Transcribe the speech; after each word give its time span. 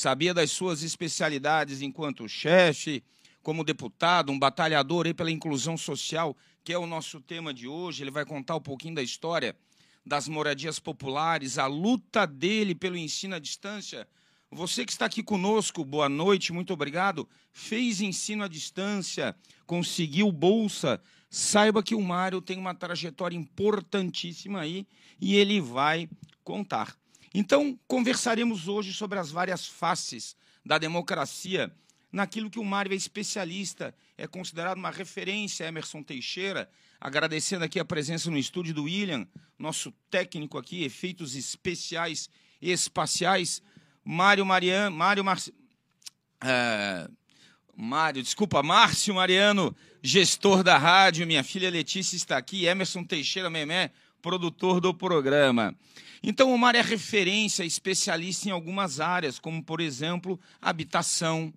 Sabia 0.00 0.32
das 0.32 0.50
suas 0.50 0.82
especialidades 0.82 1.82
enquanto 1.82 2.26
chefe, 2.26 3.04
como 3.42 3.62
deputado, 3.62 4.32
um 4.32 4.38
batalhador 4.38 5.06
aí 5.06 5.12
pela 5.12 5.30
inclusão 5.30 5.76
social, 5.76 6.34
que 6.64 6.72
é 6.72 6.78
o 6.78 6.86
nosso 6.86 7.20
tema 7.20 7.52
de 7.52 7.68
hoje. 7.68 8.02
Ele 8.02 8.10
vai 8.10 8.24
contar 8.24 8.56
um 8.56 8.62
pouquinho 8.62 8.94
da 8.94 9.02
história 9.02 9.54
das 10.04 10.26
moradias 10.26 10.78
populares, 10.78 11.58
a 11.58 11.66
luta 11.66 12.26
dele 12.26 12.74
pelo 12.74 12.96
ensino 12.96 13.34
à 13.34 13.38
distância. 13.38 14.08
Você 14.50 14.86
que 14.86 14.92
está 14.92 15.04
aqui 15.04 15.22
conosco, 15.22 15.84
boa 15.84 16.08
noite, 16.08 16.50
muito 16.50 16.72
obrigado. 16.72 17.28
Fez 17.52 18.00
ensino 18.00 18.42
à 18.42 18.48
distância, 18.48 19.36
conseguiu 19.66 20.32
bolsa. 20.32 20.98
Saiba 21.28 21.82
que 21.82 21.94
o 21.94 22.00
Mário 22.00 22.40
tem 22.40 22.58
uma 22.58 22.74
trajetória 22.74 23.36
importantíssima 23.36 24.60
aí 24.60 24.86
e 25.20 25.36
ele 25.36 25.60
vai 25.60 26.08
contar. 26.42 26.99
Então, 27.32 27.78
conversaremos 27.86 28.66
hoje 28.66 28.92
sobre 28.92 29.18
as 29.18 29.30
várias 29.30 29.66
faces 29.66 30.36
da 30.64 30.78
democracia, 30.78 31.72
naquilo 32.10 32.50
que 32.50 32.58
o 32.58 32.64
Mário 32.64 32.92
é 32.92 32.96
especialista, 32.96 33.94
é 34.18 34.26
considerado 34.26 34.78
uma 34.78 34.90
referência, 34.90 35.64
Emerson 35.64 36.02
Teixeira, 36.02 36.68
agradecendo 37.00 37.64
aqui 37.64 37.78
a 37.78 37.84
presença 37.84 38.30
no 38.30 38.36
estúdio 38.36 38.74
do 38.74 38.84
William, 38.84 39.26
nosso 39.58 39.92
técnico 40.10 40.58
aqui, 40.58 40.82
efeitos 40.82 41.36
especiais 41.36 42.28
e 42.60 42.72
espaciais, 42.72 43.62
Mário 44.04 44.44
Mariano, 44.44 44.96
Mário 44.96 45.24
Mar... 45.24 45.38
É... 46.42 47.08
Mário, 47.76 48.22
desculpa, 48.22 48.62
Márcio 48.62 49.14
Mariano, 49.14 49.74
gestor 50.02 50.62
da 50.62 50.76
rádio, 50.76 51.26
minha 51.26 51.42
filha 51.42 51.70
Letícia 51.70 52.14
está 52.14 52.36
aqui, 52.36 52.66
Emerson 52.66 53.02
Teixeira 53.04 53.48
Memé, 53.48 53.90
produtor 54.20 54.80
do 54.80 54.92
programa. 54.92 55.74
Então, 56.22 56.52
o 56.52 56.58
Mar 56.58 56.74
é 56.74 56.82
referência, 56.82 57.64
especialista 57.64 58.48
em 58.48 58.52
algumas 58.52 59.00
áreas, 59.00 59.38
como, 59.38 59.62
por 59.62 59.80
exemplo, 59.80 60.38
habitação. 60.60 61.52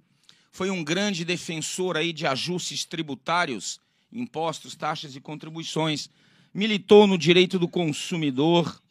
Foi 0.52 0.70
um 0.70 0.84
grande 0.84 1.26
defensor 1.26 1.98
aí 1.98 2.14
de 2.14 2.26
ajustes 2.26 2.86
tributários, 2.86 3.80
impostos, 4.12 4.76
taxas 4.76 5.16
e 5.16 5.22
contribuições. 5.22 6.10
Militou 6.54 7.08
no 7.08 7.18
direito 7.18 7.60
do 7.60 7.68
consumidor. 7.68 8.82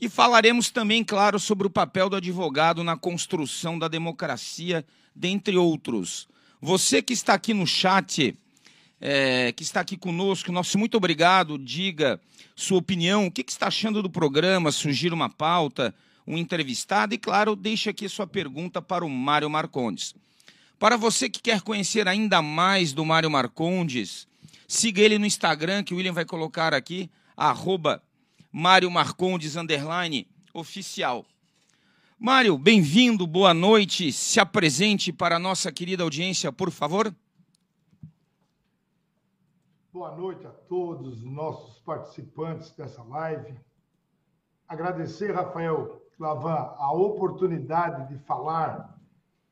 E 0.00 0.08
falaremos 0.08 0.70
também, 0.70 1.02
claro, 1.02 1.40
sobre 1.40 1.66
o 1.66 1.70
papel 1.70 2.10
do 2.10 2.16
advogado 2.16 2.84
na 2.84 2.96
construção 2.96 3.78
da 3.78 3.88
democracia, 3.88 4.84
dentre 5.14 5.56
outros. 5.56 6.28
Você 6.60 7.00
que 7.00 7.12
está 7.12 7.34
aqui 7.34 7.54
no 7.54 7.66
chat, 7.66 8.36
é, 9.00 9.52
que 9.52 9.62
está 9.62 9.80
aqui 9.80 9.96
conosco. 9.96 10.52
Nosso 10.52 10.78
muito 10.78 10.96
obrigado. 10.96 11.58
Diga 11.58 12.20
sua 12.54 12.78
opinião. 12.78 13.26
O 13.26 13.30
que, 13.30 13.44
que 13.44 13.52
está 13.52 13.68
achando 13.68 14.02
do 14.02 14.10
programa? 14.10 14.72
Surgir 14.72 15.12
uma 15.12 15.28
pauta, 15.28 15.94
um 16.26 16.36
entrevistado. 16.36 17.14
E, 17.14 17.18
claro, 17.18 17.54
deixe 17.54 17.90
aqui 17.90 18.08
sua 18.08 18.26
pergunta 18.26 18.82
para 18.82 19.04
o 19.04 19.10
Mário 19.10 19.48
Marcondes. 19.48 20.14
Para 20.78 20.96
você 20.96 21.28
que 21.28 21.40
quer 21.40 21.60
conhecer 21.62 22.06
ainda 22.06 22.40
mais 22.40 22.92
do 22.92 23.04
Mário 23.04 23.30
Marcondes, 23.30 24.28
siga 24.66 25.02
ele 25.02 25.18
no 25.18 25.26
Instagram, 25.26 25.82
que 25.82 25.92
o 25.92 25.96
William 25.96 26.12
vai 26.12 26.24
colocar 26.24 26.72
aqui, 26.72 27.10
arroba 27.36 28.02
Mário 28.52 28.90
Marcondes, 28.90 29.56
underline, 29.56 30.26
oficial. 30.54 31.26
Mário, 32.18 32.56
bem-vindo, 32.58 33.26
boa 33.26 33.54
noite. 33.54 34.12
Se 34.12 34.40
apresente 34.40 35.12
para 35.12 35.36
a 35.36 35.38
nossa 35.38 35.70
querida 35.70 36.02
audiência, 36.02 36.50
por 36.50 36.70
favor. 36.70 37.14
Boa 39.90 40.14
noite 40.14 40.46
a 40.46 40.50
todos 40.50 41.14
os 41.14 41.24
nossos 41.24 41.78
participantes 41.80 42.70
dessa 42.72 43.02
live. 43.04 43.58
Agradecer, 44.68 45.32
Rafael 45.32 46.02
Lavan, 46.18 46.74
a 46.76 46.92
oportunidade 46.92 48.06
de 48.12 48.22
falar 48.24 49.00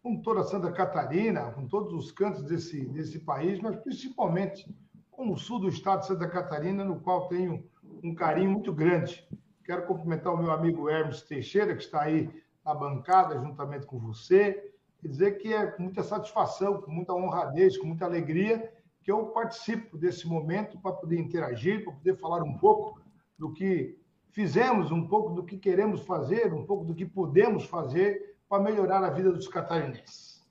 com 0.02 0.20
toda 0.20 0.44
Santa 0.44 0.70
Catarina, 0.70 1.52
com 1.52 1.66
todos 1.66 1.94
os 1.94 2.12
cantos 2.12 2.42
desse, 2.42 2.84
desse 2.84 3.18
país, 3.20 3.60
mas 3.60 3.76
principalmente 3.76 4.70
com 5.10 5.32
o 5.32 5.38
sul 5.38 5.58
do 5.58 5.68
estado 5.68 6.00
de 6.00 6.08
Santa 6.08 6.28
Catarina, 6.28 6.84
no 6.84 7.00
qual 7.00 7.28
tenho 7.28 7.64
um 8.04 8.14
carinho 8.14 8.50
muito 8.50 8.74
grande. 8.74 9.26
Quero 9.64 9.86
cumprimentar 9.86 10.34
o 10.34 10.38
meu 10.38 10.50
amigo 10.50 10.86
Hermes 10.90 11.22
Teixeira, 11.22 11.74
que 11.74 11.82
está 11.82 12.02
aí 12.02 12.30
na 12.62 12.74
bancada, 12.74 13.38
juntamente 13.38 13.86
com 13.86 13.98
você, 13.98 14.70
e 15.02 15.08
dizer 15.08 15.38
que 15.38 15.54
é 15.54 15.66
com 15.66 15.84
muita 15.84 16.02
satisfação, 16.02 16.82
com 16.82 16.90
muita 16.90 17.14
honradez, 17.14 17.78
com 17.78 17.86
muita 17.86 18.04
alegria, 18.04 18.75
que 19.06 19.12
eu 19.12 19.26
participo 19.26 19.96
desse 19.96 20.26
momento 20.26 20.76
para 20.80 20.90
poder 20.90 21.16
interagir, 21.16 21.84
para 21.84 21.92
poder 21.92 22.16
falar 22.18 22.42
um 22.42 22.58
pouco 22.58 23.00
do 23.38 23.52
que 23.52 23.96
fizemos, 24.32 24.90
um 24.90 25.06
pouco 25.06 25.32
do 25.32 25.44
que 25.44 25.56
queremos 25.56 26.00
fazer, 26.00 26.52
um 26.52 26.66
pouco 26.66 26.84
do 26.84 26.92
que 26.92 27.06
podemos 27.06 27.64
fazer 27.66 28.34
para 28.48 28.60
melhorar 28.60 29.04
a 29.04 29.10
vida 29.10 29.30
dos 29.30 29.46
catarinenses. 29.46 30.44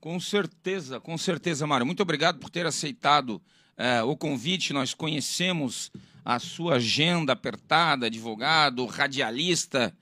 Com 0.00 0.18
certeza, 0.18 0.98
com 0.98 1.18
certeza, 1.18 1.66
Mário. 1.66 1.84
Muito 1.84 2.02
obrigado 2.02 2.38
por 2.38 2.48
ter 2.48 2.64
aceitado 2.64 3.42
uh, 3.76 4.06
o 4.06 4.16
convite. 4.16 4.72
Nós 4.72 4.94
conhecemos 4.94 5.92
a 6.24 6.38
sua 6.38 6.76
agenda 6.76 7.34
apertada, 7.34 8.06
advogado, 8.06 8.86
radialista, 8.86 9.94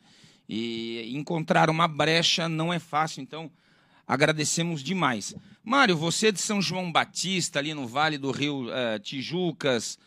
e 0.48 1.12
encontrar 1.12 1.68
uma 1.68 1.88
brecha 1.88 2.48
não 2.48 2.72
é 2.72 2.78
fácil, 2.78 3.20
então 3.20 3.50
agradecemos 4.06 4.82
demais. 4.82 5.34
Mário, 5.64 5.96
você 5.96 6.28
é 6.28 6.32
de 6.32 6.40
São 6.40 6.62
João 6.62 6.92
Batista, 6.92 7.58
ali 7.58 7.74
no 7.74 7.86
Vale 7.86 8.18
do 8.18 8.30
Rio 8.30 8.66
uh, 8.66 8.98
Tijucas, 9.00 9.98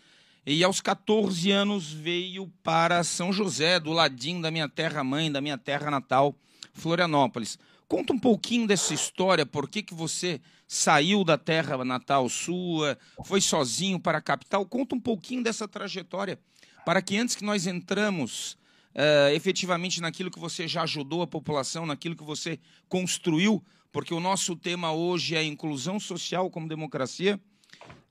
e 0.46 0.64
aos 0.64 0.82
14 0.82 1.52
anos 1.52 1.92
veio 1.92 2.52
para 2.64 3.04
São 3.04 3.32
José, 3.34 3.80
do 3.80 3.92
ladinho 3.92 4.42
da 4.42 4.50
minha 4.50 4.70
terra 4.70 5.04
mãe, 5.04 5.32
da 5.32 5.42
minha 5.42 5.58
terra 5.58 5.92
natal, 5.92 6.34
Florianópolis. 6.74 7.60
Conta 7.88 8.14
um 8.14 8.20
pouquinho 8.20 8.66
dessa 8.66 8.94
história, 8.94 9.46
por 9.46 9.68
que, 9.68 9.84
que 9.84 9.94
você 9.94 10.40
saiu 10.68 11.24
da 11.24 11.38
terra 11.38 11.84
natal 11.84 12.30
sua, 12.30 12.96
foi 13.26 13.42
sozinho 13.42 14.00
para 14.00 14.20
a 14.20 14.22
capital. 14.22 14.64
Conta 14.64 14.96
um 14.96 15.00
pouquinho 15.00 15.44
dessa 15.44 15.68
trajetória, 15.68 16.40
para 16.86 17.02
que 17.02 17.18
antes 17.18 17.36
que 17.36 17.44
nós 17.44 17.66
entramos 17.66 18.54
uh, 18.94 19.34
efetivamente 19.34 20.00
naquilo 20.00 20.30
que 20.30 20.40
você 20.40 20.68
já 20.68 20.84
ajudou 20.84 21.24
a 21.24 21.28
população, 21.28 21.88
naquilo 21.88 22.16
que 22.16 22.24
você 22.24 22.60
construiu, 22.88 23.64
porque 23.92 24.14
o 24.14 24.20
nosso 24.20 24.56
tema 24.56 24.92
hoje 24.92 25.36
é 25.36 25.44
inclusão 25.44 26.00
social 26.00 26.50
como 26.50 26.68
democracia. 26.68 27.40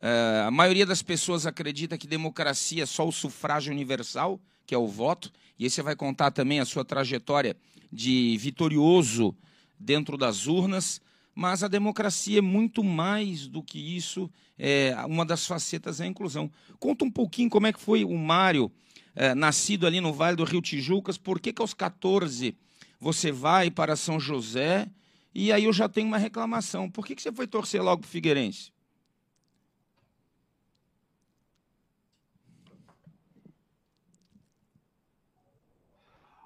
Uh, 0.01 0.47
a 0.47 0.51
maioria 0.51 0.87
das 0.87 1.03
pessoas 1.03 1.47
acredita 1.47 1.99
que 1.99 2.07
democracia 2.07 2.83
é 2.83 2.87
só 2.87 3.07
o 3.07 3.13
sufrágio 3.13 3.73
universal, 3.73 4.41
que 4.67 4.75
é 4.75 4.79
o 4.79 4.87
voto, 4.87 5.33
e 5.59 5.65
aí 5.65 5.71
você 5.71 5.83
vai 5.83 5.97
contar 5.97 6.31
também 6.31 6.61
a 6.61 6.65
sua 6.65 6.85
trajetória 6.85 7.57
de 7.93 8.37
vitorioso 8.39 9.35
dentro 9.79 10.17
das 10.17 10.47
urnas, 10.47 11.01
mas 11.35 11.63
a 11.63 11.69
democracia 11.69 12.39
é 12.39 12.43
muito 12.43 12.83
mais 12.83 13.47
do 13.47 13.63
que 13.63 13.79
isso, 13.79 14.31
é, 14.59 14.95
uma 15.07 15.25
das 15.25 15.47
facetas 15.47 16.01
é 16.01 16.05
a 16.05 16.09
inclusão. 16.09 16.51
Conta 16.79 17.05
um 17.05 17.11
pouquinho 17.11 17.49
como 17.49 17.67
é 17.67 17.73
que 17.73 17.81
foi 17.81 18.05
o 18.05 18.17
Mário, 18.17 18.71
é, 19.15 19.35
nascido 19.35 19.87
ali 19.87 20.01
no 20.01 20.13
Vale 20.13 20.37
do 20.37 20.45
Rio 20.45 20.61
Tijucas, 20.61 21.17
por 21.17 21.41
que, 21.41 21.53
que 21.53 21.63
aos 21.63 21.75
14 21.75 22.57
você 23.01 23.33
vai 23.33 23.71
para 23.71 23.97
São 23.97 24.19
José, 24.19 24.89
e 25.38 25.52
aí 25.52 25.67
eu 25.67 25.73
já 25.73 25.88
tenho 25.88 26.08
uma 26.08 26.19
reclamação, 26.19 26.90
por 26.90 27.06
que, 27.06 27.14
que 27.14 27.23
você 27.23 27.31
foi 27.31 27.46
torcer 27.46 27.81
logo 27.81 28.00
para 28.00 28.08
o 28.08 28.11
Figueirense? 28.11 28.73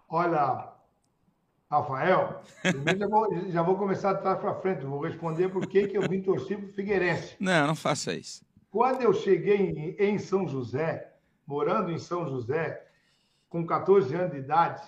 Olha, 0.06 0.74
Rafael, 1.70 2.42
já 2.62 3.08
vou, 3.08 3.48
já 3.48 3.62
vou 3.62 3.78
começar 3.78 4.12
de 4.12 4.20
trás 4.20 4.38
para 4.38 4.54
frente. 4.56 4.84
Vou 4.84 5.00
responder 5.00 5.48
por 5.48 5.66
que, 5.66 5.90
eu 5.94 6.06
vim 6.06 6.20
torcer 6.20 6.58
para 6.58 6.68
o 6.68 6.72
Figueirense. 6.74 7.34
Não, 7.40 7.68
não 7.68 7.74
faça 7.74 8.12
isso. 8.12 8.44
Quando 8.70 9.00
eu 9.00 9.14
cheguei 9.14 9.70
em, 9.70 9.96
em, 9.98 10.18
São 10.18 10.46
José, 10.46 11.14
morando 11.46 11.90
em 11.90 11.98
São 11.98 12.28
José, 12.28 12.86
com 13.48 13.64
14 13.66 14.14
anos 14.14 14.32
de 14.32 14.40
idade, 14.40 14.82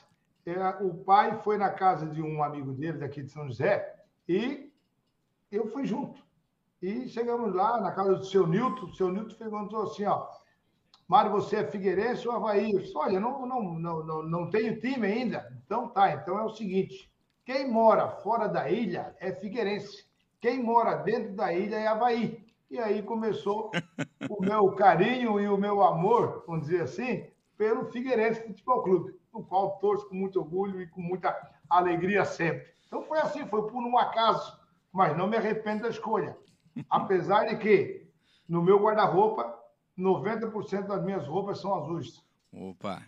era, 0.44 0.76
o 0.84 0.92
pai 0.92 1.40
foi 1.42 1.56
na 1.56 1.70
casa 1.70 2.04
de 2.04 2.20
um 2.20 2.42
amigo 2.42 2.74
dele 2.74 2.98
daqui 2.98 3.22
de 3.22 3.30
São 3.30 3.46
José 3.46 3.93
e 4.28 4.72
eu 5.50 5.66
fui 5.68 5.86
junto. 5.86 6.22
E 6.80 7.08
chegamos 7.08 7.54
lá 7.54 7.80
na 7.80 7.92
casa 7.92 8.16
do 8.16 8.24
seu 8.24 8.46
Nilton. 8.46 8.86
O 8.86 8.94
seu 8.94 9.10
Nilton 9.10 9.36
perguntou 9.36 9.82
assim: 9.82 10.04
ó, 10.04 10.28
Mário, 11.06 11.30
você 11.30 11.56
é 11.56 11.66
Figueirense 11.66 12.26
ou 12.26 12.34
Havaí? 12.34 12.72
Eu 12.72 12.80
disse, 12.80 12.96
olha, 12.96 13.20
não, 13.20 13.46
não, 13.46 13.62
não, 13.74 14.04
não, 14.04 14.22
não 14.22 14.50
tenho 14.50 14.80
time 14.80 15.06
ainda. 15.06 15.50
Então 15.64 15.88
tá, 15.88 16.12
então 16.12 16.38
é 16.38 16.44
o 16.44 16.54
seguinte: 16.54 17.12
quem 17.44 17.70
mora 17.70 18.08
fora 18.08 18.48
da 18.48 18.70
ilha 18.70 19.14
é 19.20 19.32
Figueirense. 19.32 20.06
Quem 20.40 20.62
mora 20.62 20.96
dentro 20.96 21.34
da 21.34 21.52
ilha 21.52 21.76
é 21.76 21.86
Havaí. 21.86 22.44
E 22.70 22.78
aí 22.78 23.02
começou 23.02 23.70
o 24.28 24.42
meu 24.42 24.72
carinho 24.72 25.40
e 25.40 25.48
o 25.48 25.56
meu 25.56 25.82
amor, 25.82 26.44
vamos 26.46 26.66
dizer 26.66 26.82
assim, 26.82 27.26
pelo 27.56 27.90
Figueirense 27.92 28.46
Futebol 28.46 28.82
Clube, 28.82 29.14
no 29.32 29.44
qual 29.44 29.78
torço 29.78 30.08
com 30.08 30.14
muito 30.14 30.40
orgulho 30.40 30.80
e 30.80 30.88
com 30.88 31.00
muita 31.00 31.34
alegria 31.68 32.24
sempre. 32.24 32.73
Então 32.94 33.02
foi 33.08 33.18
assim, 33.18 33.44
foi 33.48 33.66
por 33.66 33.82
um 33.82 33.98
acaso, 33.98 34.56
mas 34.92 35.16
não 35.16 35.26
me 35.26 35.36
arrependo 35.36 35.82
da 35.82 35.88
escolha. 35.88 36.38
Apesar 36.88 37.44
de 37.46 37.56
que 37.56 38.08
no 38.48 38.62
meu 38.62 38.78
guarda-roupa 38.80 39.52
90% 39.98 40.86
das 40.86 41.02
minhas 41.02 41.26
roupas 41.26 41.60
são 41.60 41.74
azuis. 41.74 42.24
Opa! 42.52 43.02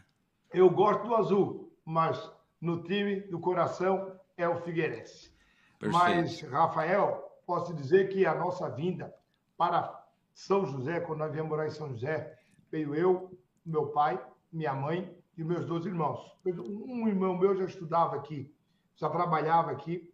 Eu 0.52 0.68
gosto 0.68 1.06
do 1.06 1.14
azul, 1.14 1.72
mas 1.84 2.32
no 2.60 2.82
time 2.82 3.20
do 3.20 3.38
coração 3.38 4.18
é 4.36 4.48
o 4.48 4.60
Figueirense. 4.62 5.32
Perfeito. 5.78 6.04
Mas, 6.04 6.40
Rafael, 6.40 7.22
posso 7.46 7.72
dizer 7.72 8.08
que 8.08 8.26
a 8.26 8.34
nossa 8.34 8.68
vinda 8.68 9.14
para 9.56 10.04
São 10.34 10.66
José, 10.66 10.98
quando 10.98 11.20
nós 11.20 11.32
viemos 11.32 11.50
morar 11.50 11.68
em 11.68 11.70
São 11.70 11.90
José, 11.90 12.36
veio 12.72 12.92
eu, 12.92 13.38
meu 13.64 13.86
pai, 13.90 14.20
minha 14.52 14.74
mãe 14.74 15.16
e 15.38 15.44
meus 15.44 15.64
dois 15.64 15.86
irmãos. 15.86 16.36
Um 16.44 17.06
irmão 17.06 17.38
meu 17.38 17.54
já 17.54 17.66
estudava 17.66 18.16
aqui, 18.16 18.52
já 18.96 19.08
trabalhava 19.08 19.70
aqui 19.70 20.12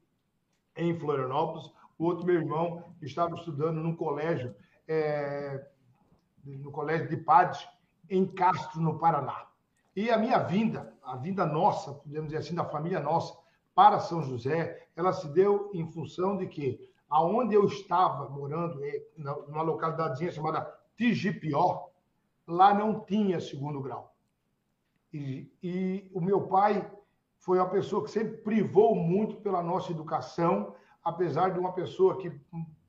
em 0.76 0.98
Florianópolis, 0.98 1.72
o 1.98 2.04
outro 2.04 2.26
meu 2.26 2.36
irmão 2.36 2.94
estava 3.00 3.34
estudando 3.34 3.80
num 3.80 3.94
colégio 3.94 4.54
é, 4.88 5.66
no 6.44 6.70
Colégio 6.70 7.08
de 7.08 7.16
Padres, 7.16 7.66
em 8.10 8.26
Castro, 8.26 8.80
no 8.80 8.98
Paraná. 8.98 9.46
E 9.94 10.10
a 10.10 10.18
minha 10.18 10.38
vinda, 10.38 10.94
a 11.02 11.16
vinda 11.16 11.46
nossa, 11.46 11.92
podemos 11.92 12.30
dizer 12.30 12.38
assim, 12.38 12.54
da 12.54 12.64
família 12.64 13.00
nossa, 13.00 13.36
para 13.74 14.00
São 14.00 14.22
José, 14.22 14.86
ela 14.96 15.12
se 15.12 15.28
deu 15.28 15.70
em 15.72 15.90
função 15.90 16.36
de 16.36 16.46
que, 16.46 16.90
aonde 17.08 17.54
eu 17.54 17.64
estava 17.66 18.28
morando, 18.28 18.80
numa 19.16 19.62
localidade 19.62 20.30
chamada 20.32 20.66
Tigipió, 20.96 21.88
lá 22.46 22.74
não 22.74 23.00
tinha 23.00 23.40
segundo 23.40 23.80
grau. 23.80 24.14
E, 25.12 25.50
e 25.62 26.10
o 26.12 26.20
meu 26.20 26.48
pai 26.48 26.90
foi 27.42 27.58
uma 27.58 27.68
pessoa 27.68 28.04
que 28.04 28.10
sempre 28.10 28.36
privou 28.38 28.94
muito 28.94 29.36
pela 29.36 29.62
nossa 29.62 29.90
educação, 29.90 30.76
apesar 31.02 31.50
de 31.50 31.58
uma 31.58 31.72
pessoa 31.72 32.16
que 32.16 32.32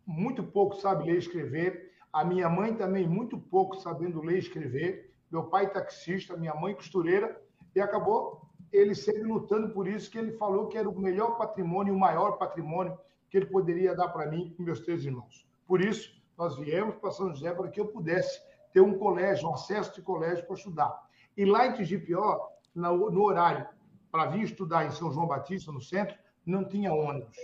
muito 0.05 0.43
pouco 0.43 0.75
sabe 0.75 1.05
ler 1.05 1.15
e 1.15 1.17
escrever, 1.17 1.91
a 2.11 2.23
minha 2.23 2.47
mãe 2.47 2.75
também, 2.75 3.07
muito 3.07 3.35
pouco 3.35 3.75
sabendo 3.77 4.21
ler 4.21 4.35
e 4.35 4.39
escrever. 4.39 5.11
Meu 5.31 5.45
pai 5.45 5.71
taxista, 5.71 6.37
minha 6.37 6.53
mãe 6.53 6.75
costureira. 6.75 7.41
E 7.75 7.81
acabou 7.81 8.47
ele 8.71 8.93
sempre 8.93 9.23
lutando 9.23 9.69
por 9.69 9.87
isso, 9.87 10.11
que 10.11 10.19
ele 10.19 10.33
falou 10.33 10.67
que 10.67 10.77
era 10.77 10.87
o 10.87 10.99
melhor 10.99 11.35
patrimônio, 11.35 11.95
o 11.95 11.99
maior 11.99 12.33
patrimônio 12.33 12.95
que 13.31 13.37
ele 13.37 13.47
poderia 13.47 13.95
dar 13.95 14.09
para 14.09 14.29
mim 14.29 14.55
e 14.59 14.61
meus 14.61 14.81
três 14.81 15.03
irmãos. 15.03 15.47
Por 15.65 15.81
isso, 15.81 16.15
nós 16.37 16.55
viemos 16.55 16.95
para 16.97 17.09
São 17.09 17.29
José 17.29 17.51
para 17.51 17.69
que 17.69 17.79
eu 17.79 17.87
pudesse 17.87 18.39
ter 18.71 18.81
um 18.81 18.99
colégio, 18.99 19.49
um 19.49 19.55
acesso 19.55 19.95
de 19.95 20.03
colégio 20.03 20.45
para 20.45 20.55
estudar. 20.55 21.09
E 21.35 21.43
lá 21.43 21.65
em 21.65 21.73
Tigipió, 21.73 22.49
no 22.75 23.23
horário 23.23 23.67
para 24.13 24.27
vir 24.27 24.43
estudar 24.43 24.85
em 24.85 24.91
São 24.91 25.11
João 25.11 25.25
Batista, 25.25 25.71
no 25.71 25.81
centro, 25.81 26.15
não 26.45 26.63
tinha 26.63 26.93
ônibus. 26.93 27.35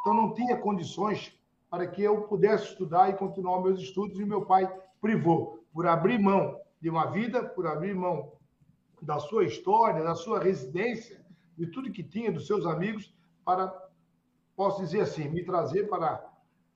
Então, 0.00 0.14
não 0.14 0.32
tinha 0.32 0.56
condições 0.56 1.38
para 1.68 1.86
que 1.86 2.02
eu 2.02 2.22
pudesse 2.22 2.68
estudar 2.68 3.10
e 3.10 3.12
continuar 3.12 3.60
meus 3.60 3.78
estudos. 3.78 4.18
E 4.18 4.24
meu 4.24 4.46
pai 4.46 4.66
privou 5.02 5.62
por 5.70 5.86
abrir 5.86 6.18
mão 6.18 6.58
de 6.80 6.88
uma 6.88 7.10
vida, 7.10 7.44
por 7.44 7.66
abrir 7.66 7.94
mão 7.94 8.32
da 9.02 9.18
sua 9.18 9.44
história, 9.44 10.02
da 10.02 10.14
sua 10.14 10.40
residência, 10.40 11.22
de 11.58 11.66
tudo 11.66 11.92
que 11.92 12.02
tinha, 12.02 12.32
dos 12.32 12.46
seus 12.46 12.64
amigos, 12.64 13.14
para, 13.44 13.70
posso 14.56 14.80
dizer 14.80 15.02
assim, 15.02 15.28
me 15.28 15.44
trazer 15.44 15.90
para 15.90 16.24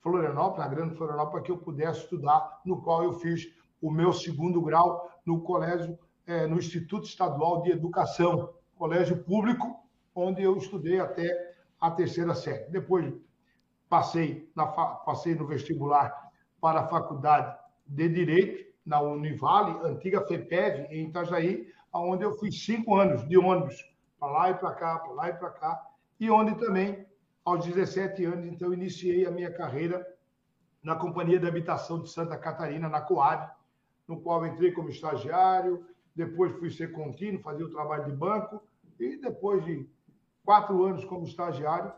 Florianópolis, 0.01 0.63
a 0.63 0.69
grande 0.69 0.95
Florianópolis, 0.95 1.33
para 1.33 1.41
que 1.41 1.51
eu 1.51 1.57
pudesse 1.57 2.01
estudar, 2.01 2.61
no 2.63 2.83
qual 2.83 3.03
eu 3.03 3.13
fiz 3.13 3.51
o 3.81 3.89
meu 3.89 4.13
segundo 4.13 4.61
grau 4.61 5.09
no 5.25 5.41
colégio, 5.41 5.97
é, 6.27 6.45
no 6.45 6.59
Instituto 6.59 7.05
Estadual 7.05 7.63
de 7.63 7.71
Educação, 7.71 8.53
colégio 8.79 9.17
público, 9.17 9.83
onde 10.15 10.41
eu 10.41 10.55
estudei 10.55 11.01
até 11.01 11.53
a 11.81 11.91
terceira 11.91 12.33
série. 12.33 12.71
Depois 12.71 13.13
passei, 13.89 14.49
na, 14.55 14.65
passei 14.65 15.35
no 15.35 15.45
vestibular 15.45 16.31
para 16.61 16.79
a 16.79 16.87
Faculdade 16.87 17.57
de 17.85 18.07
Direito, 18.07 18.69
na 18.85 19.01
Univale, 19.01 19.77
antiga 19.83 20.25
FEPEV, 20.25 20.87
em 20.89 21.09
Itajaí, 21.09 21.67
onde 21.93 22.23
eu 22.23 22.31
fiz 22.39 22.63
cinco 22.63 22.95
anos 22.95 23.27
de 23.27 23.37
ônibus, 23.37 23.75
para 24.17 24.31
lá 24.31 24.49
e 24.49 24.53
para 24.53 24.71
cá, 24.73 24.99
para 24.99 25.11
lá 25.11 25.29
e 25.29 25.33
para 25.33 25.49
cá, 25.49 25.87
e 26.17 26.29
onde 26.29 26.55
também, 26.55 27.05
aos 27.43 27.65
17 27.65 28.23
anos, 28.25 28.45
então, 28.45 28.73
iniciei 28.73 29.25
a 29.25 29.31
minha 29.31 29.51
carreira 29.51 30.05
na 30.81 30.95
Companhia 30.95 31.39
de 31.39 31.47
Habitação 31.47 32.01
de 32.01 32.09
Santa 32.09 32.37
Catarina, 32.37 32.87
na 32.87 33.01
Coab, 33.01 33.51
no 34.07 34.21
qual 34.21 34.45
entrei 34.45 34.71
como 34.71 34.89
estagiário, 34.89 35.85
depois 36.15 36.53
fui 36.53 36.69
ser 36.69 36.91
contínuo, 36.91 37.41
fazer 37.41 37.63
o 37.63 37.71
trabalho 37.71 38.05
de 38.05 38.11
banco, 38.11 38.61
e 38.99 39.17
depois 39.17 39.63
de 39.63 39.87
quatro 40.43 40.83
anos 40.83 41.05
como 41.05 41.25
estagiário, 41.25 41.91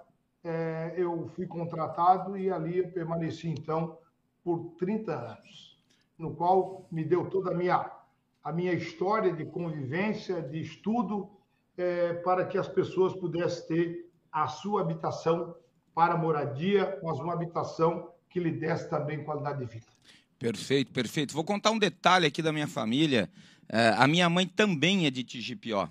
é, 0.44 0.94
eu 0.98 1.28
fui 1.36 1.48
contratado 1.48 2.38
e 2.38 2.50
ali 2.50 2.80
eu 2.80 2.92
permaneci, 2.92 3.48
então, 3.48 3.98
por 4.44 4.76
30 4.78 5.14
anos, 5.14 5.80
no 6.18 6.36
qual 6.36 6.88
me 6.92 7.04
deu 7.04 7.30
toda 7.30 7.52
a 7.52 7.54
minha, 7.54 7.90
a 8.44 8.52
minha 8.52 8.74
história 8.74 9.34
de 9.34 9.46
convivência, 9.46 10.42
de 10.42 10.60
estudo, 10.60 11.30
é, 11.78 12.14
para 12.16 12.46
que 12.46 12.58
as 12.58 12.68
pessoas 12.68 13.14
pudessem 13.14 13.68
ter 13.68 14.12
a 14.32 14.48
sua 14.48 14.82
habitação 14.82 15.56
para 15.94 16.18
moradia, 16.18 17.00
mas 17.04 17.20
uma 17.20 17.34
habitação 17.34 18.12
que 18.30 18.40
lhe 18.40 18.52
desse 18.52 18.90
também 18.90 19.24
qualidade 19.24 19.60
de 19.60 19.66
vida. 19.66 19.86
Perfeito, 20.40 20.92
perfeito. 20.92 21.34
Vou 21.34 21.44
contar 21.44 21.72
um 21.72 21.78
detalhe 21.78 22.26
aqui 22.26 22.42
da 22.42 22.52
minha 22.52 22.68
família. 22.68 23.30
É, 23.70 23.90
a 23.90 24.08
minha 24.08 24.28
mãe 24.30 24.48
também 24.48 25.06
é 25.06 25.12
de 25.12 25.24
Tigipió. 25.24 25.88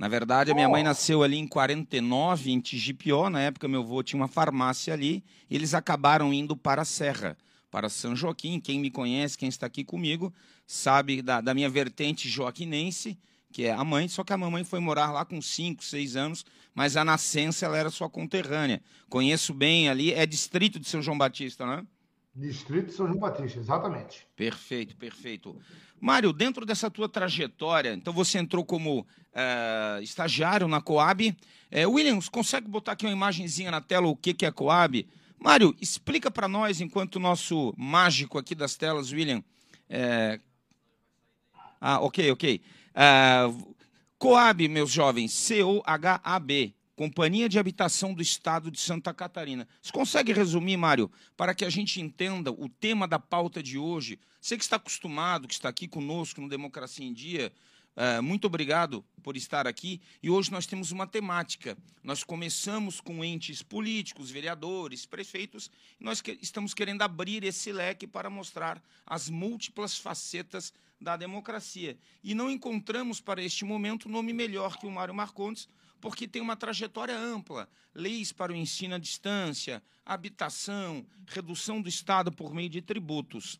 Na 0.00 0.08
verdade, 0.08 0.50
a 0.50 0.54
minha 0.54 0.66
mãe 0.66 0.82
nasceu 0.82 1.22
ali 1.22 1.36
em 1.36 1.46
49, 1.46 2.50
em 2.50 2.58
Tigipió. 2.58 3.28
Na 3.28 3.38
época, 3.42 3.68
meu 3.68 3.82
avô 3.82 4.02
tinha 4.02 4.18
uma 4.18 4.28
farmácia 4.28 4.94
ali. 4.94 5.22
E 5.50 5.54
eles 5.54 5.74
acabaram 5.74 6.32
indo 6.32 6.56
para 6.56 6.80
a 6.80 6.86
Serra, 6.86 7.36
para 7.70 7.90
São 7.90 8.16
Joaquim. 8.16 8.58
Quem 8.60 8.80
me 8.80 8.90
conhece, 8.90 9.36
quem 9.36 9.50
está 9.50 9.66
aqui 9.66 9.84
comigo, 9.84 10.32
sabe 10.66 11.20
da, 11.20 11.42
da 11.42 11.52
minha 11.52 11.68
vertente 11.68 12.30
joaquinense, 12.30 13.18
que 13.52 13.66
é 13.66 13.72
a 13.72 13.84
mãe. 13.84 14.08
Só 14.08 14.24
que 14.24 14.32
a 14.32 14.38
mamãe 14.38 14.64
foi 14.64 14.80
morar 14.80 15.12
lá 15.12 15.22
com 15.22 15.38
5, 15.38 15.84
6 15.84 16.16
anos, 16.16 16.46
mas 16.74 16.96
a 16.96 17.04
nascença 17.04 17.66
ela 17.66 17.76
era 17.76 17.90
sua 17.90 18.08
conterrânea. 18.08 18.82
Conheço 19.06 19.52
bem 19.52 19.90
ali, 19.90 20.14
é 20.14 20.24
distrito 20.24 20.80
de 20.80 20.88
São 20.88 21.02
João 21.02 21.18
Batista, 21.18 21.66
não 21.66 21.74
é? 21.74 21.84
Distrito 22.34 22.86
de 22.86 22.92
São 22.92 23.06
João 23.06 23.18
Batista, 23.18 23.58
exatamente. 23.58 24.26
Perfeito, 24.34 24.96
perfeito. 24.96 25.60
Mário, 26.00 26.32
dentro 26.32 26.64
dessa 26.64 26.90
tua 26.90 27.08
trajetória, 27.08 27.92
então 27.92 28.12
você 28.12 28.38
entrou 28.38 28.64
como 28.64 29.00
uh, 29.00 30.02
estagiário 30.02 30.66
na 30.66 30.80
Coab. 30.80 31.28
Uh, 31.28 31.90
Williams, 31.90 32.28
consegue 32.28 32.66
botar 32.66 32.92
aqui 32.92 33.04
uma 33.04 33.12
imagenzinha 33.12 33.70
na 33.70 33.80
tela 33.80 34.06
o 34.08 34.16
que, 34.16 34.32
que 34.32 34.46
é 34.46 34.48
a 34.48 34.52
Coab? 34.52 35.06
Mário, 35.38 35.76
explica 35.80 36.30
para 36.30 36.48
nós, 36.48 36.80
enquanto 36.80 37.16
o 37.16 37.20
nosso 37.20 37.74
mágico 37.76 38.38
aqui 38.38 38.54
das 38.54 38.76
telas, 38.76 39.12
William. 39.12 39.44
Uh... 39.90 40.40
Ah, 41.80 41.98
ok, 42.00 42.30
ok. 42.30 42.60
Coab, 44.18 44.68
meus 44.68 44.90
jovens, 44.90 45.32
C-O-H-A-B. 45.32 46.74
Companhia 46.94 47.48
de 47.48 47.58
Habitação 47.58 48.12
do 48.12 48.20
Estado 48.20 48.70
de 48.70 48.78
Santa 48.78 49.14
Catarina. 49.14 49.66
Você 49.80 49.90
consegue 49.90 50.34
resumir, 50.34 50.76
Mário, 50.76 51.10
para 51.34 51.54
que 51.54 51.64
a 51.64 51.70
gente 51.70 51.98
entenda 51.98 52.52
o 52.52 52.68
tema 52.68 53.08
da 53.08 53.18
pauta 53.18 53.62
de 53.62 53.78
hoje? 53.78 54.18
Você 54.40 54.56
que 54.56 54.64
está 54.64 54.76
acostumado, 54.76 55.46
que 55.46 55.52
está 55.52 55.68
aqui 55.68 55.86
conosco 55.86 56.40
no 56.40 56.48
Democracia 56.48 57.04
em 57.04 57.12
Dia, 57.12 57.52
uh, 57.94 58.22
muito 58.22 58.46
obrigado 58.46 59.04
por 59.22 59.36
estar 59.36 59.66
aqui. 59.66 60.00
E 60.22 60.30
hoje 60.30 60.50
nós 60.50 60.66
temos 60.66 60.90
uma 60.90 61.06
temática. 61.06 61.76
Nós 62.02 62.24
começamos 62.24 63.02
com 63.02 63.22
entes 63.22 63.62
políticos, 63.62 64.30
vereadores, 64.30 65.04
prefeitos, 65.04 65.70
nós 65.98 66.22
estamos 66.40 66.72
querendo 66.72 67.02
abrir 67.02 67.44
esse 67.44 67.70
leque 67.70 68.06
para 68.06 68.30
mostrar 68.30 68.82
as 69.04 69.28
múltiplas 69.28 69.98
facetas 69.98 70.72
da 70.98 71.18
democracia. 71.18 71.98
E 72.24 72.34
não 72.34 72.50
encontramos 72.50 73.20
para 73.20 73.42
este 73.42 73.64
momento 73.64 74.08
nome 74.08 74.32
melhor 74.32 74.78
que 74.78 74.86
o 74.86 74.90
Mário 74.90 75.14
Marcondes 75.14 75.68
porque 76.00 76.26
tem 76.26 76.40
uma 76.40 76.56
trajetória 76.56 77.16
ampla. 77.16 77.68
Leis 77.94 78.32
para 78.32 78.52
o 78.52 78.56
ensino 78.56 78.94
à 78.94 78.98
distância, 78.98 79.82
habitação, 80.04 81.04
redução 81.26 81.82
do 81.82 81.88
Estado 81.88 82.32
por 82.32 82.54
meio 82.54 82.70
de 82.70 82.80
tributos. 82.80 83.58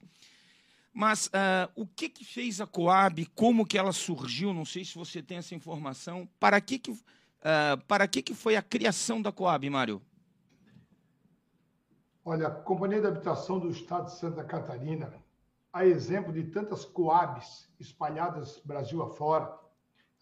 Mas 0.93 1.27
uh, 1.27 1.71
o 1.75 1.87
que, 1.87 2.09
que 2.09 2.25
fez 2.25 2.61
a 2.61 2.67
Coab, 2.67 3.25
como 3.35 3.67
que 3.67 3.79
ela 3.79 3.93
surgiu, 3.93 4.53
não 4.53 4.65
sei 4.65 4.85
se 4.85 4.95
você 4.97 5.23
tem 5.23 5.39
essa 5.39 5.55
informação, 5.55 6.29
para 6.39 6.61
que, 6.61 6.79
que, 6.79 6.91
uh, 6.91 7.01
para 7.87 8.09
que, 8.09 8.23
que 8.23 8.35
foi 8.35 8.57
a 8.57 8.63
criação 8.63 9.23
da 9.23 9.31
Coab, 9.31 9.69
Mário? 9.71 10.03
Olha, 12.25 12.49
a 12.49 12.51
Companhia 12.51 13.01
de 13.01 13.07
Habitação 13.07 13.59
do 13.59 13.71
Estado 13.71 14.07
de 14.07 14.17
Santa 14.17 14.45
Catarina, 14.45 15.15
a 15.73 15.87
exemplo 15.87 16.33
de 16.33 16.45
tantas 16.45 16.85
Coabs 16.85 17.69
espalhadas 17.79 18.61
Brasil 18.65 19.03
afora, 19.03 19.59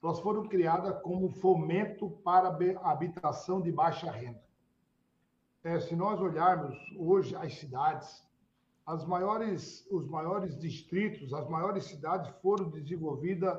elas 0.03 0.21
foram 0.21 0.47
criadas 0.47 1.01
como 1.03 1.29
fomento 1.29 2.11
para 2.23 2.49
a 2.49 2.91
habitação 2.91 3.61
de 3.61 3.73
baixa 3.73 4.11
renda. 4.11 4.41
É, 5.65 5.81
se 5.81 5.97
nós 5.97 6.21
olharmos 6.21 6.79
hoje 6.97 7.35
as 7.35 7.55
cidades, 7.55 8.23
as 8.89 9.05
maiores, 9.05 9.87
os 9.91 10.09
maiores 10.09 10.59
distritos, 10.59 11.35
as 11.35 11.47
maiores 11.47 11.85
cidades 11.85 12.33
foram 12.41 12.71
desenvolvidas 12.71 13.55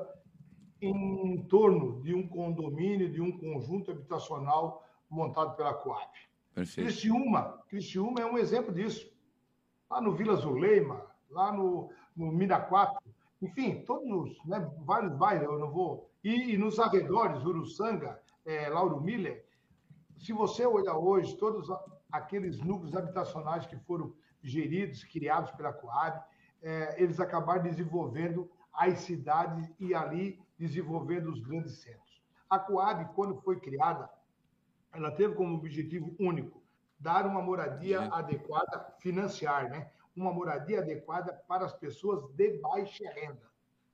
em 0.82 1.40
torno 1.44 2.02
de 2.02 2.12
um 2.12 2.26
condomínio, 2.26 3.12
de 3.12 3.20
um 3.20 3.38
conjunto 3.38 3.92
habitacional 3.92 4.84
montado 5.08 5.54
pela 5.54 5.72
Coab. 5.72 6.10
Perfeito. 6.52 6.88
Criciúma, 6.88 7.62
Criciúma 7.68 8.20
é 8.20 8.26
um 8.26 8.36
exemplo 8.36 8.74
disso. 8.74 9.08
Lá 9.88 10.00
no 10.00 10.16
Vila 10.16 10.34
Zuleima, 10.34 11.06
lá 11.30 11.52
no, 11.52 11.92
no 12.16 12.32
Mina 12.32 12.58
4, 12.58 13.00
enfim, 13.40 13.84
todos, 13.84 14.36
né, 14.44 14.68
vários 14.84 15.14
bairros, 15.14 15.46
eu 15.46 15.60
não 15.60 15.70
vou 15.70 16.10
e, 16.24 16.54
e 16.54 16.58
nos 16.58 16.80
arredores, 16.80 17.44
Uruçanga, 17.44 18.20
é, 18.44 18.68
Lauro 18.68 19.00
Miller, 19.00 19.46
se 20.18 20.32
você 20.32 20.66
olhar 20.66 20.98
hoje, 20.98 21.36
todos 21.36 21.68
aqueles 22.10 22.58
núcleos 22.58 22.96
habitacionais 22.96 23.64
que 23.66 23.76
foram 23.78 24.12
geridos, 24.42 25.04
criados 25.04 25.50
pela 25.52 25.72
Coab, 25.72 26.22
é, 26.62 27.02
eles 27.02 27.20
acabaram 27.20 27.62
desenvolvendo 27.62 28.50
as 28.72 29.00
cidades 29.00 29.70
e 29.78 29.94
ali 29.94 30.40
desenvolvendo 30.58 31.30
os 31.30 31.40
grandes 31.40 31.78
centros. 31.78 32.22
A 32.48 32.58
Coab, 32.58 33.12
quando 33.14 33.40
foi 33.40 33.58
criada, 33.58 34.10
ela 34.92 35.10
teve 35.10 35.34
como 35.34 35.56
objetivo 35.56 36.14
único 36.18 36.60
dar 36.98 37.26
uma 37.26 37.40
moradia 37.40 38.02
adequada, 38.12 38.94
financiar, 38.98 39.70
né? 39.70 39.90
Uma 40.14 40.32
moradia 40.32 40.80
adequada 40.80 41.32
para 41.48 41.64
as 41.64 41.72
pessoas 41.72 42.28
de 42.34 42.58
baixa 42.58 43.08
renda. 43.10 43.50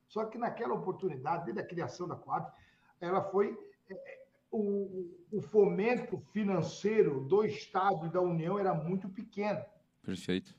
Só 0.07 0.25
que 0.25 0.37
naquela 0.37 0.73
oportunidade, 0.73 1.45
desde 1.45 1.61
a 1.61 1.65
criação 1.65 2.07
da 2.07 2.15
Coab, 2.15 2.51
ela 2.99 3.21
foi 3.21 3.57
é, 3.89 3.93
é, 3.93 4.25
o, 4.51 5.09
o, 5.31 5.41
fomento 5.41 6.19
financeiro 6.31 7.21
do 7.21 7.45
Estado 7.45 8.07
e 8.07 8.09
da 8.09 8.21
União 8.21 8.57
era 8.57 8.73
muito 8.73 9.07
pequeno. 9.09 9.63
Perfeito. 10.07 10.55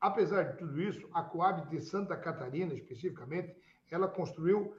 Apesar 0.00 0.44
de 0.44 0.58
tudo 0.58 0.80
isso, 0.80 1.08
a 1.12 1.20
Coab 1.20 1.68
de 1.68 1.80
Santa 1.80 2.16
Catarina, 2.16 2.72
especificamente, 2.72 3.52
ela 3.90 4.06
construiu 4.06 4.76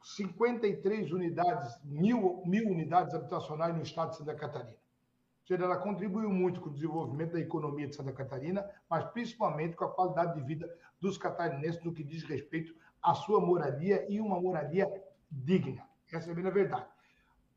53 0.00 1.10
unidades, 1.10 1.82
mil, 1.82 2.44
mil 2.46 2.68
unidades 2.68 3.12
habitacionais 3.12 3.74
no 3.74 3.82
estado 3.82 4.10
de 4.10 4.18
Santa 4.18 4.36
Catarina. 4.36 4.78
Ou 4.78 5.46
seja, 5.48 5.64
ela 5.64 5.78
contribuiu 5.78 6.30
muito 6.30 6.60
com 6.60 6.68
o 6.68 6.72
desenvolvimento 6.72 7.32
da 7.32 7.40
economia 7.40 7.88
de 7.88 7.96
Santa 7.96 8.12
Catarina, 8.12 8.64
mas 8.88 9.04
principalmente 9.10 9.74
com 9.74 9.84
a 9.84 9.92
qualidade 9.92 10.34
de 10.38 10.46
vida 10.46 10.72
dos 11.00 11.18
catarinenses 11.18 11.82
no 11.82 11.92
que 11.92 12.04
diz 12.04 12.22
respeito 12.22 12.72
a 13.02 13.14
sua 13.14 13.40
moradia 13.40 14.06
e 14.08 14.20
uma 14.20 14.40
moradia 14.40 14.88
digna. 15.28 15.84
Essa 16.12 16.30
é 16.30 16.44
a 16.44 16.46
a 16.46 16.50
verdade. 16.52 16.86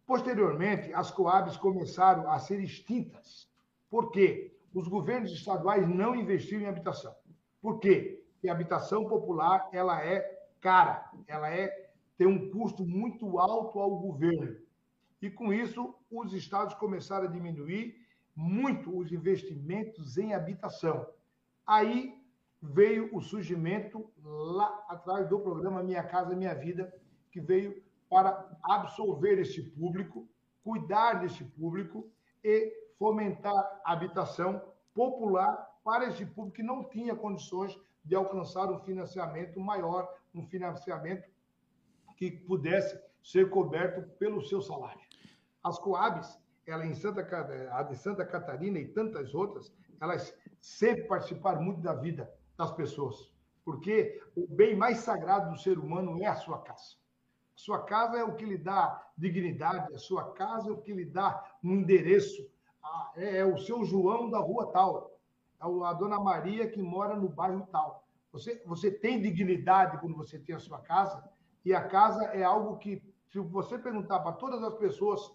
Posteriormente, 0.08 0.92
as 0.92 1.12
coabs 1.12 1.56
começaram 1.56 2.32
a 2.32 2.40
ser 2.40 2.60
extintas. 2.60 3.48
Por 3.92 4.10
quê? 4.10 4.53
Os 4.74 4.88
governos 4.88 5.32
estaduais 5.32 5.88
não 5.88 6.16
investiram 6.16 6.64
em 6.64 6.68
habitação. 6.68 7.14
Por 7.62 7.80
quê? 7.80 8.26
Porque 8.34 8.50
a 8.50 8.54
habitação 8.54 9.08
popular 9.08 9.70
ela 9.72 10.04
é 10.04 10.20
cara, 10.60 11.12
ela 11.28 11.50
é 11.50 11.92
tem 12.18 12.28
um 12.28 12.50
custo 12.52 12.86
muito 12.86 13.40
alto 13.40 13.80
ao 13.80 13.98
governo. 13.98 14.56
E 15.22 15.30
com 15.30 15.54
isso, 15.54 15.96
os 16.12 16.34
estados 16.34 16.74
começaram 16.76 17.28
a 17.28 17.32
diminuir 17.32 17.96
muito 18.36 18.96
os 18.98 19.12
investimentos 19.12 20.18
em 20.18 20.34
habitação. 20.34 21.08
Aí 21.66 22.14
veio 22.62 23.10
o 23.16 23.22
surgimento 23.22 24.10
lá 24.24 24.86
atrás 24.88 25.28
do 25.28 25.40
programa 25.40 25.84
Minha 25.84 26.04
Casa 26.04 26.36
Minha 26.36 26.54
Vida, 26.54 26.94
que 27.32 27.42
veio 27.42 27.82
para 28.10 28.58
absorver 28.64 29.40
este 29.40 29.62
público, 29.62 30.28
cuidar 30.64 31.16
deste 31.16 31.44
público 31.44 32.10
e 32.44 32.83
fomentar 32.98 33.82
a 33.84 33.94
habitação 33.94 34.62
popular 34.94 35.70
para 35.84 36.06
esse 36.06 36.26
público 36.26 36.58
que 36.58 36.64
não 36.64 36.84
tinha 36.84 37.16
condições 37.16 37.78
de 38.04 38.16
alcançar 38.16 38.70
um 38.72 38.80
financiamento 38.80 39.60
maior, 39.60 40.08
um 40.34 40.46
financiamento 40.48 41.30
que 42.18 42.32
pudesse 42.32 43.00
ser 43.24 43.50
coberto 43.50 44.02
pelo 44.18 44.42
seu 44.42 44.62
salário. 44.62 45.02
As 45.64 45.80
Coabs, 45.80 46.38
ela 46.66 46.86
em 46.86 46.94
Santa, 46.94 47.22
a 47.72 47.84
de 47.84 47.96
Santa 47.96 48.26
Catarina 48.26 48.80
e 48.80 48.88
tantas 48.88 49.34
outras, 49.34 49.74
elas 50.02 50.38
sempre 50.60 51.04
participaram 51.04 51.62
muito 51.62 51.82
da 51.82 51.94
vida 51.94 52.30
das 52.58 52.72
pessoas, 52.72 53.32
porque 53.64 54.22
o 54.36 54.48
bem 54.48 54.76
mais 54.76 55.00
sagrado 55.00 55.52
do 55.52 55.60
ser 55.60 55.80
humano 55.80 56.22
é 56.22 56.28
a 56.28 56.36
sua 56.36 56.62
casa. 56.62 56.96
A 57.56 57.60
sua 57.60 57.84
casa 57.84 58.18
é 58.18 58.24
o 58.24 58.36
que 58.36 58.46
lhe 58.46 58.58
dá 58.58 59.08
dignidade, 59.18 59.94
a 59.94 59.98
sua 59.98 60.34
casa 60.34 60.70
é 60.70 60.74
o 60.74 60.82
que 60.82 60.92
lhe 60.92 61.06
dá 61.06 61.44
um 61.64 61.74
endereço. 61.74 62.50
Ah, 62.84 63.12
é, 63.16 63.38
é 63.38 63.46
o 63.46 63.58
seu 63.58 63.84
João 63.86 64.30
da 64.30 64.40
rua 64.40 64.72
tal, 64.72 65.18
é 65.60 65.66
a 65.86 65.94
dona 65.94 66.20
Maria 66.20 66.70
que 66.70 66.82
mora 66.82 67.16
no 67.16 67.30
bairro 67.30 67.68
tal. 67.72 68.06
Você, 68.32 68.62
você 68.66 68.92
tem 68.92 69.22
dignidade 69.22 70.00
quando 70.00 70.18
você 70.18 70.40
tem 70.40 70.56
a 70.56 70.60
sua 70.60 70.80
casa, 70.80 71.24
e 71.64 71.74
a 71.74 71.88
casa 71.88 72.24
é 72.26 72.44
algo 72.44 72.78
que, 72.78 73.02
se 73.32 73.40
você 73.40 73.78
perguntar 73.78 74.20
para 74.20 74.34
todas 74.34 74.62
as 74.64 74.74
pessoas 74.76 75.34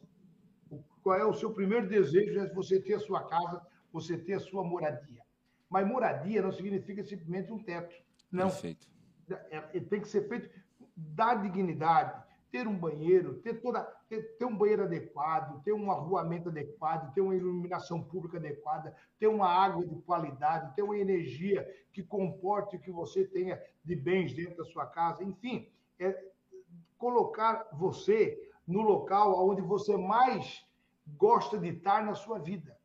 qual 1.02 1.16
é 1.16 1.24
o 1.24 1.32
seu 1.32 1.54
primeiro 1.54 1.88
desejo, 1.88 2.38
é 2.38 2.52
você 2.52 2.80
ter 2.80 2.94
a 2.94 3.00
sua 3.00 3.24
casa, 3.24 3.64
você 3.92 4.18
ter 4.18 4.34
a 4.34 4.40
sua 4.40 4.62
moradia. 4.62 5.22
Mas 5.70 5.86
moradia 5.86 6.42
não 6.42 6.52
significa 6.52 7.02
simplesmente 7.02 7.52
um 7.52 7.62
teto. 7.62 7.94
Não. 8.30 8.48
Perfeito. 8.48 8.86
É, 9.30 9.56
é, 9.56 9.80
tem 9.80 10.00
que 10.00 10.08
ser 10.08 10.28
feito 10.28 10.50
dar 10.96 11.36
dignidade, 11.36 12.22
ter 12.50 12.66
um 12.66 12.76
banheiro, 12.76 13.34
ter 13.40 13.60
toda 13.60 13.82
ter, 14.08 14.36
ter, 14.38 14.44
um 14.44 14.56
banheiro 14.56 14.84
adequado, 14.84 15.62
ter 15.62 15.72
um 15.72 15.90
arruamento 15.90 16.48
adequado, 16.48 17.12
ter 17.12 17.20
uma 17.20 17.34
iluminação 17.34 18.02
pública 18.02 18.38
adequada, 18.38 18.94
ter 19.18 19.26
uma 19.26 19.48
água 19.48 19.86
de 19.86 19.96
qualidade, 20.02 20.74
ter 20.74 20.82
uma 20.82 20.96
energia 20.96 21.68
que 21.92 22.02
comporte 22.02 22.76
o 22.76 22.80
que 22.80 22.90
você 22.90 23.24
tenha 23.24 23.62
de 23.84 23.94
bens 23.94 24.32
dentro 24.32 24.56
da 24.56 24.64
sua 24.64 24.86
casa, 24.86 25.22
enfim, 25.22 25.68
é 25.98 26.24
colocar 26.96 27.68
você 27.72 28.50
no 28.66 28.82
local 28.82 29.48
onde 29.48 29.62
você 29.62 29.96
mais 29.96 30.66
gosta 31.16 31.58
de 31.58 31.68
estar 31.68 32.04
na 32.04 32.14
sua 32.14 32.38
vida 32.38 32.78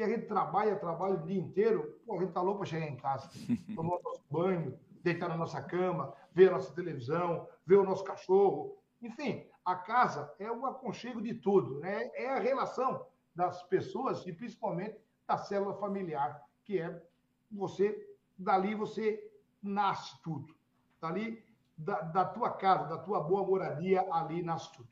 que 0.00 0.04
a 0.04 0.08
gente 0.08 0.26
trabalha, 0.26 0.76
trabalha 0.76 1.14
o 1.14 1.26
dia 1.26 1.38
inteiro, 1.38 2.00
pô, 2.06 2.16
a 2.16 2.20
gente 2.20 2.32
tá 2.32 2.40
louco 2.40 2.60
para 2.60 2.68
chegar 2.68 2.88
em 2.88 2.96
casa, 2.96 3.28
tomar 3.74 3.98
nosso 4.02 4.22
banho, 4.30 4.78
deitar 5.02 5.28
na 5.28 5.36
nossa 5.36 5.60
cama, 5.60 6.14
ver 6.32 6.48
a 6.48 6.52
nossa 6.52 6.72
televisão, 6.72 7.46
ver 7.66 7.76
o 7.76 7.84
nosso 7.84 8.02
cachorro. 8.02 8.78
Enfim, 9.02 9.46
a 9.64 9.74
casa 9.76 10.34
é 10.38 10.50
o 10.50 10.66
aconchego 10.66 11.20
de 11.20 11.34
tudo, 11.34 11.80
né? 11.80 12.10
É 12.14 12.30
a 12.30 12.38
relação 12.38 13.06
das 13.34 13.62
pessoas 13.64 14.26
e 14.26 14.32
principalmente 14.32 14.98
da 15.26 15.38
célula 15.38 15.74
familiar, 15.78 16.44
que 16.64 16.78
é 16.78 17.02
você, 17.50 18.16
dali 18.36 18.74
você 18.74 19.32
nasce 19.62 20.20
tudo. 20.22 20.54
Dali, 21.00 21.42
da, 21.76 22.00
da 22.00 22.24
tua 22.24 22.50
casa, 22.50 22.88
da 22.88 22.98
tua 22.98 23.20
boa 23.20 23.46
moradia, 23.46 24.06
ali 24.12 24.42
nasce 24.42 24.72
tudo. 24.72 24.90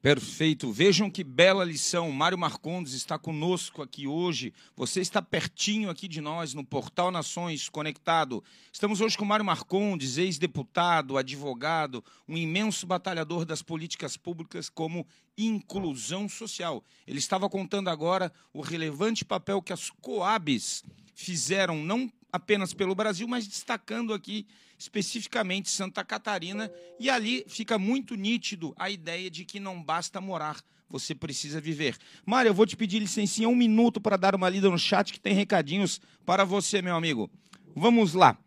Perfeito. 0.00 0.70
Vejam 0.70 1.10
que 1.10 1.24
bela 1.24 1.64
lição. 1.64 2.12
Mário 2.12 2.38
Marcondes 2.38 2.92
está 2.92 3.18
conosco 3.18 3.82
aqui 3.82 4.06
hoje. 4.06 4.54
Você 4.76 5.00
está 5.00 5.20
pertinho 5.20 5.90
aqui 5.90 6.06
de 6.06 6.20
nós 6.20 6.54
no 6.54 6.64
Portal 6.64 7.10
Nações 7.10 7.68
Conectado. 7.68 8.42
Estamos 8.72 9.00
hoje 9.00 9.18
com 9.18 9.24
Mário 9.24 9.44
Marcondes, 9.44 10.16
ex-deputado, 10.16 11.18
advogado, 11.18 12.04
um 12.28 12.36
imenso 12.36 12.86
batalhador 12.86 13.44
das 13.44 13.60
políticas 13.60 14.16
públicas 14.16 14.68
como 14.68 15.04
inclusão 15.36 16.28
social. 16.28 16.84
Ele 17.04 17.18
estava 17.18 17.50
contando 17.50 17.90
agora 17.90 18.32
o 18.52 18.60
relevante 18.60 19.24
papel 19.24 19.60
que 19.60 19.72
as 19.72 19.90
Coabs 19.90 20.84
fizeram 21.12 21.82
não 21.82 22.08
apenas 22.32 22.72
pelo 22.72 22.94
Brasil, 22.94 23.26
mas 23.26 23.48
destacando 23.48 24.14
aqui 24.14 24.46
especificamente 24.78 25.70
Santa 25.70 26.04
Catarina, 26.04 26.70
e 26.98 27.10
ali 27.10 27.44
fica 27.48 27.78
muito 27.78 28.14
nítido 28.14 28.72
a 28.78 28.88
ideia 28.88 29.30
de 29.30 29.44
que 29.44 29.58
não 29.58 29.82
basta 29.82 30.20
morar, 30.20 30.56
você 30.88 31.14
precisa 31.14 31.60
viver. 31.60 31.96
Mário, 32.24 32.50
eu 32.50 32.54
vou 32.54 32.64
te 32.64 32.76
pedir 32.76 32.98
licencinha 32.98 33.48
um 33.48 33.56
minuto 33.56 34.00
para 34.00 34.16
dar 34.16 34.34
uma 34.34 34.48
lida 34.48 34.70
no 34.70 34.78
chat 34.78 35.12
que 35.12 35.20
tem 35.20 35.34
recadinhos 35.34 36.00
para 36.24 36.44
você, 36.44 36.80
meu 36.80 36.96
amigo. 36.96 37.30
Vamos 37.74 38.14
lá. 38.14 38.38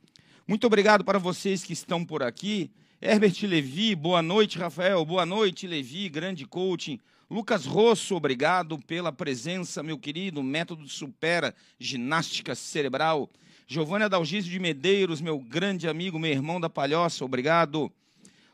Muito 0.48 0.66
obrigado 0.66 1.04
para 1.04 1.20
vocês 1.20 1.64
que 1.64 1.74
estão 1.74 2.04
por 2.04 2.24
aqui. 2.24 2.72
Herbert 3.02 3.36
Levi, 3.44 3.96
boa 3.96 4.22
noite, 4.22 4.58
Rafael. 4.58 5.04
Boa 5.06 5.26
noite, 5.26 5.68
Levi, 5.68 6.10
grande 6.10 6.46
coaching. 6.46 7.00
Lucas 7.30 7.66
Rosso, 7.66 8.16
obrigado 8.16 8.78
pela 8.80 9.12
presença, 9.12 9.82
meu 9.82 9.98
querido. 9.98 10.44
Método 10.44 10.88
Supera, 10.88 11.56
ginástica 11.80 12.54
cerebral. 12.54 13.30
Giovanni 13.72 14.04
Adalgísio 14.04 14.52
de 14.52 14.60
Medeiros, 14.60 15.22
meu 15.22 15.40
grande 15.40 15.88
amigo, 15.88 16.20
meu 16.20 16.30
irmão 16.30 16.60
da 16.60 16.70
Palhoça, 16.70 17.24
obrigado. 17.24 17.90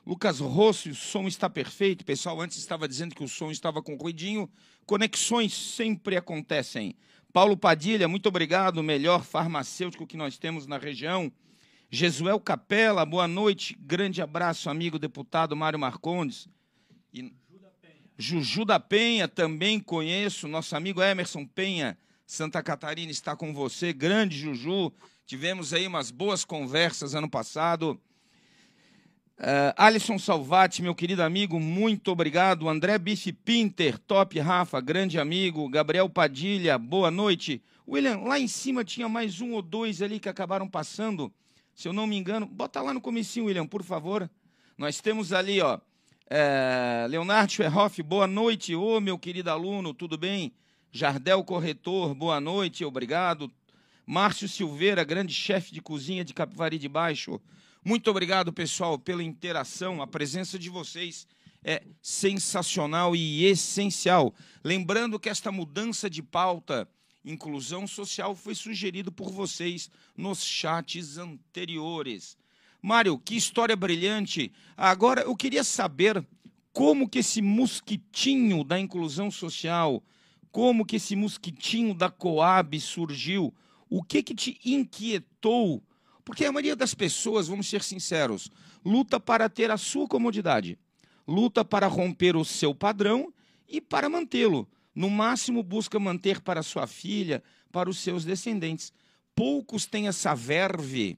Lucas 0.05 0.39
Rosso, 0.39 0.91
o 0.91 0.93
som 0.93 1.27
está 1.27 1.49
perfeito. 1.49 2.05
Pessoal, 2.05 2.39
antes 2.39 2.59
estava 2.59 2.87
dizendo 2.87 3.15
que 3.15 3.23
o 3.23 3.27
som 3.27 3.49
estava 3.49 3.81
com 3.81 3.95
ruidinho. 3.95 4.47
Conexões 4.85 5.55
sempre 5.55 6.17
acontecem. 6.17 6.95
Paulo 7.33 7.57
Padilha, 7.57 8.07
muito 8.07 8.29
obrigado, 8.29 8.83
melhor 8.83 9.23
farmacêutico 9.23 10.05
que 10.05 10.15
nós 10.15 10.37
temos 10.37 10.67
na 10.67 10.77
região. 10.77 11.31
Jesuel 11.89 12.39
Capela, 12.39 13.03
boa 13.03 13.27
noite. 13.27 13.75
Grande 13.81 14.21
abraço, 14.21 14.69
amigo 14.69 14.99
deputado 14.99 15.55
Mário 15.55 15.79
Marcondes. 15.79 16.47
E... 17.11 17.33
Juju 18.19 18.65
da 18.65 18.79
Penha, 18.79 19.27
também 19.27 19.79
conheço. 19.79 20.47
Nosso 20.47 20.75
amigo 20.75 21.01
Emerson 21.01 21.43
Penha 21.43 21.97
Santa 22.27 22.61
Catarina 22.61 23.09
está 23.09 23.37
com 23.37 23.53
você, 23.53 23.93
grande 23.93 24.37
Juju. 24.37 24.91
Tivemos 25.25 25.73
aí 25.73 25.87
umas 25.87 26.11
boas 26.11 26.43
conversas 26.43 27.15
ano 27.15 27.29
passado. 27.29 27.97
Uh, 29.39 29.71
Alisson 29.77 30.19
Salvati, 30.19 30.81
meu 30.81 30.93
querido 30.93 31.23
amigo, 31.23 31.57
muito 31.57 32.11
obrigado. 32.11 32.67
André 32.67 32.97
Bife 32.97 33.31
Pinter, 33.31 33.97
top 33.97 34.37
Rafa, 34.41 34.81
grande 34.81 35.17
amigo. 35.17 35.69
Gabriel 35.69 36.09
Padilha, 36.09 36.77
boa 36.77 37.09
noite. 37.09 37.63
William, 37.87 38.17
lá 38.17 38.37
em 38.37 38.47
cima 38.49 38.83
tinha 38.83 39.07
mais 39.07 39.39
um 39.39 39.53
ou 39.53 39.61
dois 39.61 40.01
ali 40.01 40.19
que 40.19 40.27
acabaram 40.27 40.67
passando, 40.67 41.31
se 41.73 41.87
eu 41.87 41.93
não 41.93 42.05
me 42.05 42.17
engano. 42.17 42.45
Bota 42.45 42.81
lá 42.81 42.93
no 42.93 42.99
comecinho, 42.99 43.45
William, 43.45 43.65
por 43.65 43.83
favor. 43.83 44.29
Nós 44.77 44.99
temos 44.99 45.31
ali, 45.31 45.61
ó, 45.61 45.79
é, 46.29 47.07
Leonardo 47.09 47.53
Schwerhoff, 47.53 48.03
boa 48.03 48.27
noite. 48.27 48.75
Ô, 48.75 48.99
meu 48.99 49.17
querido 49.17 49.49
aluno, 49.49 49.93
tudo 49.93 50.17
bem? 50.17 50.51
Jardel 50.91 51.43
Corretor, 51.43 52.15
boa 52.15 52.39
noite, 52.39 52.85
obrigado. 52.85 53.51
Márcio 54.05 54.47
Silveira, 54.47 55.03
grande 55.03 55.33
chefe 55.33 55.73
de 55.73 55.81
cozinha 55.81 56.23
de 56.23 56.33
Capivari 56.33 56.79
de 56.79 56.87
Baixo. 56.87 57.41
Muito 57.83 58.09
obrigado, 58.09 58.53
pessoal, 58.53 58.97
pela 58.97 59.21
interação. 59.21 60.01
A 60.01 60.07
presença 60.07 60.57
de 60.57 60.69
vocês 60.69 61.27
é 61.63 61.83
sensacional 62.01 63.15
e 63.15 63.43
essencial. 63.45 64.33
Lembrando 64.63 65.19
que 65.19 65.29
esta 65.29 65.51
mudança 65.51 66.09
de 66.09 66.23
pauta, 66.23 66.87
inclusão 67.23 67.85
social, 67.85 68.33
foi 68.33 68.55
sugerido 68.55 69.11
por 69.11 69.29
vocês 69.29 69.91
nos 70.15 70.43
chats 70.43 71.17
anteriores. 71.17 72.37
Mário, 72.81 73.19
que 73.19 73.35
história 73.35 73.75
brilhante. 73.75 74.53
Agora 74.75 75.21
eu 75.21 75.35
queria 75.35 75.63
saber 75.63 76.25
como 76.71 77.09
que 77.09 77.19
esse 77.19 77.41
mosquitinho 77.41 78.63
da 78.63 78.79
inclusão 78.79 79.29
social 79.29 80.01
como 80.51 80.85
que 80.85 80.95
esse 80.95 81.15
mosquitinho 81.15 81.93
da 81.93 82.09
Coab 82.09 82.79
surgiu? 82.79 83.53
O 83.89 84.03
que 84.03 84.21
que 84.23 84.35
te 84.35 84.59
inquietou? 84.65 85.83
Porque 86.23 86.45
a 86.45 86.51
maioria 86.51 86.75
das 86.75 86.93
pessoas, 86.93 87.47
vamos 87.47 87.67
ser 87.67 87.81
sinceros, 87.81 88.51
luta 88.83 89.19
para 89.19 89.47
ter 89.47 89.71
a 89.71 89.77
sua 89.77 90.07
comodidade, 90.07 90.77
luta 91.27 91.63
para 91.63 91.87
romper 91.87 92.35
o 92.35 92.43
seu 92.43 92.75
padrão 92.75 93.33
e 93.67 93.79
para 93.79 94.09
mantê-lo. 94.09 94.67
No 94.93 95.09
máximo 95.09 95.63
busca 95.63 95.99
manter 95.99 96.41
para 96.41 96.63
sua 96.63 96.87
filha, 96.87 97.43
para 97.71 97.89
os 97.89 97.99
seus 97.99 98.25
descendentes. 98.25 98.91
Poucos 99.35 99.85
têm 99.85 100.07
essa 100.07 100.33
verve, 100.33 101.17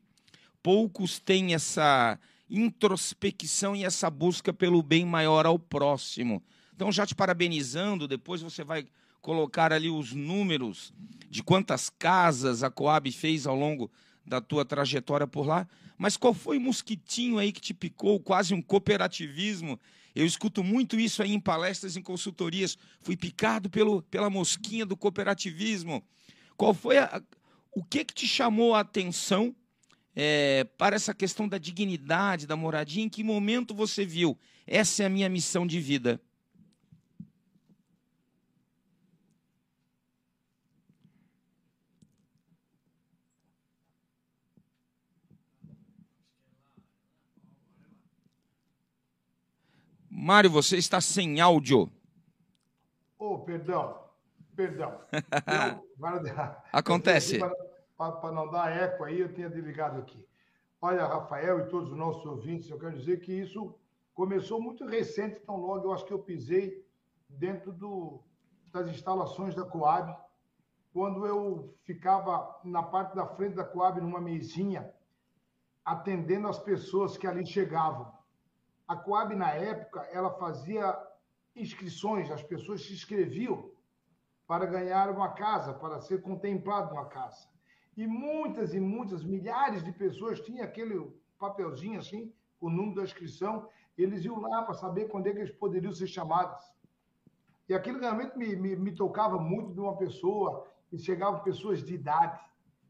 poucos 0.62 1.18
têm 1.18 1.54
essa 1.54 2.20
introspecção 2.50 3.76
e 3.76 3.86
essa 3.86 4.10
busca 4.10 4.52
pelo 4.52 4.84
bem 4.84 5.06
maior 5.06 5.46
ao 5.46 5.58
próximo. 5.58 6.44
Então, 6.76 6.92
já 6.92 7.06
te 7.06 7.16
parabenizando, 7.16 8.08
depois 8.08 8.42
você 8.42 8.64
vai 8.64 8.86
colocar 9.22 9.72
ali 9.74 9.90
os 9.90 10.14
números 10.14 10.94
de 11.30 11.44
quantas 11.44 11.90
casas 11.90 12.64
a 12.64 12.70
Coab 12.70 13.12
fez 13.12 13.46
ao 13.46 13.56
longo 13.56 13.92
da 14.26 14.40
tua 14.40 14.64
trajetória 14.64 15.28
por 15.28 15.46
lá, 15.46 15.68
mas 15.98 16.16
qual 16.16 16.34
foi 16.34 16.58
o 16.58 16.62
mosquitinho 16.62 17.38
aí 17.38 17.52
que 17.52 17.60
te 17.60 17.74
picou, 17.74 18.20
quase 18.20 18.54
um 18.54 18.62
cooperativismo? 18.62 19.80
Eu 20.16 20.26
escuto 20.26 20.64
muito 20.64 21.00
isso 21.00 21.22
aí 21.22 21.34
em 21.34 21.40
palestras, 21.40 21.96
em 21.96 22.02
consultorias. 22.02 22.78
Fui 23.02 23.16
picado 23.16 23.70
pelo, 23.70 24.02
pela 24.04 24.30
mosquinha 24.30 24.86
do 24.86 24.98
cooperativismo. 24.98 26.04
Qual 26.58 26.74
foi 26.74 26.98
a, 26.98 27.22
o 27.72 27.84
que 27.84 28.04
que 28.04 28.14
te 28.14 28.28
chamou 28.28 28.76
a 28.76 28.80
atenção 28.80 29.56
é, 30.16 30.64
para 30.78 30.96
essa 30.96 31.14
questão 31.14 31.48
da 31.48 31.58
dignidade, 31.58 32.48
da 32.48 32.56
moradia? 32.56 33.04
Em 33.04 33.10
que 33.10 33.24
momento 33.24 33.74
você 33.74 34.06
viu? 34.06 34.38
Essa 34.66 35.04
é 35.04 35.06
a 35.06 35.10
minha 35.10 35.30
missão 35.30 35.66
de 35.66 35.80
vida. 35.80 36.20
Mário, 50.22 50.50
você 50.50 50.76
está 50.76 51.00
sem 51.00 51.40
áudio. 51.40 51.90
Oh, 53.18 53.40
perdão, 53.40 54.04
perdão. 54.54 55.00
Eu, 55.16 55.82
Acontece. 56.74 57.40
Para 57.98 58.32
não 58.34 58.52
dar 58.52 58.70
eco 58.70 59.06
aí, 59.06 59.22
eu 59.22 59.34
tinha 59.34 59.50
desligado 59.50 59.98
aqui. 60.00 60.28
Olha, 60.82 61.06
Rafael 61.06 61.62
e 61.62 61.70
todos 61.70 61.92
os 61.92 61.98
nossos 61.98 62.26
ouvintes, 62.26 62.70
eu 62.70 62.78
quero 62.78 62.98
dizer 62.98 63.22
que 63.22 63.32
isso 63.32 63.74
começou 64.14 64.62
muito 64.62 64.86
recente, 64.86 65.40
tão 65.40 65.56
logo 65.56 65.86
eu 65.86 65.94
acho 65.94 66.06
que 66.06 66.14
eu 66.14 66.20
pisei 66.20 66.86
dentro 67.30 67.72
do, 67.72 68.22
das 68.74 68.90
instalações 68.90 69.56
da 69.56 69.64
Coab, 69.64 70.18
quando 70.92 71.26
eu 71.26 71.74
ficava 71.84 72.60
na 72.66 72.84
parte 72.84 73.16
da 73.16 73.26
frente 73.26 73.56
da 73.56 73.64
Coab, 73.64 74.02
numa 74.02 74.20
mesinha, 74.20 74.94
atendendo 75.86 76.50
as 76.50 76.60
pessoas 76.60 77.16
que 77.16 77.26
ali 77.26 77.46
chegavam. 77.46 78.19
A 78.90 78.96
Coab, 78.96 79.36
na 79.36 79.52
época, 79.52 80.00
ela 80.12 80.32
fazia 80.32 80.98
inscrições, 81.56 82.32
as 82.32 82.42
pessoas 82.42 82.84
se 82.84 82.92
inscreviam 82.92 83.70
para 84.48 84.66
ganhar 84.66 85.12
uma 85.12 85.30
casa, 85.34 85.72
para 85.76 86.02
ser 86.02 86.24
contemplado 86.24 86.92
uma 86.96 87.06
casa. 87.06 87.48
E 87.96 88.08
muitas 88.08 88.74
e 88.74 88.80
muitas, 88.80 89.24
milhares 89.24 89.84
de 89.84 89.92
pessoas 89.92 90.40
tinham 90.40 90.66
aquele 90.66 91.08
papelzinho 91.38 92.00
assim, 92.00 92.34
o 92.60 92.68
número 92.68 92.96
da 92.96 93.04
inscrição, 93.04 93.70
eles 93.96 94.26
iam 94.26 94.40
lá 94.40 94.64
para 94.64 94.74
saber 94.74 95.08
quando 95.08 95.28
é 95.28 95.34
que 95.34 95.38
eles 95.38 95.56
poderiam 95.56 95.94
ser 95.94 96.08
chamados. 96.08 96.60
E 97.68 97.76
aquilo 97.76 98.00
realmente 98.00 98.36
me, 98.36 98.56
me, 98.56 98.76
me 98.76 98.96
tocava 98.96 99.38
muito 99.38 99.72
de 99.72 99.80
uma 99.80 99.98
pessoa, 99.98 100.66
e 100.92 100.98
chegavam 100.98 101.44
pessoas 101.44 101.84
de 101.84 101.94
idade, 101.94 102.44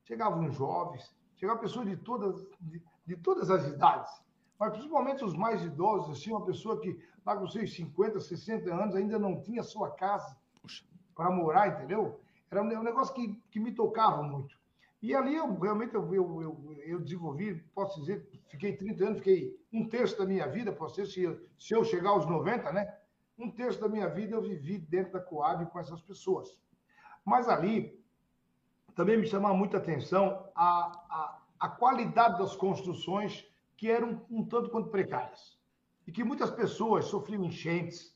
chegavam 0.06 0.50
jovens, 0.50 1.14
chegavam 1.36 1.62
pessoas 1.62 1.90
de 1.90 1.98
todas, 1.98 2.48
de, 2.62 2.82
de 3.06 3.18
todas 3.18 3.52
as 3.52 3.68
idades 3.68 4.29
mas 4.60 4.74
principalmente 4.74 5.24
os 5.24 5.36
mais 5.36 5.63
idosos, 5.63 6.19
assim, 6.19 6.32
uma 6.32 6.45
pessoa 6.45 6.82
que 6.82 7.00
lá 7.26 7.38
com 7.38 7.48
seus 7.48 7.74
50, 7.74 8.19
60 8.19 8.74
anos 8.74 8.95
ainda 8.95 9.17
não 9.17 9.41
tinha 9.41 9.63
sua 9.63 9.91
casa 9.91 10.36
para 11.15 11.32
morar, 11.32 11.69
entendeu? 11.69 12.19
Era 12.52 12.62
um 12.62 12.84
negócio 12.84 13.13
que, 13.13 13.41
que 13.50 13.60
me 13.60 13.72
tocava 13.72 14.22
muito. 14.22 14.60
E 15.02 15.15
ali 15.15 15.36
eu 15.36 15.58
realmente 15.58 15.95
eu, 15.95 16.13
eu, 16.13 16.41
eu, 16.41 16.76
eu, 16.86 17.00
desenvolvi, 17.00 17.56
posso 17.74 18.02
dizer, 18.02 18.28
fiquei 18.50 18.76
30 18.76 19.04
anos, 19.06 19.17
fiquei 19.19 19.58
um 19.72 19.88
terço 19.88 20.17
da 20.17 20.26
minha 20.26 20.45
vida, 20.45 20.74
posso 20.74 20.95
ser, 20.95 21.06
se 21.06 21.22
eu, 21.22 21.39
se 21.58 21.74
eu 21.74 21.86
chegar 21.86 22.10
aos 22.10 22.26
90, 22.26 22.74
né? 22.74 22.98
Um 23.38 23.50
terço 23.50 23.80
da 23.80 23.88
minha 23.88 24.10
vida 24.10 24.36
eu 24.36 24.41
vivi 24.41 24.78
dentro 24.78 25.13
da 25.13 25.22
Coab 25.22 25.65
com 25.67 25.80
essas 25.80 26.02
pessoas. 26.02 26.54
Mas 27.24 27.48
ali 27.48 27.98
também 28.93 29.17
me 29.17 29.26
chamava 29.26 29.54
muita 29.54 29.78
atenção 29.78 30.50
a, 30.54 30.91
a, 31.10 31.39
a 31.62 31.69
qualidade 31.69 32.38
das 32.38 32.54
construções 32.54 33.49
que 33.80 33.89
eram 33.89 34.22
um 34.30 34.44
tanto 34.44 34.70
quanto 34.70 34.89
precárias. 34.89 35.58
E 36.06 36.12
que 36.12 36.22
muitas 36.22 36.52
pessoas 36.52 37.06
sofriam 37.06 37.46
enchentes, 37.46 38.13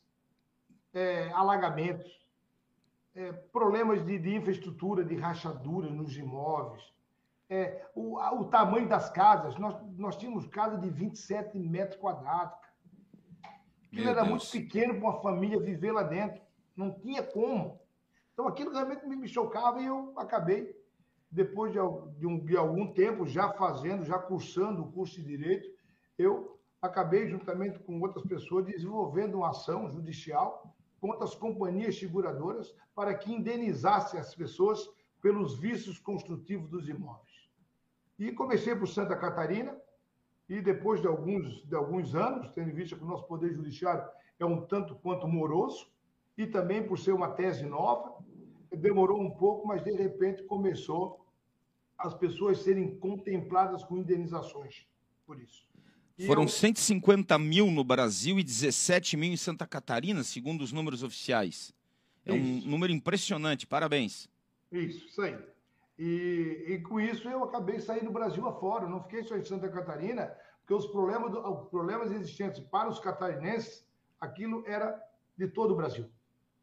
é, 0.94 1.32
alagamentos, 1.32 2.28
é, 3.16 3.32
problemas 3.32 4.06
de, 4.06 4.20
de, 4.20 4.36
infraestrutura, 4.36 5.06
de 5.06 5.16
rachadura 5.16 5.90
nos 5.90 6.18
imóveis, 6.18 6.84
é, 7.50 7.88
o, 7.96 8.20
o, 8.20 8.46
tamanho 8.50 8.90
das 8.90 9.10
casas. 9.10 9.58
Nós, 9.58 9.82
nós 9.96 10.18
tínhamos 10.18 10.48
casa 10.48 10.78
de 10.78 10.90
27 10.90 11.58
metros 11.58 11.98
quadrados. 11.98 12.60
Aquilo 13.86 14.10
era 14.10 14.24
Deus. 14.26 14.30
muito 14.30 14.52
pequeno 14.52 14.96
para 14.96 15.10
uma 15.12 15.22
família 15.22 15.62
viver 15.62 15.94
lá 15.94 16.04
dentro. 16.04 16.42
Não 16.76 16.92
tinha 16.92 17.24
como. 17.24 17.80
Então 18.34 18.50
aquilo 18.50 18.74
realmente 18.74 19.06
me 19.06 19.30
chocava 19.30 19.80
e 19.80 19.86
eu 19.86 20.12
acabei 20.18 20.76
depois 21.34 21.74
de, 21.74 21.80
de, 22.20 22.28
um, 22.28 22.40
de 22.40 22.56
algum 22.56 22.94
tempo, 22.94 23.26
já 23.26 23.52
fazendo, 23.54 24.06
já 24.06 24.20
cursando 24.20 24.84
o 24.84 24.92
curso 24.92 25.16
de 25.16 25.26
Direito, 25.26 25.68
eu 26.16 26.60
acabei, 26.80 27.28
juntamente 27.28 27.80
com 27.80 28.00
outras 28.02 28.24
pessoas, 28.26 28.66
desenvolvendo 28.66 29.38
uma 29.38 29.50
ação 29.50 29.90
judicial 29.90 30.76
contra 31.02 31.24
as 31.24 31.34
companhias 31.34 31.98
seguradoras 31.98 32.76
para 32.94 33.16
que 33.16 33.34
indenizasse 33.34 34.16
as 34.16 34.36
pessoas 34.36 34.88
pelos 35.22 35.58
vícios 35.58 35.98
construtivos 35.98 36.70
dos 36.70 36.88
imóveis. 36.88 37.50
E 38.20 38.32
comecei 38.32 38.76
por 38.76 38.88
Santa 38.88 39.16
Catarina, 39.16 39.76
e 40.48 40.62
depois 40.62 41.02
de 41.02 41.08
alguns, 41.08 41.66
de 41.66 41.74
alguns 41.74 42.14
anos, 42.14 42.52
tendo 42.52 42.70
em 42.70 42.74
vista 42.76 42.96
que 42.96 43.04
o 43.04 43.08
nosso 43.08 43.26
Poder 43.26 43.54
Judiciário 43.54 44.08
é 44.40 44.46
um 44.46 44.62
tanto 44.68 44.94
quanto 44.96 45.28
moroso, 45.28 45.88
e 46.38 46.46
também 46.46 46.86
por 46.86 47.00
ser 47.00 47.14
uma 47.14 47.32
tese 47.32 47.66
nova, 47.66 48.18
demorou 48.72 49.20
um 49.20 49.32
pouco, 49.32 49.68
mas 49.68 49.84
de 49.84 49.92
repente 49.92 50.44
começou 50.44 51.23
as 51.98 52.14
pessoas 52.14 52.60
serem 52.60 52.96
contempladas 52.98 53.84
com 53.84 53.98
indenizações 53.98 54.86
por 55.26 55.40
isso. 55.42 55.66
E 56.18 56.28
Foram 56.28 56.44
eu... 56.44 56.48
150 56.48 57.38
mil 57.40 57.72
no 57.72 57.84
Brasil 57.84 58.40
e 58.40 58.44
17 58.44 59.18
mil 59.18 59.32
em 59.32 59.38
Santa 59.38 59.66
Catarina, 59.66 60.24
segundo 60.24 60.62
os 60.62 60.72
números 60.72 61.02
oficiais. 61.02 61.74
É 62.26 62.36
isso. 62.36 62.68
um 62.68 62.70
número 62.70 62.94
impressionante, 62.94 63.66
parabéns. 63.66 64.30
Isso, 64.72 65.08
isso 65.08 65.22
aí. 65.22 65.38
E, 65.98 66.66
e, 66.68 66.80
com 66.82 67.00
isso 67.00 67.28
eu 67.30 67.44
acabei 67.44 67.80
saindo 67.80 68.06
do 68.06 68.12
Brasil 68.12 68.48
afora, 68.48 68.88
não 68.88 69.04
fiquei 69.04 69.24
só 69.24 69.36
em 69.38 69.44
Santa 69.44 69.70
Catarina, 69.70 70.36
porque 70.60 70.74
os 70.74 70.88
problemas, 70.88 71.32
do, 71.32 71.40
os 71.40 71.70
problemas 71.70 72.12
existentes 72.12 72.60
para 72.60 72.90
os 72.90 73.00
catarinenses, 73.00 73.86
aquilo 74.20 74.64
era 74.66 75.00
de 75.38 75.48
todo 75.48 75.72
o 75.72 75.76
Brasil. 75.76 76.10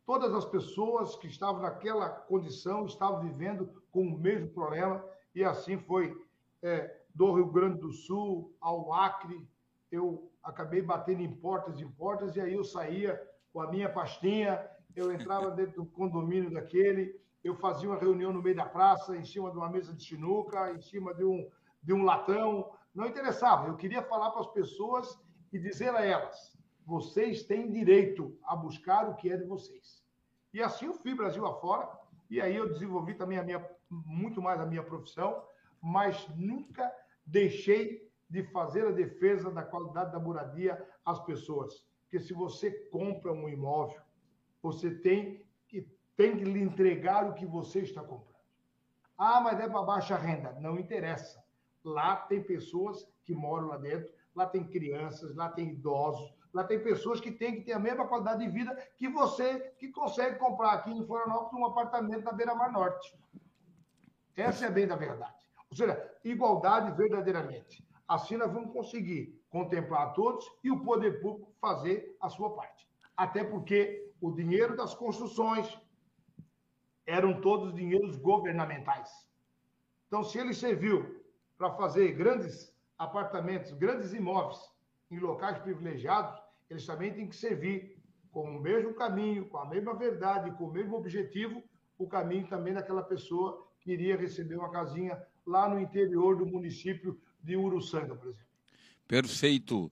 Todas 0.05 0.35
as 0.35 0.45
pessoas 0.45 1.14
que 1.16 1.29
estavam 1.29 1.62
naquela 1.62 2.09
condição 2.09 2.87
estavam 2.87 3.21
vivendo 3.21 3.71
com 3.93 4.03
o 4.09 4.19
mesmo 4.19 4.49
problema 4.49 5.05
e 5.35 5.45
assim 5.45 5.79
foi 5.79 6.16
é, 6.62 7.01
do 7.14 7.33
Rio 7.33 7.47
Grande 7.47 7.81
do 7.81 7.93
Sul 7.93 8.55
ao 8.61 8.93
Acre. 8.93 9.47
Eu 9.90 10.31
acabei 10.43 10.83
batendo 10.83 11.23
em 11.23 11.33
portas 11.33 11.81
em 11.81 11.88
portas, 11.88 12.37
e 12.37 12.40
aí 12.40 12.55
eu 12.55 12.64
saía 12.64 13.21
com 13.53 13.61
a 13.61 13.71
minha 13.71 13.88
pastinha, 13.88 14.64
eu 14.95 15.12
entrava 15.12 15.51
dentro 15.53 15.83
do 15.83 15.90
condomínio 15.90 16.53
daquele, 16.53 17.19
eu 17.43 17.55
fazia 17.57 17.88
uma 17.88 17.99
reunião 17.99 18.33
no 18.33 18.43
meio 18.43 18.57
da 18.57 18.66
praça, 18.66 19.16
em 19.16 19.25
cima 19.25 19.51
de 19.51 19.57
uma 19.57 19.71
mesa 19.71 19.95
de 19.95 20.05
sinuca, 20.05 20.73
em 20.73 20.81
cima 20.81 21.14
de 21.14 21.25
um, 21.25 21.49
de 21.83 21.93
um 21.93 22.05
latão. 22.05 22.71
Não 22.95 23.07
interessava, 23.07 23.69
eu 23.69 23.77
queria 23.77 24.03
falar 24.03 24.31
para 24.31 24.40
as 24.40 24.53
pessoas 24.53 25.19
e 25.53 25.59
dizer 25.59 25.95
a 25.95 26.05
elas: 26.05 26.57
vocês 26.85 27.45
têm 27.45 27.71
direito 27.71 28.37
a 28.45 28.55
buscar 28.55 29.09
o 29.09 29.16
que 29.16 29.31
é 29.31 29.37
de 29.37 29.45
vocês. 29.45 30.05
E 30.53 30.61
assim 30.61 30.87
eu 30.87 30.95
fui 30.95 31.14
Brasil 31.14 31.47
afora, 31.47 31.88
e 32.29 32.40
aí 32.40 32.57
eu 32.57 32.69
desenvolvi 32.73 33.14
também 33.14 33.38
a 33.38 33.43
minha 33.43 33.61
muito 33.90 34.40
mais 34.40 34.61
a 34.61 34.66
minha 34.66 34.83
profissão, 34.83 35.44
mas 35.81 36.29
nunca 36.37 36.92
deixei 37.26 38.09
de 38.29 38.44
fazer 38.44 38.87
a 38.87 38.92
defesa 38.92 39.50
da 39.50 39.62
qualidade 39.62 40.12
da 40.12 40.20
moradia 40.20 40.87
às 41.05 41.18
pessoas. 41.24 41.85
Porque 42.03 42.20
se 42.20 42.33
você 42.33 42.70
compra 42.90 43.33
um 43.33 43.48
imóvel, 43.48 44.00
você 44.62 44.90
tem 44.90 45.44
que, 45.68 45.88
tem 46.16 46.37
que 46.37 46.44
lhe 46.44 46.62
entregar 46.62 47.29
o 47.29 47.35
que 47.35 47.46
você 47.46 47.81
está 47.81 48.03
comprando. 48.03 48.31
Ah, 49.18 49.40
mas 49.40 49.59
é 49.61 49.68
para 49.68 49.83
baixa 49.83 50.16
renda. 50.16 50.53
Não 50.61 50.79
interessa. 50.79 51.42
Lá 51.85 52.16
tem 52.16 52.42
pessoas 52.42 53.07
que 53.24 53.35
moram 53.35 53.68
lá 53.68 53.76
dentro, 53.76 54.12
lá 54.35 54.46
tem 54.46 54.66
crianças, 54.66 55.35
lá 55.35 55.48
tem 55.48 55.70
idosos, 55.70 56.33
lá 56.53 56.64
tem 56.64 56.81
pessoas 56.83 57.20
que 57.20 57.31
têm 57.31 57.57
que 57.57 57.62
ter 57.62 57.72
a 57.72 57.79
mesma 57.79 58.07
qualidade 58.07 58.44
de 58.44 58.50
vida 58.50 58.76
que 58.96 59.09
você 59.09 59.72
que 59.79 59.88
consegue 59.88 60.38
comprar 60.38 60.72
aqui 60.72 60.90
em 60.90 61.07
Florianópolis 61.07 61.61
um 61.61 61.66
apartamento 61.66 62.24
na 62.24 62.33
Beira-Mar 62.33 62.72
Norte. 62.72 63.16
Essa 64.37 64.66
é 64.66 64.71
bem 64.71 64.87
da 64.87 64.97
verdade. 64.97 65.35
Ou 65.71 65.77
seja, 65.77 66.19
igualdade 66.25 66.97
verdadeiramente. 66.97 67.87
Assim 68.09 68.37
nós 68.37 68.53
vamos 68.53 68.73
conseguir 68.73 69.40
contemplar 69.51 70.14
todos 70.14 70.45
e 70.64 70.71
o 70.71 70.83
poder 70.83 71.21
público 71.21 71.53
fazer 71.61 72.16
a 72.21 72.29
sua 72.29 72.55
parte. 72.55 72.88
Até 73.16 73.45
porque 73.45 74.12
o 74.21 74.33
dinheiro 74.33 74.77
das 74.77 74.95
construções 74.95 75.79
eram 77.07 77.40
todos 77.40 77.75
dinheiros 77.75 78.16
governamentais. 78.16 79.29
Então, 80.07 80.25
se 80.25 80.38
ele 80.38 80.55
serviu 80.55 81.25
para 81.57 81.73
fazer 81.75 82.12
grandes 82.12 82.75
apartamentos, 82.99 83.73
grandes 83.73 84.12
imóveis 84.12 84.59
em 85.11 85.19
locais 85.19 85.59
privilegiados, 85.59 86.40
eles 86.69 86.87
também 86.87 87.12
têm 87.12 87.29
que 87.29 87.37
servir 87.37 88.01
com 88.33 88.57
o 88.57 88.61
mesmo 88.61 88.95
caminho, 88.95 89.49
com 89.49 89.59
a 89.59 89.66
mesma 89.66 89.95
verdade, 89.95 90.51
com 90.53 90.64
o 90.64 90.73
mesmo 90.73 90.97
objetivo, 90.97 91.62
o 91.99 92.09
caminho 92.09 92.49
também 92.49 92.73
daquela 92.73 93.03
pessoa 93.03 93.70
queria 93.81 94.16
receber 94.16 94.57
uma 94.57 94.71
casinha 94.71 95.21
lá 95.47 95.69
no 95.69 95.81
interior 95.81 96.37
do 96.37 96.47
município 96.47 97.21
de 97.43 97.57
Uruçanga, 97.57 98.14
por 98.14 98.29
exemplo. 98.29 98.51
Perfeito. 99.07 99.90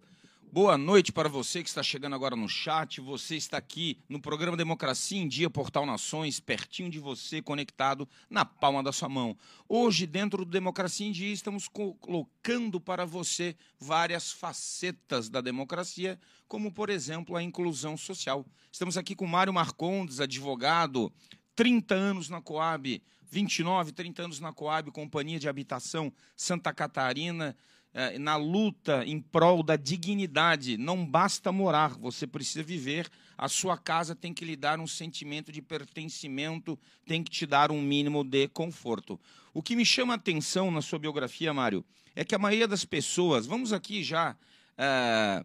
Boa 0.50 0.78
noite 0.78 1.12
para 1.12 1.28
você 1.28 1.62
que 1.62 1.68
está 1.68 1.82
chegando 1.82 2.14
agora 2.14 2.34
no 2.34 2.48
chat. 2.48 3.02
Você 3.02 3.36
está 3.36 3.58
aqui 3.58 3.98
no 4.08 4.18
programa 4.18 4.56
Democracia 4.56 5.20
em 5.20 5.28
Dia 5.28 5.50
Portal 5.50 5.84
Nações, 5.84 6.40
pertinho 6.40 6.88
de 6.88 6.98
você, 6.98 7.42
conectado 7.42 8.08
na 8.30 8.46
palma 8.46 8.82
da 8.82 8.90
sua 8.90 9.10
mão. 9.10 9.36
Hoje, 9.68 10.06
dentro 10.06 10.46
do 10.46 10.50
Democracia 10.50 11.06
em 11.06 11.12
Dia, 11.12 11.34
estamos 11.34 11.68
colocando 11.68 12.80
para 12.80 13.04
você 13.04 13.54
várias 13.78 14.32
facetas 14.32 15.28
da 15.28 15.42
democracia, 15.42 16.18
como, 16.46 16.72
por 16.72 16.88
exemplo, 16.88 17.36
a 17.36 17.42
inclusão 17.42 17.94
social. 17.96 18.46
Estamos 18.72 18.96
aqui 18.96 19.14
com 19.14 19.26
Mário 19.26 19.52
Marcondes, 19.52 20.18
advogado, 20.18 21.12
30 21.54 21.94
anos 21.94 22.30
na 22.30 22.40
Coab, 22.40 23.02
29, 23.30 23.92
30 23.92 24.22
anos 24.22 24.40
na 24.40 24.52
Coab, 24.52 24.90
Companhia 24.90 25.38
de 25.38 25.48
Habitação 25.48 26.12
Santa 26.36 26.72
Catarina. 26.72 27.56
É, 27.94 28.18
na 28.18 28.36
luta 28.36 29.02
em 29.06 29.18
prol 29.18 29.62
da 29.62 29.74
dignidade. 29.74 30.76
Não 30.76 31.06
basta 31.06 31.50
morar, 31.50 31.98
você 31.98 32.26
precisa 32.26 32.62
viver. 32.62 33.08
A 33.36 33.48
sua 33.48 33.78
casa 33.78 34.14
tem 34.14 34.34
que 34.34 34.44
lhe 34.44 34.54
dar 34.54 34.78
um 34.78 34.86
sentimento 34.86 35.50
de 35.50 35.62
pertencimento, 35.62 36.78
tem 37.06 37.24
que 37.24 37.30
te 37.30 37.46
dar 37.46 37.72
um 37.72 37.80
mínimo 37.80 38.22
de 38.22 38.46
conforto. 38.48 39.18
O 39.54 39.62
que 39.62 39.74
me 39.74 39.86
chama 39.86 40.12
a 40.12 40.16
atenção 40.16 40.70
na 40.70 40.82
sua 40.82 40.98
biografia, 40.98 41.52
Mário, 41.54 41.82
é 42.14 42.24
que 42.24 42.34
a 42.34 42.38
maioria 42.38 42.68
das 42.68 42.84
pessoas, 42.84 43.46
vamos 43.46 43.72
aqui 43.72 44.04
já 44.04 44.36
é, 44.76 45.44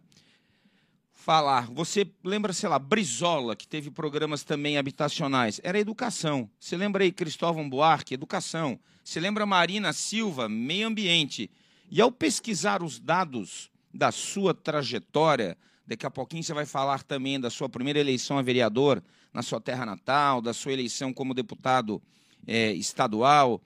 falar. 1.24 1.68
Você 1.72 2.06
lembra, 2.22 2.52
sei 2.52 2.68
lá, 2.68 2.78
Brizola, 2.78 3.56
que 3.56 3.66
teve 3.66 3.90
programas 3.90 4.44
também 4.44 4.78
habitacionais, 4.78 5.60
era 5.64 5.80
educação. 5.80 6.50
Você 6.60 6.76
lembra 6.76 7.06
aí 7.06 7.14
Cristóvão 7.14 7.70
Buarque, 7.70 8.14
educação. 8.14 8.78
Você 9.02 9.22
lembra 9.22 9.46
Marina 9.46 9.94
Silva, 9.94 10.50
meio 10.50 10.86
ambiente. 10.86 11.50
E 11.90 12.02
ao 12.02 12.12
pesquisar 12.12 12.84
os 12.84 13.00
dados 13.00 13.72
da 13.94 14.12
sua 14.12 14.54
trajetória, 14.54 15.58
daqui 15.88 16.06
a 16.06 16.12
pouquinho 16.12 16.44
você 16.44 16.54
vai 16.54 16.66
falar 16.66 17.04
também 17.04 17.40
da 17.40 17.50
sua 17.50 17.70
primeira 17.70 18.00
eleição 18.00 18.38
a 18.38 18.42
vereador 18.42 19.02
na 19.34 19.42
sua 19.42 19.62
terra 19.62 19.86
natal, 19.86 20.42
da 20.42 20.54
sua 20.54 20.74
eleição 20.74 21.14
como 21.14 21.34
deputado 21.34 22.02
é, 22.46 22.74
estadual. 22.74 23.62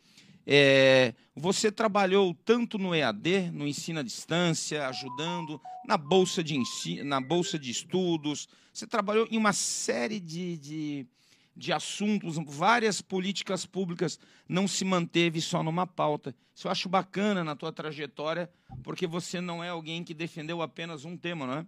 É, 0.49 1.13
você 1.35 1.69
trabalhou 1.69 2.33
tanto 2.45 2.77
no 2.77 2.95
EAD, 2.95 3.51
no 3.51 3.67
ensino 3.67 3.99
à 3.99 4.03
distância, 4.03 4.87
ajudando 4.87 5.61
na 5.85 5.97
bolsa 5.97 6.41
de 6.41 6.55
ensino, 6.55 7.03
na 7.03 7.19
bolsa 7.19 7.59
de 7.59 7.69
estudos. 7.69 8.47
Você 8.71 8.87
trabalhou 8.87 9.27
em 9.29 9.37
uma 9.37 9.51
série 9.51 10.21
de, 10.21 10.57
de 10.57 11.07
de 11.57 11.73
assuntos, 11.73 12.37
várias 12.45 13.01
políticas 13.01 13.65
públicas, 13.65 14.19
não 14.47 14.67
se 14.67 14.85
manteve 14.85 15.41
só 15.41 15.63
numa 15.63 15.87
pauta. 15.87 16.35
Isso 16.53 16.67
eu 16.67 16.71
acho 16.71 16.87
bacana 16.87 17.43
na 17.43 17.55
tua 17.55 17.73
trajetória, 17.73 18.49
porque 18.83 19.07
você 19.07 19.41
não 19.41 19.63
é 19.63 19.69
alguém 19.69 20.03
que 20.03 20.13
defendeu 20.13 20.61
apenas 20.61 21.03
um 21.03 21.17
tema, 21.17 21.47
não 21.47 21.53
é? 21.55 21.67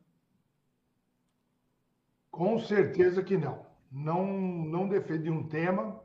Com 2.29 2.59
certeza 2.59 3.23
que 3.23 3.35
não. 3.35 3.65
Não, 3.91 4.27
não 4.27 4.87
defendi 4.87 5.31
um 5.31 5.41
tema 5.41 5.99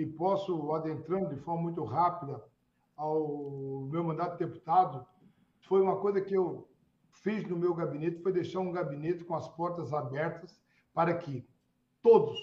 e 0.00 0.06
posso, 0.06 0.72
adentrando 0.72 1.34
de 1.34 1.40
forma 1.42 1.62
muito 1.62 1.84
rápida 1.84 2.42
ao 2.96 3.86
meu 3.90 4.02
mandato 4.02 4.38
de 4.38 4.46
deputado, 4.46 5.06
foi 5.60 5.82
uma 5.82 6.00
coisa 6.00 6.20
que 6.20 6.34
eu 6.34 6.68
fiz 7.12 7.46
no 7.46 7.56
meu 7.56 7.74
gabinete, 7.74 8.22
foi 8.22 8.32
deixar 8.32 8.60
um 8.60 8.72
gabinete 8.72 9.24
com 9.24 9.34
as 9.34 9.46
portas 9.48 9.92
abertas 9.92 10.58
para 10.94 11.16
que 11.18 11.46
todos 12.02 12.38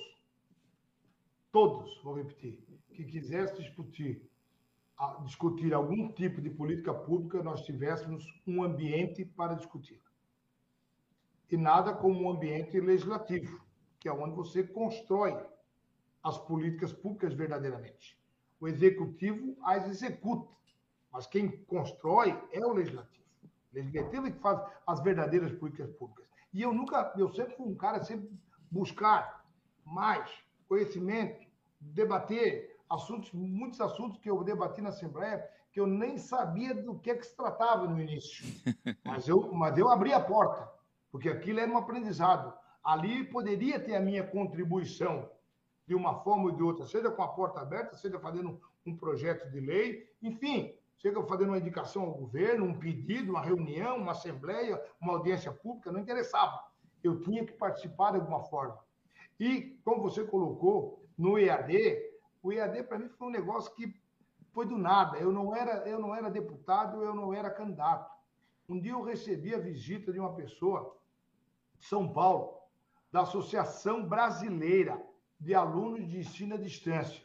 todos, 1.51 1.99
vou 2.03 2.13
repetir, 2.13 2.63
que 2.93 3.03
quisesse 3.03 3.57
discutir, 3.57 4.29
discutir 5.23 5.73
algum 5.73 6.11
tipo 6.11 6.39
de 6.39 6.51
política 6.51 6.93
pública, 6.93 7.41
nós 7.41 7.61
tivéssemos 7.61 8.23
um 8.45 8.61
ambiente 8.61 9.25
para 9.25 9.55
discutir. 9.55 9.99
E 11.49 11.57
nada 11.57 11.95
como 11.95 12.21
um 12.21 12.29
ambiente 12.29 12.79
legislativo, 12.79 13.59
que 13.99 14.07
é 14.07 14.13
onde 14.13 14.35
você 14.35 14.63
constrói 14.63 15.35
as 16.27 16.37
políticas 16.37 16.91
públicas 16.91 17.33
verdadeiramente. 17.33 18.19
O 18.59 18.67
executivo 18.67 19.55
as 19.63 19.87
executa, 19.87 20.51
mas 21.11 21.25
quem 21.25 21.49
constrói 21.65 22.37
é 22.51 22.65
o 22.65 22.73
legislativo. 22.73 23.25
O 23.71 23.75
legislativo 23.75 24.27
é 24.27 24.31
que 24.31 24.39
faz 24.39 24.61
as 24.85 25.01
verdadeiras 25.01 25.53
políticas 25.53 25.89
públicas. 25.91 26.27
E 26.53 26.61
eu 26.61 26.73
nunca, 26.73 27.13
eu 27.17 27.29
sempre 27.33 27.55
fui 27.55 27.67
um 27.67 27.75
cara 27.75 28.03
sempre 28.03 28.29
buscar 28.69 29.45
mais 29.85 30.29
conhecimento, 30.67 31.47
debater 31.79 32.77
assuntos, 32.89 33.31
muitos 33.31 33.79
assuntos 33.79 34.17
que 34.17 34.29
eu 34.29 34.43
debati 34.43 34.81
na 34.81 34.89
Assembleia, 34.89 35.47
que 35.71 35.79
eu 35.79 35.87
nem 35.87 36.17
sabia 36.17 36.73
do 36.73 36.99
que, 36.99 37.11
é 37.11 37.15
que 37.15 37.25
se 37.25 37.37
tratava 37.37 37.87
no 37.87 38.01
início. 38.01 38.43
Mas 39.05 39.27
eu, 39.27 39.53
mas 39.53 39.77
eu 39.77 39.89
abri 39.89 40.11
a 40.11 40.19
porta, 40.19 40.69
porque 41.11 41.29
aquilo 41.29 41.59
era 41.59 41.71
um 41.71 41.77
aprendizado. 41.77 42.53
Ali 42.83 43.23
poderia 43.25 43.79
ter 43.79 43.95
a 43.95 44.01
minha 44.01 44.25
contribuição 44.25 45.29
de 45.87 45.95
uma 45.95 46.19
forma 46.19 46.45
ou 46.45 46.51
de 46.51 46.61
outra, 46.61 46.85
seja 46.85 47.09
com 47.09 47.23
a 47.23 47.29
porta 47.29 47.61
aberta, 47.61 47.95
seja 47.95 48.19
fazendo 48.19 48.59
um 48.85 48.95
projeto 48.95 49.49
de 49.49 49.59
lei, 49.59 50.13
enfim, 50.21 50.75
seja 50.97 51.23
fazendo 51.23 51.49
uma 51.49 51.57
indicação 51.57 52.03
ao 52.03 52.13
governo, 52.13 52.65
um 52.65 52.77
pedido, 52.77 53.31
uma 53.31 53.41
reunião, 53.41 53.97
uma 53.97 54.11
assembleia, 54.11 54.83
uma 54.99 55.13
audiência 55.13 55.51
pública, 55.51 55.91
não 55.91 56.01
interessava. 56.01 56.61
Eu 57.01 57.21
tinha 57.21 57.45
que 57.45 57.53
participar 57.53 58.11
de 58.11 58.17
alguma 58.17 58.43
forma. 58.43 58.77
E, 59.39 59.79
como 59.85 60.01
você 60.01 60.25
colocou, 60.25 61.05
no 61.17 61.39
EAD, 61.39 61.97
o 62.43 62.51
EAD 62.51 62.83
para 62.83 62.99
mim 62.99 63.07
foi 63.07 63.27
um 63.27 63.31
negócio 63.31 63.73
que 63.73 63.95
foi 64.51 64.65
do 64.65 64.77
nada. 64.77 65.17
Eu 65.17 65.31
não 65.31 65.55
era, 65.55 65.87
eu 65.87 65.99
não 65.99 66.13
era 66.13 66.29
deputado, 66.29 67.01
eu 67.01 67.15
não 67.15 67.33
era 67.33 67.49
candidato. 67.49 68.11
Um 68.67 68.79
dia 68.79 68.91
eu 68.91 69.03
recebi 69.03 69.55
a 69.55 69.59
visita 69.59 70.11
de 70.11 70.19
uma 70.19 70.33
pessoa 70.33 70.97
de 71.79 71.85
São 71.85 72.11
Paulo, 72.11 72.57
da 73.09 73.21
Associação 73.21 74.05
Brasileira 74.05 75.01
de 75.39 75.53
Alunos 75.53 76.07
de 76.07 76.19
Ensino 76.19 76.55
à 76.55 76.57
Distância, 76.57 77.23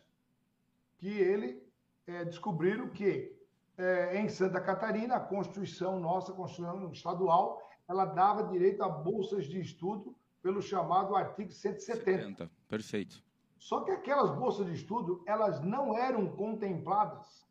que 0.99 1.09
ele 1.09 1.63
é, 2.07 2.25
descobriram 2.25 2.89
que 2.89 3.35
é, 3.77 4.21
em 4.21 4.29
Santa 4.29 4.61
Catarina, 4.61 5.17
a 5.17 5.21
Constituição 5.21 5.99
nossa, 5.99 6.33
a 6.33 6.35
Constituição 6.35 6.91
estadual, 6.93 7.61
ela 7.89 8.05
dava 8.05 8.45
direito 8.45 8.83
a 8.83 8.89
bolsas 8.89 9.47
de 9.47 9.61
estudo 9.61 10.15
pelo 10.43 10.61
chamado 10.61 11.15
artigo 11.17 11.53
170. 11.53 12.03
70, 12.03 12.51
perfeito. 12.69 13.23
Só 13.59 13.81
que 13.85 13.93
aquelas 13.93 14.37
bolsas 14.37 14.67
de 14.67 14.75
estudo, 14.75 15.23
elas 15.27 15.61
não 15.61 15.97
eram 15.97 16.29
contempladas 16.35 17.47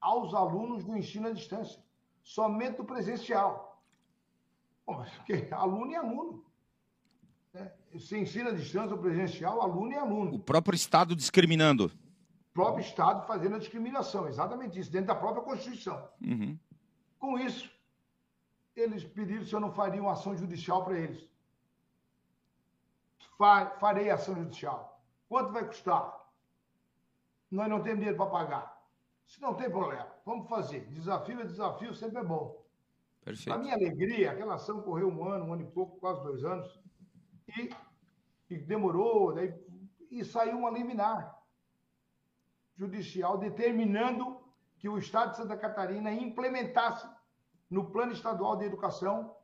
aos 0.00 0.32
alunos 0.34 0.84
do 0.84 0.96
ensino 0.96 1.28
à 1.28 1.32
distância, 1.32 1.82
somente 2.22 2.76
do 2.76 2.84
presencial. 2.84 3.80
Bom, 4.86 5.04
porque 5.16 5.48
aluno 5.52 5.92
é 5.92 5.96
aluno. 5.96 6.44
Né? 7.52 7.72
Se 7.98 8.18
ensina 8.18 8.50
à 8.50 8.54
distância 8.54 8.94
ou 8.94 9.00
presencial, 9.00 9.60
aluno 9.60 9.92
é 9.92 9.98
aluno. 9.98 10.34
O 10.34 10.38
próprio 10.38 10.74
Estado 10.74 11.14
discriminando. 11.14 11.86
O 11.86 12.52
próprio 12.54 12.84
Estado 12.84 13.26
fazendo 13.26 13.56
a 13.56 13.58
discriminação, 13.58 14.28
exatamente 14.28 14.78
isso, 14.78 14.90
dentro 14.90 15.08
da 15.08 15.14
própria 15.14 15.42
Constituição. 15.42 16.08
Uhum. 16.20 16.58
Com 17.18 17.38
isso, 17.38 17.70
eles 18.76 19.04
pediram 19.04 19.44
se 19.44 19.54
eu 19.54 19.60
não 19.60 19.72
faria 19.72 20.00
uma 20.00 20.12
ação 20.12 20.36
judicial 20.36 20.84
para 20.84 20.98
eles 20.98 21.32
farei 23.78 24.10
ação 24.10 24.34
judicial. 24.36 25.02
Quanto 25.28 25.52
vai 25.52 25.66
custar? 25.66 26.20
Nós 27.50 27.68
não 27.68 27.82
temos 27.82 27.98
dinheiro 27.98 28.16
para 28.16 28.30
pagar. 28.30 28.82
Se 29.26 29.40
não 29.40 29.54
tem 29.54 29.70
problema, 29.70 30.08
vamos 30.24 30.48
fazer. 30.48 30.86
Desafio 30.90 31.40
é 31.40 31.44
desafio, 31.44 31.94
sempre 31.94 32.18
é 32.18 32.24
bom. 32.24 32.62
Perfeito. 33.24 33.54
A 33.54 33.58
minha 33.58 33.74
alegria, 33.74 34.32
aquela 34.32 34.54
ação 34.54 34.82
correu 34.82 35.08
um 35.08 35.24
ano, 35.24 35.46
um 35.46 35.52
ano 35.52 35.62
e 35.62 35.66
pouco, 35.66 35.98
quase 35.98 36.22
dois 36.22 36.44
anos, 36.44 36.80
e, 37.48 37.70
e 38.50 38.58
demorou, 38.58 39.32
daí, 39.32 39.54
e 40.10 40.24
saiu 40.24 40.58
uma 40.58 40.70
liminar 40.70 41.38
judicial 42.76 43.38
determinando 43.38 44.40
que 44.78 44.88
o 44.88 44.98
Estado 44.98 45.30
de 45.30 45.36
Santa 45.36 45.56
Catarina 45.56 46.12
implementasse 46.12 47.08
no 47.70 47.90
Plano 47.90 48.12
Estadual 48.12 48.56
de 48.56 48.64
Educação 48.64 49.34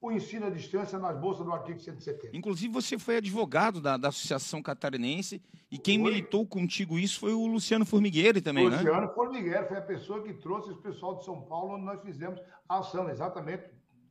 o 0.00 0.12
ensino 0.12 0.46
à 0.46 0.50
distância 0.50 0.98
nas 0.98 1.18
bolsas 1.18 1.44
do 1.44 1.52
artigo 1.52 1.80
170. 1.80 2.36
Inclusive, 2.36 2.72
você 2.72 2.98
foi 2.98 3.16
advogado 3.16 3.80
da, 3.80 3.96
da 3.96 4.08
Associação 4.08 4.62
Catarinense 4.62 5.42
e 5.70 5.76
quem 5.76 6.00
foi. 6.00 6.10
militou 6.10 6.46
contigo 6.46 6.98
isso 6.98 7.18
foi 7.18 7.32
o 7.32 7.46
Luciano 7.46 7.84
Formigueiro 7.84 8.40
também, 8.40 8.64
Luciano 8.64 8.84
né? 8.84 8.90
Luciano 8.90 9.14
Formigueiro 9.14 9.66
foi 9.66 9.76
a 9.76 9.82
pessoa 9.82 10.22
que 10.22 10.34
trouxe 10.34 10.70
esse 10.70 10.80
pessoal 10.80 11.16
de 11.16 11.24
São 11.24 11.42
Paulo 11.42 11.74
onde 11.74 11.84
nós 11.84 12.00
fizemos 12.02 12.40
a 12.68 12.78
ação, 12.78 13.08
exatamente. 13.08 13.64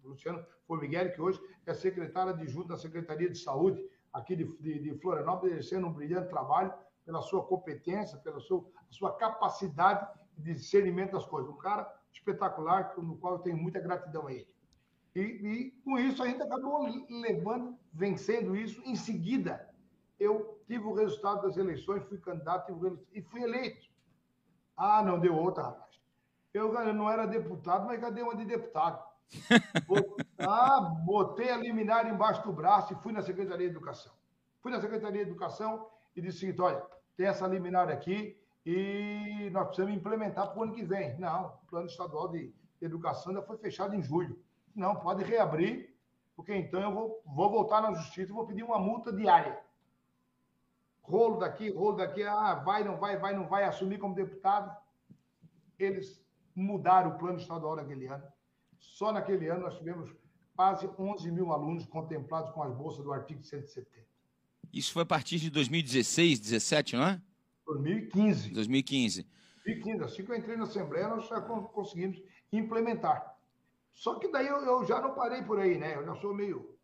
Luciano 0.04 0.46
Formigueiro, 0.68 1.14
que 1.14 1.22
hoje 1.22 1.40
é 1.70 1.74
secretário 1.74 2.34
adjunto 2.34 2.70
da 2.70 2.78
Secretaria 2.78 3.30
de 3.30 3.38
Saúde 3.38 3.84
aqui 4.14 4.36
de, 4.36 4.46
de, 4.58 4.80
de 4.80 5.00
Florianópolis, 5.00 5.54
exercendo 5.54 5.88
um 5.88 5.94
brilhante 5.94 6.30
trabalho 6.30 6.74
pela 7.06 7.22
sua 7.22 7.44
competência, 7.44 8.18
pela 8.18 8.40
sua, 8.40 8.66
sua 8.90 9.16
capacidade 9.16 10.08
de 10.38 10.54
discernimento 10.54 11.14
das 11.14 11.26
coisas. 11.26 11.50
Um 11.50 11.58
cara 11.58 11.92
espetacular, 12.12 12.94
no 12.98 13.18
qual 13.18 13.34
eu 13.34 13.40
tenho 13.40 13.58
muita 13.58 13.80
gratidão 13.80 14.28
a 14.28 14.34
ele. 14.34 14.48
E, 15.16 15.20
e, 15.20 15.72
com 15.84 15.98
isso 15.98 16.22
a 16.22 16.28
gente 16.28 16.42
acabou 16.42 16.88
levando, 17.10 17.78
vencendo 17.94 18.56
isso. 18.56 18.82
Em 18.86 18.96
seguida, 18.96 19.68
eu 20.20 20.62
tive 20.68 20.84
o 20.84 20.94
resultado 20.94 21.44
das 21.44 21.58
eleições, 21.58 22.04
fui 22.04 22.18
candidato 22.18 23.02
e 23.14 23.22
fui 23.22 23.42
eleito. 23.42 23.88
Ah, 24.76 25.02
não 25.02 25.20
deu 25.20 25.36
outra, 25.36 25.64
rapaz. 25.64 25.88
Eu 26.54 26.72
não 26.94 27.10
era 27.10 27.26
deputado, 27.26 27.86
mas 27.86 28.00
cadê 28.00 28.22
uma 28.22 28.36
de 28.36 28.46
deputado? 28.46 29.07
Ah, 30.40 30.80
botei 31.06 31.50
a 31.50 31.58
liminar 31.58 32.08
embaixo 32.08 32.44
do 32.44 32.54
braço 32.54 32.94
e 32.94 32.96
fui 32.98 33.12
na 33.12 33.22
Secretaria 33.22 33.68
de 33.68 33.76
Educação. 33.76 34.14
Fui 34.62 34.72
na 34.72 34.80
Secretaria 34.80 35.24
de 35.24 35.30
Educação 35.30 35.88
e 36.16 36.22
disse 36.22 36.38
o 36.38 36.40
seguinte: 36.42 36.62
olha, 36.62 36.82
tem 37.16 37.28
essa 37.28 37.48
liminar 37.48 37.90
aqui 37.90 38.40
e 38.66 39.50
nós 39.52 39.68
precisamos 39.68 39.96
implementar 39.96 40.50
para 40.50 40.60
o 40.60 40.64
ano 40.64 40.74
que 40.74 40.84
vem. 40.84 41.18
Não, 41.18 41.48
o 41.64 41.68
plano 41.68 41.88
estadual 41.88 42.30
de 42.30 42.54
educação 42.82 43.32
ainda 43.32 43.42
foi 43.42 43.58
fechado 43.58 43.96
em 43.96 44.02
julho. 44.02 44.40
Não, 44.76 44.96
pode 44.96 45.24
reabrir, 45.24 45.96
porque 46.36 46.54
então 46.54 46.82
eu 46.82 46.92
vou, 46.92 47.24
vou 47.26 47.50
voltar 47.50 47.82
na 47.82 47.94
justiça 47.94 48.30
e 48.30 48.36
vou 48.36 48.46
pedir 48.46 48.64
uma 48.64 48.78
multa 48.78 49.12
diária. 49.12 49.60
Rolo 51.02 51.38
daqui, 51.38 51.72
rolo 51.72 51.96
daqui, 51.96 52.22
ah, 52.24 52.56
vai, 52.56 52.84
não 52.84 52.98
vai, 52.98 53.18
vai, 53.18 53.34
não 53.34 53.48
vai, 53.48 53.64
assumir 53.64 53.98
como 53.98 54.14
deputado. 54.14 54.76
Eles 55.80 56.22
mudaram 56.54 57.12
o 57.12 57.18
plano 57.18 57.40
estadual 57.40 57.78
naquele 57.78 58.08
ano. 58.08 58.26
Só 58.80 59.12
naquele 59.12 59.48
ano 59.48 59.62
nós 59.64 59.78
tivemos 59.78 60.12
quase 60.56 60.90
11 60.98 61.32
mil 61.32 61.52
alunos 61.52 61.86
contemplados 61.86 62.52
com 62.52 62.64
as 62.64 62.74
bolsas 62.74 63.04
do 63.04 63.14
artigo 63.14 63.44
170. 63.44 64.08
Isso 64.74 64.92
foi 64.92 65.04
a 65.04 65.06
partir 65.06 65.38
de 65.38 65.50
2016, 65.50 66.40
17, 66.40 66.96
não 66.96 67.06
é? 67.06 67.22
2015. 67.66 68.52
2015. 68.52 69.28
2015. 69.66 70.04
Assim 70.04 70.26
que 70.26 70.32
eu 70.32 70.36
entrei 70.36 70.58
na 70.58 70.64
Assembleia, 70.64 71.08
nós 71.08 71.28
já 71.28 71.42
conseguimos 71.42 72.22
implementar. 72.52 73.36
Só 73.94 74.16
que 74.16 74.28
daí 74.30 74.48
eu, 74.48 74.58
eu 74.58 74.86
já 74.86 75.02
não 75.02 75.14
parei 75.14 75.42
por 75.42 75.60
aí, 75.60 75.78
né? 75.78 75.96
Eu 75.96 76.06
já 76.06 76.16
sou 76.16 76.34
meio. 76.34 76.78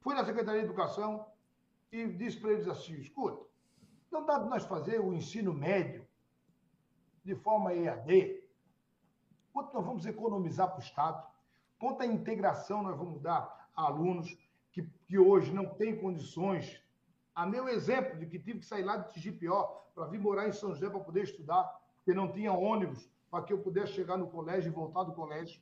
Fui 0.00 0.14
na 0.14 0.24
Secretaria 0.24 0.60
de 0.60 0.66
Educação 0.66 1.26
e 1.90 2.06
disse 2.06 2.38
para 2.38 2.52
eles 2.52 2.68
assim: 2.68 2.94
escuta, 2.94 3.44
não 4.10 4.24
dá 4.26 4.38
para 4.38 4.48
nós 4.48 4.64
fazer 4.64 5.00
o 5.00 5.12
ensino 5.12 5.52
médio 5.52 6.06
de 7.24 7.34
forma 7.34 7.72
EAD? 7.72 8.42
Quanto 9.52 9.74
nós 9.74 9.84
vamos 9.84 10.06
economizar 10.06 10.68
para 10.68 10.78
o 10.78 10.82
Estado? 10.82 11.26
Quanto 11.78 12.02
a 12.02 12.06
integração 12.06 12.82
nós 12.82 12.96
vamos 12.96 13.20
dar 13.20 13.68
a 13.74 13.84
alunos 13.84 14.36
que, 14.72 14.82
que 15.06 15.18
hoje 15.18 15.52
não 15.52 15.66
têm 15.66 15.96
condições? 15.96 16.82
A 17.34 17.46
meu 17.46 17.68
exemplo 17.68 18.18
de 18.18 18.26
que 18.26 18.38
tive 18.38 18.60
que 18.60 18.66
sair 18.66 18.82
lá 18.82 18.96
de 18.96 19.12
Tigipió 19.12 19.64
para 19.94 20.06
vir 20.06 20.20
morar 20.20 20.48
em 20.48 20.52
São 20.52 20.74
José 20.74 20.88
para 20.88 21.00
poder 21.00 21.22
estudar, 21.22 21.64
porque 21.96 22.12
não 22.12 22.30
tinha 22.30 22.52
ônibus 22.52 23.08
para 23.30 23.44
que 23.44 23.52
eu 23.52 23.58
pudesse 23.58 23.92
chegar 23.92 24.16
no 24.16 24.28
colégio 24.28 24.70
e 24.70 24.74
voltar 24.74 25.04
do 25.04 25.12
colégio. 25.12 25.60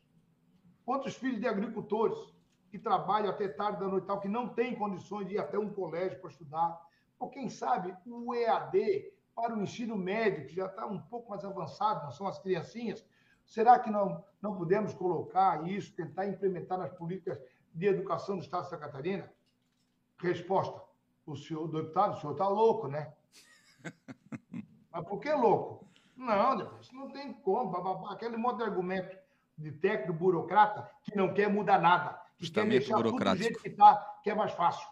Quantos 0.85 1.15
filhos 1.17 1.41
de 1.41 1.49
agricultores 1.49 2.19
que 2.71 2.79
trabalham 2.79 3.31
até 3.31 3.49
tarde 3.49 3.81
da 3.81 3.89
noite 3.89 4.07
tal, 4.07 4.21
que 4.21 4.29
não 4.29 4.49
têm 4.49 4.75
condições 4.75 5.27
de 5.27 5.35
ir 5.35 5.39
até 5.39 5.59
um 5.59 5.73
colégio 5.73 6.21
para 6.21 6.31
estudar? 6.31 6.81
Ou 7.19 7.29
quem 7.29 7.49
sabe 7.49 7.97
o 8.07 8.35
EAD 8.35 9.13
para 9.35 9.55
o 9.55 9.63
ensino 9.63 9.97
médio, 9.97 10.47
que 10.47 10.55
já 10.55 10.67
está 10.67 10.87
um 10.87 11.01
pouco 11.01 11.31
mais 11.31 11.45
avançado, 11.45 12.05
não 12.05 12.11
são 12.11 12.27
as 12.27 12.39
criancinhas, 12.39 13.05
será 13.47 13.79
que 13.79 13.91
não, 13.91 14.25
não 14.43 14.57
podemos 14.57 14.93
colocar 14.93 15.67
isso, 15.69 15.95
tentar 15.95 16.27
implementar 16.27 16.79
nas 16.79 16.93
políticas 16.93 17.41
de 17.73 17.87
educação 17.87 18.37
do 18.37 18.43
Estado 18.43 18.65
de 18.65 18.71
Santa 18.71 18.87
Catarina? 18.87 19.33
Resposta: 20.19 20.83
o 21.25 21.37
senhor 21.37 21.69
deputado, 21.69 22.17
o 22.17 22.21
senhor 22.21 22.33
está 22.33 22.49
louco, 22.49 22.89
né? 22.89 23.13
Mas 24.91 25.07
por 25.07 25.21
que 25.21 25.33
louco? 25.33 25.87
Não, 26.17 26.57
não 26.93 27.11
tem 27.11 27.33
como. 27.33 28.09
Aquele 28.09 28.37
monte 28.37 28.59
de 28.59 28.63
argumento 28.65 29.17
de 29.57 29.73
técnico 29.73 30.13
burocrata 30.13 30.91
que 31.03 31.17
não 31.17 31.33
quer 31.33 31.49
mudar 31.49 31.79
nada. 31.79 32.21
Que 32.39 32.51
quer 32.51 32.69
deixar 32.69 32.97
tudo 33.03 33.19
do 33.19 33.37
jeito 33.37 33.61
que 33.61 33.69
está, 33.69 33.97
que 34.23 34.31
é 34.31 34.35
mais 34.35 34.53
fácil. 34.53 34.87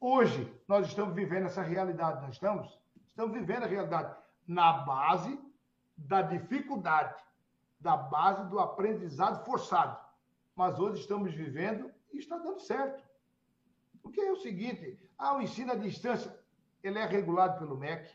Hoje, 0.00 0.52
nós 0.66 0.86
estamos 0.86 1.14
vivendo 1.14 1.46
essa 1.46 1.62
realidade, 1.62 2.22
nós 2.22 2.32
estamos? 2.32 2.78
Estamos 3.08 3.32
vivendo 3.32 3.64
a 3.64 3.66
realidade 3.66 4.16
na 4.46 4.72
base 4.72 5.38
da 5.96 6.22
dificuldade, 6.22 7.14
da 7.80 7.96
base 7.96 8.48
do 8.48 8.58
aprendizado 8.58 9.44
forçado. 9.44 9.98
Mas 10.54 10.78
hoje 10.78 11.00
estamos 11.00 11.32
vivendo 11.34 11.90
e 12.12 12.18
está 12.18 12.36
dando 12.36 12.60
certo. 12.60 13.02
Porque 14.02 14.20
é 14.20 14.30
o 14.30 14.36
seguinte, 14.36 14.98
ah, 15.18 15.36
o 15.36 15.42
ensino 15.42 15.72
à 15.72 15.74
distância, 15.74 16.38
ele 16.82 16.98
é 16.98 17.06
regulado 17.06 17.58
pelo 17.58 17.76
MEC, 17.76 18.10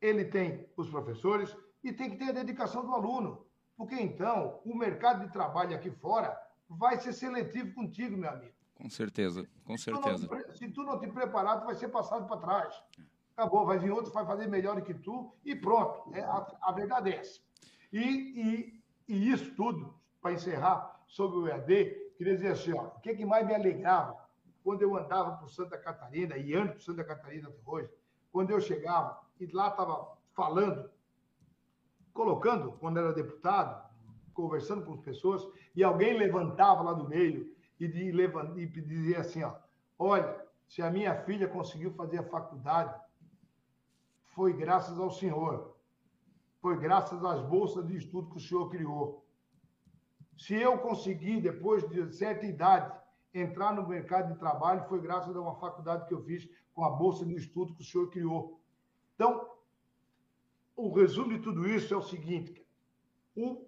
ele 0.00 0.24
tem 0.24 0.68
os 0.76 0.88
professores 0.88 1.54
e 1.82 1.92
tem 1.92 2.10
que 2.10 2.16
ter 2.16 2.30
a 2.30 2.32
dedicação 2.32 2.84
do 2.84 2.92
aluno. 2.92 3.46
Porque 3.76 3.94
então, 3.94 4.60
o 4.64 4.74
mercado 4.74 5.26
de 5.26 5.32
trabalho 5.32 5.74
aqui 5.74 5.90
fora 5.90 6.38
vai 6.68 6.98
ser 6.98 7.12
seletivo 7.12 7.74
contigo, 7.74 8.16
meu 8.16 8.30
amigo. 8.30 8.54
Com 8.74 8.88
certeza, 8.88 9.48
com 9.64 9.76
se 9.76 9.84
certeza. 9.84 10.26
Tu 10.26 10.34
não, 10.34 10.54
se 10.54 10.68
tu 10.68 10.82
não 10.82 10.98
te 10.98 11.08
preparar, 11.08 11.60
tu 11.60 11.66
vai 11.66 11.74
ser 11.74 11.88
passado 11.88 12.26
para 12.26 12.40
trás. 12.40 12.82
Acabou, 13.36 13.66
vai 13.66 13.78
vir 13.78 13.90
outro, 13.90 14.12
vai 14.12 14.26
fazer 14.26 14.48
melhor 14.48 14.76
do 14.76 14.82
que 14.82 14.94
tu 14.94 15.32
e 15.44 15.54
pronto. 15.54 16.12
É, 16.14 16.22
a, 16.22 16.46
a 16.62 16.72
verdade 16.72 17.12
é 17.12 17.16
essa. 17.16 17.40
E, 17.92 18.00
e, 18.00 18.77
e 19.08 19.30
isso 19.30 19.54
tudo, 19.54 19.94
para 20.20 20.32
encerrar 20.32 21.02
sobre 21.06 21.38
o 21.38 21.48
EAD, 21.48 22.12
queria 22.16 22.34
dizer 22.34 22.48
assim, 22.48 22.72
ó, 22.72 22.88
o 22.88 23.00
que, 23.00 23.14
que 23.14 23.24
mais 23.24 23.46
me 23.46 23.54
alegrava 23.54 24.16
quando 24.62 24.82
eu 24.82 24.96
andava 24.96 25.36
por 25.38 25.48
Santa 25.48 25.78
Catarina, 25.78 26.36
e 26.36 26.54
ando 26.54 26.72
por 26.72 26.82
Santa 26.82 27.02
Catarina 27.02 27.48
até 27.48 27.58
hoje, 27.64 27.88
quando 28.30 28.50
eu 28.50 28.60
chegava 28.60 29.18
e 29.40 29.46
lá 29.46 29.68
estava 29.68 30.18
falando, 30.34 30.90
colocando, 32.12 32.72
quando 32.72 32.98
era 32.98 33.12
deputado, 33.12 33.88
conversando 34.34 34.84
com 34.84 34.92
as 34.92 35.00
pessoas, 35.00 35.48
e 35.74 35.82
alguém 35.82 36.18
levantava 36.18 36.82
lá 36.82 36.92
do 36.92 37.08
meio 37.08 37.50
e, 37.80 37.88
de, 37.88 38.10
e 38.10 38.66
dizia 38.66 39.20
assim: 39.20 39.42
ó, 39.42 39.54
olha, 39.98 40.44
se 40.66 40.82
a 40.82 40.90
minha 40.90 41.14
filha 41.22 41.48
conseguiu 41.48 41.92
fazer 41.92 42.18
a 42.18 42.24
faculdade, 42.24 42.94
foi 44.26 44.52
graças 44.52 44.98
ao 44.98 45.10
senhor. 45.10 45.77
Foi 46.68 46.76
graças 46.76 47.24
às 47.24 47.40
bolsas 47.40 47.86
de 47.86 47.96
estudo 47.96 48.28
que 48.28 48.36
o 48.36 48.40
senhor 48.40 48.68
criou. 48.68 49.24
Se 50.36 50.54
eu 50.54 50.76
consegui, 50.76 51.40
depois 51.40 51.88
de 51.88 52.12
certa 52.12 52.44
idade, 52.44 52.94
entrar 53.32 53.72
no 53.72 53.88
mercado 53.88 54.34
de 54.34 54.38
trabalho, 54.38 54.86
foi 54.86 55.00
graças 55.00 55.34
a 55.34 55.40
uma 55.40 55.54
faculdade 55.54 56.06
que 56.06 56.12
eu 56.12 56.22
fiz 56.24 56.46
com 56.74 56.84
a 56.84 56.90
bolsa 56.90 57.24
de 57.24 57.34
estudo 57.34 57.74
que 57.74 57.80
o 57.80 57.84
senhor 57.86 58.10
criou. 58.10 58.60
Então, 59.14 59.48
o 60.76 60.92
resumo 60.92 61.30
de 61.30 61.38
tudo 61.38 61.66
isso 61.66 61.94
é 61.94 61.96
o 61.96 62.02
seguinte: 62.02 62.62
o, 63.34 63.64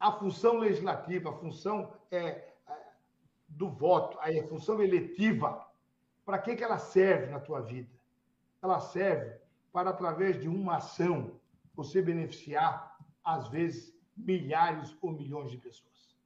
a 0.00 0.10
função 0.10 0.58
legislativa, 0.58 1.30
a 1.30 1.38
função 1.38 1.92
é, 2.10 2.54
do 3.46 3.70
voto, 3.70 4.18
a 4.18 4.48
função 4.48 4.82
eletiva, 4.82 5.64
para 6.24 6.40
que, 6.40 6.56
que 6.56 6.64
ela 6.64 6.78
serve 6.78 7.30
na 7.30 7.38
tua 7.38 7.60
vida? 7.60 7.94
Ela 8.60 8.80
serve 8.80 9.38
para, 9.72 9.90
através 9.90 10.40
de 10.40 10.48
uma 10.48 10.78
ação, 10.78 11.38
você 11.76 12.00
beneficiar, 12.00 12.96
às 13.22 13.48
vezes, 13.48 13.94
milhares 14.16 14.96
ou 15.02 15.12
milhões 15.12 15.50
de 15.50 15.58
pessoas. 15.58 16.16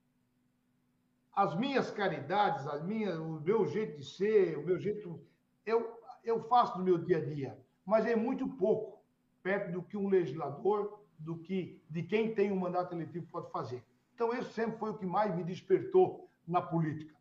As 1.35 1.57
minhas 1.57 1.91
caridades, 1.91 2.67
as 2.67 2.83
minhas, 2.85 3.19
o 3.19 3.41
meu 3.41 3.67
jeito 3.67 3.99
de 3.99 4.05
ser, 4.05 4.57
o 4.57 4.65
meu 4.65 4.79
jeito. 4.79 5.21
Eu, 5.67 5.99
eu 6.23 6.41
faço 6.49 6.79
no 6.79 6.85
meu 6.85 6.99
dia 6.99 7.19
a 7.19 7.25
dia, 7.25 7.59
mas 7.85 8.07
é 8.07 8.15
muito 8.15 8.47
pouco 8.47 9.03
perto 9.43 9.73
do 9.73 9.83
que 9.83 9.97
um 9.97 10.09
legislador, 10.09 11.01
do 11.19 11.37
que 11.37 11.83
de 11.89 12.03
quem 12.03 12.35
tem 12.35 12.53
um 12.53 12.59
mandato 12.59 12.95
eletivo 12.95 13.27
pode 13.27 13.51
fazer. 13.51 13.83
Então, 14.15 14.33
isso 14.35 14.53
sempre 14.53 14.79
foi 14.79 14.91
o 14.91 14.99
que 14.99 15.07
mais 15.07 15.35
me 15.35 15.43
despertou 15.43 16.29
na 16.47 16.61
política. 16.61 17.15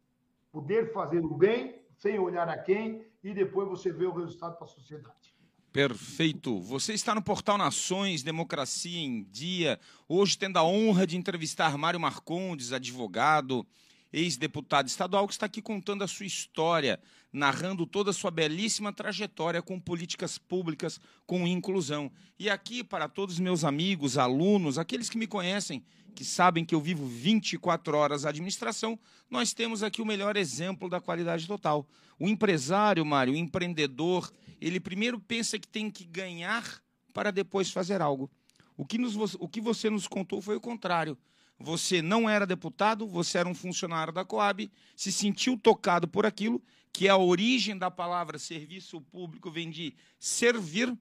Poder 0.51 0.91
fazer 0.91 1.23
o 1.23 1.33
bem 1.33 1.81
sem 1.95 2.19
olhar 2.19 2.49
a 2.49 2.57
quem 2.57 3.05
e 3.23 3.33
depois 3.33 3.67
você 3.69 3.91
vê 3.91 4.05
o 4.05 4.13
resultado 4.13 4.55
para 4.55 4.65
a 4.65 4.67
sociedade. 4.67 5.38
Perfeito. 5.71 6.59
Você 6.61 6.93
está 6.93 7.13
no 7.13 7.21
portal 7.21 7.55
Nações, 7.55 8.23
Democracia 8.23 8.99
em 8.99 9.23
Dia. 9.23 9.79
Hoje 10.07 10.35
tendo 10.35 10.57
a 10.57 10.63
honra 10.63 11.05
de 11.05 11.15
entrevistar 11.15 11.77
Mário 11.77 11.99
Marcondes, 11.99 12.73
advogado, 12.73 13.63
ex-deputado 14.11 14.87
estadual, 14.87 15.27
que 15.27 15.33
está 15.33 15.45
aqui 15.45 15.61
contando 15.61 16.03
a 16.03 16.07
sua 16.07 16.25
história, 16.25 16.99
narrando 17.31 17.85
toda 17.85 18.09
a 18.09 18.13
sua 18.13 18.31
belíssima 18.31 18.91
trajetória 18.91 19.61
com 19.61 19.79
políticas 19.79 20.39
públicas, 20.39 20.99
com 21.27 21.45
inclusão. 21.45 22.11
E 22.39 22.49
aqui, 22.49 22.83
para 22.83 23.07
todos 23.07 23.35
os 23.35 23.39
meus 23.39 23.63
amigos, 23.63 24.17
alunos, 24.17 24.79
aqueles 24.79 25.07
que 25.07 25.19
me 25.19 25.27
conhecem, 25.27 25.83
que 26.19 26.25
sabem 26.25 26.65
que 26.65 26.75
eu 26.75 26.81
vivo 26.81 27.05
24 27.05 27.95
horas 27.95 28.25
a 28.25 28.29
administração, 28.29 28.99
nós 29.29 29.53
temos 29.53 29.83
aqui 29.83 30.01
o 30.01 30.05
melhor 30.05 30.35
exemplo 30.35 30.89
da 30.89 30.99
qualidade 30.99 31.47
total. 31.47 31.87
O 32.19 32.27
empresário, 32.27 33.05
Mário, 33.05 33.31
o 33.31 33.37
empreendedor, 33.37 34.29
ele 34.59 34.81
primeiro 34.81 35.17
pensa 35.17 35.57
que 35.57 35.65
tem 35.65 35.89
que 35.89 36.03
ganhar 36.03 36.83
para 37.13 37.31
depois 37.31 37.71
fazer 37.71 38.01
algo. 38.01 38.29
O 38.75 38.85
que, 38.85 38.97
nos, 38.97 39.15
o 39.35 39.47
que 39.47 39.61
você 39.61 39.89
nos 39.89 40.09
contou 40.09 40.41
foi 40.41 40.57
o 40.57 40.59
contrário 40.59 41.17
você 41.57 42.01
não 42.01 42.29
era 42.29 42.45
deputado, 42.45 43.05
você 43.05 43.37
era 43.37 43.47
um 43.47 43.55
funcionário 43.55 44.13
da 44.13 44.23
Coab, 44.23 44.69
se 44.95 45.11
sentiu 45.11 45.57
tocado 45.57 46.07
por 46.07 46.25
aquilo, 46.25 46.61
que 46.91 47.07
é 47.07 47.09
a 47.11 47.17
origem 47.17 47.77
da 47.77 47.91
palavra 47.91 48.39
serviço 48.39 49.01
público, 49.01 49.51
vem 49.51 49.69
de 49.69 49.93
servir, 50.17 50.97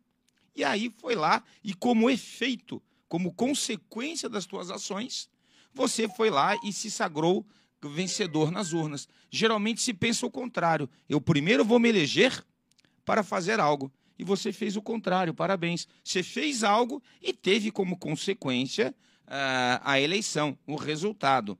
e 0.56 0.64
aí 0.64 0.92
foi 0.98 1.14
lá 1.14 1.44
e, 1.62 1.72
como 1.74 2.10
efeito, 2.10 2.82
como 3.09 3.32
consequência 3.32 4.28
das 4.28 4.44
suas 4.44 4.70
ações, 4.70 5.28
você 5.72 6.09
foi 6.09 6.30
lá 6.30 6.56
e 6.64 6.72
se 6.72 6.90
sagrou 6.90 7.46
vencedor 7.82 8.50
nas 8.50 8.72
urnas. 8.72 9.09
Geralmente 9.30 9.80
se 9.80 9.94
pensa 9.94 10.26
o 10.26 10.30
contrário. 10.30 10.88
Eu 11.09 11.20
primeiro 11.20 11.64
vou 11.64 11.78
me 11.78 11.88
eleger 11.88 12.44
para 13.04 13.22
fazer 13.22 13.61
algo. 13.61 13.92
E 14.18 14.24
você 14.24 14.52
fez 14.52 14.76
o 14.76 14.82
contrário, 14.82 15.32
parabéns. 15.32 15.86
Você 16.02 16.22
fez 16.22 16.64
algo 16.64 17.00
e 17.22 17.32
teve 17.32 17.70
como 17.70 17.96
consequência 17.96 18.94
uh, 19.26 19.80
a 19.84 20.00
eleição, 20.00 20.59
o 20.66 20.74
resultado. 20.74 21.56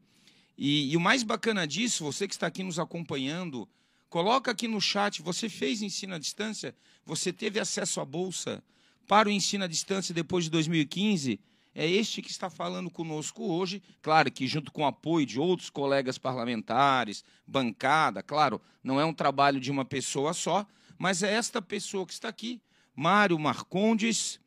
E, 0.57 0.91
e, 0.91 0.97
o 0.97 1.01
mais 1.01 1.23
bacana 1.23 1.67
disso, 1.69 2.03
você 2.03 2.27
que 2.27 2.35
está 2.35 2.49
aqui 2.49 2.65
nos 2.65 2.81
acompanhando, 2.81 3.69
coloca 4.09 4.51
aqui 4.51 4.67
no 4.67 4.81
chat, 4.81 5.23
você 5.23 5.49
fez 5.49 5.83
ensino 5.83 6.17
à 6.17 6.19
distância? 6.19 6.75
Você 7.07 7.33
teve 7.33 7.61
acesso 7.61 8.01
à 8.01 8.05
bolsa 8.05 8.63
para 9.09 9.29
o 9.29 9.33
ensino 9.33 9.65
à 9.65 9.67
distância 9.67 10.15
depois 10.15 10.45
de 10.45 10.51
2015? 10.51 11.41
É 11.75 11.87
este 11.87 12.21
que 12.21 12.31
está 12.31 12.51
falando 12.51 12.91
conosco 12.91 13.43
hoje, 13.53 13.83
claro 14.03 14.31
que 14.31 14.47
junto 14.47 14.71
com 14.71 14.83
o 14.83 14.87
apoio 14.87 15.25
de 15.25 15.41
outros 15.41 15.71
colegas 15.71 16.19
parlamentares, 16.19 17.25
bancada, 17.47 18.23
claro, 18.23 18.61
não 18.83 19.01
é 19.01 19.05
um 19.05 19.15
trabalho 19.15 19.59
de 19.59 19.71
uma 19.71 19.85
pessoa 19.85 20.35
só, 20.35 20.67
mas 20.99 21.23
é 21.23 21.33
esta 21.33 21.63
pessoa 21.63 22.05
que 22.05 22.13
está 22.13 22.29
aqui, 22.29 22.61
Mário 22.95 23.39
Marcondes, 23.39 24.41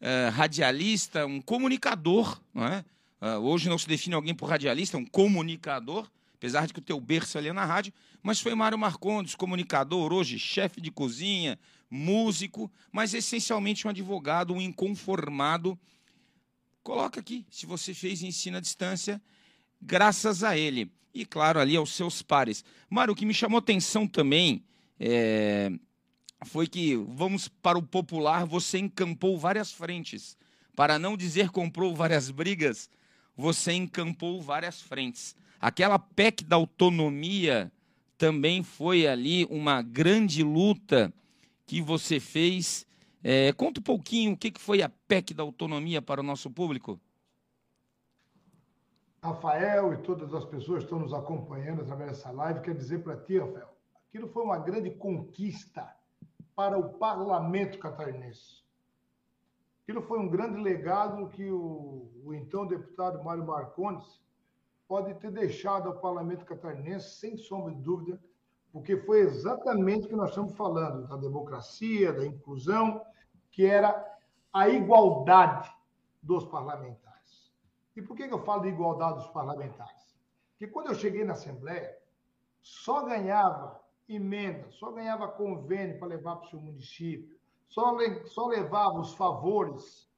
é, 0.00 0.28
radialista, 0.28 1.26
um 1.26 1.40
comunicador, 1.40 2.40
não 2.54 2.66
é? 2.66 2.84
Uh, 3.20 3.38
hoje 3.40 3.68
não 3.68 3.76
se 3.76 3.86
define 3.86 4.14
alguém 4.14 4.34
por 4.34 4.48
radialista, 4.48 4.96
é 4.96 5.00
um 5.00 5.04
comunicador, 5.04 6.10
apesar 6.34 6.66
de 6.66 6.72
que 6.72 6.78
o 6.78 6.82
teu 6.82 6.98
berço 6.98 7.36
ali 7.36 7.48
é 7.48 7.52
na 7.52 7.66
rádio, 7.66 7.92
mas 8.22 8.40
foi 8.40 8.54
Mário 8.54 8.78
Marcondes, 8.78 9.34
comunicador, 9.34 10.12
hoje 10.12 10.38
chefe 10.38 10.80
de 10.80 10.90
cozinha, 10.90 11.58
músico, 11.90 12.70
mas 12.92 13.14
essencialmente 13.14 13.86
um 13.86 13.90
advogado, 13.90 14.54
um 14.54 14.60
inconformado. 14.60 15.78
Coloca 16.82 17.20
aqui, 17.20 17.46
se 17.50 17.66
você 17.66 17.94
fez 17.94 18.22
ensino 18.22 18.58
à 18.58 18.60
distância, 18.60 19.20
graças 19.80 20.44
a 20.44 20.56
ele. 20.56 20.92
E, 21.12 21.24
claro, 21.24 21.58
ali 21.58 21.76
aos 21.76 21.92
seus 21.92 22.22
pares. 22.22 22.64
Mário, 22.88 23.12
o 23.12 23.16
que 23.16 23.26
me 23.26 23.34
chamou 23.34 23.58
atenção 23.58 24.06
também 24.06 24.64
é, 24.98 25.72
foi 26.44 26.66
que, 26.66 26.96
vamos 26.96 27.48
para 27.48 27.78
o 27.78 27.82
popular, 27.82 28.46
você 28.46 28.78
encampou 28.78 29.38
várias 29.38 29.72
frentes. 29.72 30.36
Para 30.76 30.98
não 30.98 31.16
dizer 31.16 31.50
comprou 31.50 31.94
várias 31.94 32.30
brigas, 32.30 32.88
você 33.36 33.72
encampou 33.72 34.40
várias 34.40 34.80
frentes. 34.80 35.34
Aquela 35.60 35.98
PEC 35.98 36.44
da 36.44 36.56
autonomia 36.56 37.72
também 38.20 38.62
foi 38.62 39.06
ali 39.06 39.46
uma 39.46 39.80
grande 39.80 40.42
luta 40.44 41.10
que 41.66 41.80
você 41.80 42.20
fez. 42.20 42.86
É, 43.24 43.50
conta 43.54 43.80
um 43.80 43.82
pouquinho 43.82 44.34
o 44.34 44.36
que 44.36 44.52
foi 44.58 44.82
a 44.82 44.90
PEC 45.08 45.32
da 45.32 45.42
autonomia 45.42 46.02
para 46.02 46.20
o 46.20 46.22
nosso 46.22 46.50
público. 46.50 47.00
Rafael 49.22 49.94
e 49.94 49.96
todas 50.02 50.34
as 50.34 50.44
pessoas 50.44 50.80
que 50.80 50.84
estão 50.84 50.98
nos 50.98 51.14
acompanhando 51.14 51.80
através 51.80 52.10
dessa 52.10 52.30
live, 52.30 52.60
quero 52.60 52.76
dizer 52.76 53.02
para 53.02 53.16
ti, 53.16 53.38
Rafael, 53.38 53.74
aquilo 54.10 54.28
foi 54.28 54.42
uma 54.42 54.58
grande 54.58 54.90
conquista 54.90 55.90
para 56.54 56.78
o 56.78 56.92
parlamento 56.98 57.78
catarinense. 57.78 58.62
Aquilo 59.82 60.02
foi 60.02 60.18
um 60.18 60.28
grande 60.28 60.60
legado 60.60 61.26
que 61.30 61.50
o, 61.50 62.10
o 62.22 62.34
então 62.34 62.66
deputado 62.66 63.24
Mário 63.24 63.46
Marcondes 63.46 64.20
pode 64.90 65.14
ter 65.20 65.30
deixado 65.30 65.88
ao 65.88 66.00
parlamento 66.00 66.44
catarinense, 66.44 67.10
sem 67.10 67.36
sombra 67.36 67.72
de 67.72 67.80
dúvida, 67.80 68.20
porque 68.72 68.96
foi 68.96 69.20
exatamente 69.20 70.06
o 70.06 70.08
que 70.08 70.16
nós 70.16 70.30
estamos 70.30 70.56
falando, 70.56 71.06
da 71.06 71.16
democracia, 71.16 72.12
da 72.12 72.26
inclusão, 72.26 73.00
que 73.52 73.64
era 73.64 74.04
a 74.52 74.68
igualdade 74.68 75.72
dos 76.20 76.44
parlamentares. 76.44 77.52
E 77.94 78.02
por 78.02 78.16
que 78.16 78.24
eu 78.24 78.42
falo 78.44 78.62
de 78.62 78.68
igualdade 78.70 79.18
dos 79.18 79.28
parlamentares? 79.28 80.18
Porque 80.50 80.66
quando 80.66 80.88
eu 80.88 80.96
cheguei 80.96 81.24
na 81.24 81.34
Assembleia, 81.34 81.96
só 82.60 83.04
ganhava 83.04 83.80
emenda, 84.08 84.72
só 84.72 84.90
ganhava 84.90 85.28
convênio 85.28 86.00
para 86.00 86.08
levar 86.08 86.34
para 86.34 86.48
o 86.48 86.50
seu 86.50 86.60
município, 86.60 87.38
só, 87.68 87.96
só 88.24 88.48
levava 88.48 88.98
os 88.98 89.14
favores, 89.14 90.10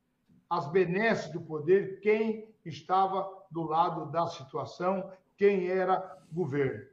as 0.48 0.66
benesses 0.68 1.30
do 1.30 1.42
poder, 1.42 2.00
quem 2.00 2.48
estava 2.64 3.41
do 3.53 3.62
lado 3.62 4.11
da 4.11 4.26
situação, 4.26 5.12
quem 5.36 5.68
era 5.68 6.18
governo. 6.32 6.86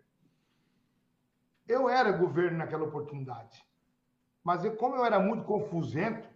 Eu 1.68 1.88
era 1.88 2.12
governo 2.12 2.57
naquela 2.57 2.84
oportunidade, 2.84 3.64
mas 4.43 4.66
eu, 4.66 4.76
como 4.76 4.95
eu 4.95 5.05
era 5.05 5.20
muito 5.20 5.43
confusento, 5.43 6.28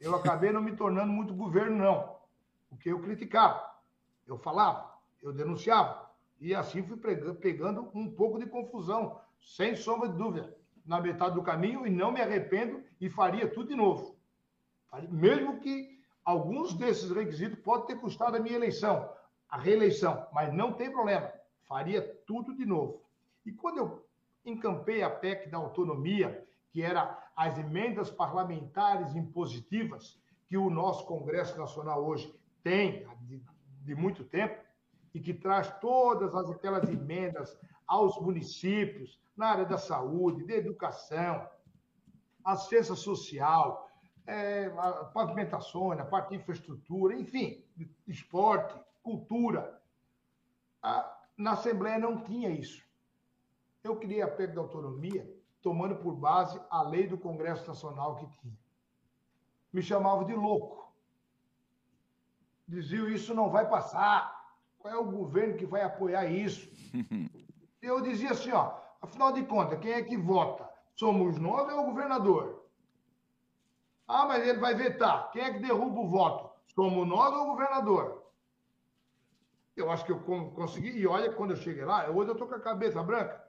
eu 0.00 0.14
acabei 0.14 0.52
não 0.52 0.62
me 0.62 0.76
tornando 0.76 1.12
muito 1.12 1.34
governo, 1.34 1.76
não. 1.76 2.16
Porque 2.68 2.90
eu 2.90 3.00
criticava, 3.00 3.68
eu 4.26 4.38
falava, 4.38 4.94
eu 5.22 5.32
denunciava. 5.32 6.08
E 6.40 6.54
assim 6.54 6.82
fui 6.82 6.96
pegando 6.96 7.90
um 7.94 8.10
pouco 8.10 8.38
de 8.38 8.46
confusão, 8.46 9.20
sem 9.40 9.74
sombra 9.74 10.08
de 10.08 10.16
dúvida 10.16 10.56
na 10.86 11.00
metade 11.00 11.34
do 11.34 11.42
caminho 11.42 11.86
e 11.86 11.90
não 11.90 12.12
me 12.12 12.20
arrependo 12.20 12.82
e 13.00 13.10
faria 13.10 13.48
tudo 13.48 13.68
de 13.68 13.74
novo. 13.74 14.16
Mesmo 15.10 15.60
que 15.60 16.00
alguns 16.24 16.74
desses 16.74 17.10
requisitos 17.10 17.58
podem 17.58 17.88
ter 17.88 18.00
custado 18.00 18.36
a 18.36 18.40
minha 18.40 18.56
eleição, 18.56 19.08
a 19.48 19.56
reeleição, 19.56 20.26
mas 20.32 20.52
não 20.52 20.72
tem 20.72 20.90
problema, 20.90 21.32
faria 21.66 22.02
tudo 22.26 22.54
de 22.54 22.66
novo. 22.66 23.02
E 23.44 23.52
quando 23.52 23.78
eu 23.78 24.06
encampei 24.44 25.02
a 25.02 25.10
PEC 25.10 25.48
da 25.48 25.58
autonomia, 25.58 26.46
que 26.70 26.82
era 26.82 27.18
as 27.34 27.58
emendas 27.58 28.10
parlamentares 28.10 29.14
impositivas 29.14 30.20
que 30.46 30.56
o 30.56 30.70
nosso 30.70 31.06
Congresso 31.06 31.58
Nacional 31.58 32.04
hoje 32.04 32.34
tem 32.62 33.06
de, 33.22 33.42
de 33.84 33.94
muito 33.94 34.24
tempo, 34.24 34.60
e 35.14 35.20
que 35.20 35.32
traz 35.32 35.70
todas 35.80 36.34
aquelas 36.34 36.88
emendas 36.88 37.58
aos 37.86 38.20
municípios, 38.20 39.18
na 39.36 39.48
área 39.48 39.64
da 39.64 39.78
saúde, 39.78 40.44
da 40.44 40.54
educação, 40.54 41.48
assistência 42.44 42.94
social, 42.94 43.88
é, 44.26 44.66
a 44.76 45.04
pavimentações, 45.06 45.98
a 45.98 46.04
parte 46.04 46.30
de 46.30 46.36
infraestrutura, 46.36 47.14
enfim, 47.14 47.64
esporte, 48.06 48.78
cultura. 49.08 49.80
A, 50.82 51.18
na 51.36 51.52
Assembleia 51.52 51.98
não 51.98 52.22
tinha 52.22 52.50
isso. 52.50 52.82
Eu 53.82 53.96
queria 53.96 54.24
a 54.24 54.30
PEC 54.30 54.54
da 54.54 54.60
autonomia 54.60 55.22
tomando 55.62 55.96
por 55.96 56.14
base 56.14 56.60
a 56.70 56.82
lei 56.82 57.06
do 57.06 57.18
Congresso 57.18 57.66
Nacional 57.66 58.16
que 58.16 58.26
tinha. 58.40 58.58
Me 59.72 59.82
chamavam 59.82 60.24
de 60.24 60.34
louco. 60.34 60.92
Diziam 62.66 63.08
isso 63.08 63.34
não 63.34 63.50
vai 63.50 63.68
passar. 63.68 64.18
Qual 64.78 64.92
é 64.92 64.96
o 64.96 65.10
governo 65.10 65.56
que 65.56 65.66
vai 65.66 65.82
apoiar 65.82 66.26
isso? 66.26 66.68
Eu 67.80 68.00
dizia 68.00 68.32
assim, 68.32 68.52
ó, 68.52 68.78
Afinal 69.00 69.32
de 69.32 69.44
contas, 69.44 69.78
quem 69.78 69.92
é 69.92 70.02
que 70.02 70.16
vota? 70.16 70.68
Somos 70.96 71.38
nós 71.38 71.62
ou 71.68 71.70
é 71.70 71.80
o 71.80 71.84
governador? 71.84 72.64
Ah, 74.06 74.26
mas 74.26 74.46
ele 74.46 74.58
vai 74.58 74.74
vetar. 74.74 75.30
Quem 75.30 75.42
é 75.42 75.52
que 75.52 75.60
derruba 75.60 76.00
o 76.00 76.08
voto? 76.08 76.50
Somos 76.74 77.06
nós 77.06 77.32
ou 77.32 77.44
o 77.44 77.50
governador? 77.50 78.17
Eu 79.80 79.90
acho 79.90 80.04
que 80.04 80.12
eu 80.12 80.20
consegui. 80.20 80.90
E 80.90 81.06
olha, 81.06 81.32
quando 81.32 81.50
eu 81.50 81.56
cheguei 81.56 81.84
lá, 81.84 82.10
hoje 82.10 82.30
eu 82.30 82.32
estou 82.32 82.48
com 82.48 82.54
a 82.54 82.60
cabeça 82.60 83.02
branca, 83.02 83.44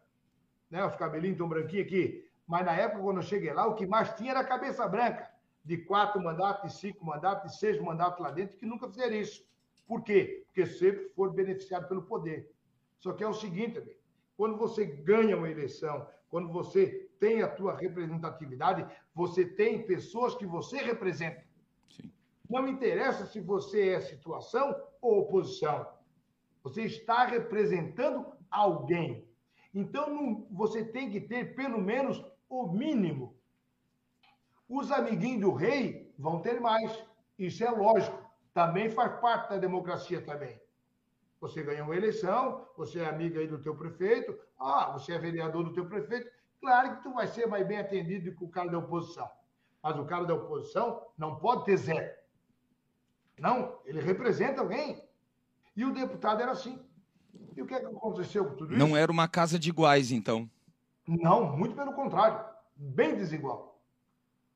né? 0.70 0.86
Os 0.86 0.96
cabelinhos 0.96 1.36
estão 1.36 1.50
branquinhos 1.50 1.88
aqui. 1.88 2.30
Mas 2.48 2.66
na 2.66 2.74
época, 2.74 3.02
quando 3.02 3.18
eu 3.18 3.24
cheguei 3.24 3.52
lá, 3.54 3.68
o 3.68 3.76
que 3.76 3.86
mais 3.86 4.14
tinha 4.14 4.32
era 4.32 4.42
a 4.42 4.44
cabeça 4.44 4.88
branca. 4.88 5.30
De 5.64 5.78
quatro 5.78 6.22
mandatos, 6.22 6.72
de 6.72 6.80
cinco 6.80 7.06
mandatos, 7.06 7.52
de 7.52 7.58
seis 7.58 7.80
mandatos 7.82 8.20
lá 8.22 8.32
dentro, 8.32 8.58
que 8.58 8.66
nunca 8.66 8.88
fizeram 8.88 9.16
isso. 9.16 9.44
Por 9.88 10.04
quê? 10.04 10.44
Porque 10.46 10.66
sempre 10.66 11.10
foram 11.10 11.34
beneficiados 11.34 11.88
pelo 11.88 12.04
poder. 12.04 12.52
Só 13.00 13.14
que 13.14 13.24
é 13.24 13.28
o 13.28 13.34
seguinte, 13.34 13.78
amigo. 13.78 14.00
Quando 14.38 14.56
você 14.56 14.86
ganha 14.86 15.36
uma 15.36 15.50
eleição, 15.50 16.08
quando 16.30 16.52
você 16.52 17.10
tem 17.20 17.42
a 17.42 17.48
tua 17.48 17.76
representatividade, 17.76 18.88
você 19.14 19.44
tem 19.46 19.86
pessoas 19.86 20.36
que 20.36 20.46
você 20.46 20.78
representa. 20.78 21.44
Sim. 21.90 22.12
Não 22.50 22.68
interessa 22.68 23.26
se 23.26 23.40
você 23.42 23.90
é 23.90 24.00
situação 24.00 24.76
ou 25.02 25.20
oposição. 25.20 25.86
Você 26.64 26.84
está 26.84 27.26
representando 27.26 28.26
alguém. 28.50 29.28
Então, 29.74 30.10
não, 30.10 30.48
você 30.52 30.84
tem 30.84 31.10
que 31.10 31.22
ter 31.22 31.56
pelo 31.56 31.80
menos 31.80 32.24
o 32.50 32.68
mínimo. 32.68 33.38
Os 34.68 34.92
amiguinhos 34.92 35.42
do 35.42 35.54
rei 35.54 36.14
vão 36.18 36.42
ter 36.42 36.60
mais. 36.60 37.04
Isso 37.38 37.64
é 37.64 37.70
lógico. 37.70 38.18
Também 38.54 38.90
faz 38.90 39.20
parte 39.20 39.50
da 39.50 39.58
democracia 39.58 40.22
também. 40.22 40.60
Você 41.40 41.64
ganhou 41.64 41.86
uma 41.86 41.96
eleição, 41.96 42.68
você 42.76 43.00
é 43.00 43.08
amiga 43.08 43.40
aí 43.40 43.48
do 43.48 43.62
teu 43.62 43.76
prefeito, 43.76 44.38
ah, 44.60 44.92
você 44.92 45.14
é 45.14 45.18
vereador 45.18 45.64
do 45.64 45.74
teu 45.74 45.86
prefeito, 45.86 46.30
claro 46.60 46.98
que 46.98 47.04
tu 47.04 47.14
vai 47.14 47.28
ser 47.28 47.48
mais 47.48 47.66
bem 47.66 47.78
atendido 47.78 48.30
do 48.30 48.38
que 48.38 48.44
o 48.44 48.50
cara 48.50 48.70
da 48.70 48.78
oposição. 48.78 49.30
Mas 49.82 49.98
o 49.98 50.06
cara 50.06 50.26
da 50.26 50.34
oposição 50.34 51.08
não 51.18 51.38
pode 51.38 51.64
ter 51.64 51.78
zero. 51.78 52.14
Não, 53.40 53.80
ele 53.86 54.02
representa 54.02 54.60
alguém. 54.60 55.02
E 55.80 55.86
o 55.86 55.94
deputado 55.94 56.42
era 56.42 56.52
assim. 56.52 56.78
E 57.56 57.62
o 57.62 57.66
que, 57.66 57.74
é 57.74 57.80
que 57.80 57.86
aconteceu 57.86 58.44
com 58.44 58.56
tudo 58.58 58.74
isso? 58.74 58.86
Não 58.86 58.98
era 58.98 59.10
uma 59.10 59.30
casa 59.30 59.58
de 59.58 59.70
iguais, 59.70 60.12
então. 60.12 60.50
Não, 61.08 61.56
muito 61.56 61.74
pelo 61.74 61.94
contrário. 61.94 62.44
Bem 62.76 63.16
desigual. 63.16 63.82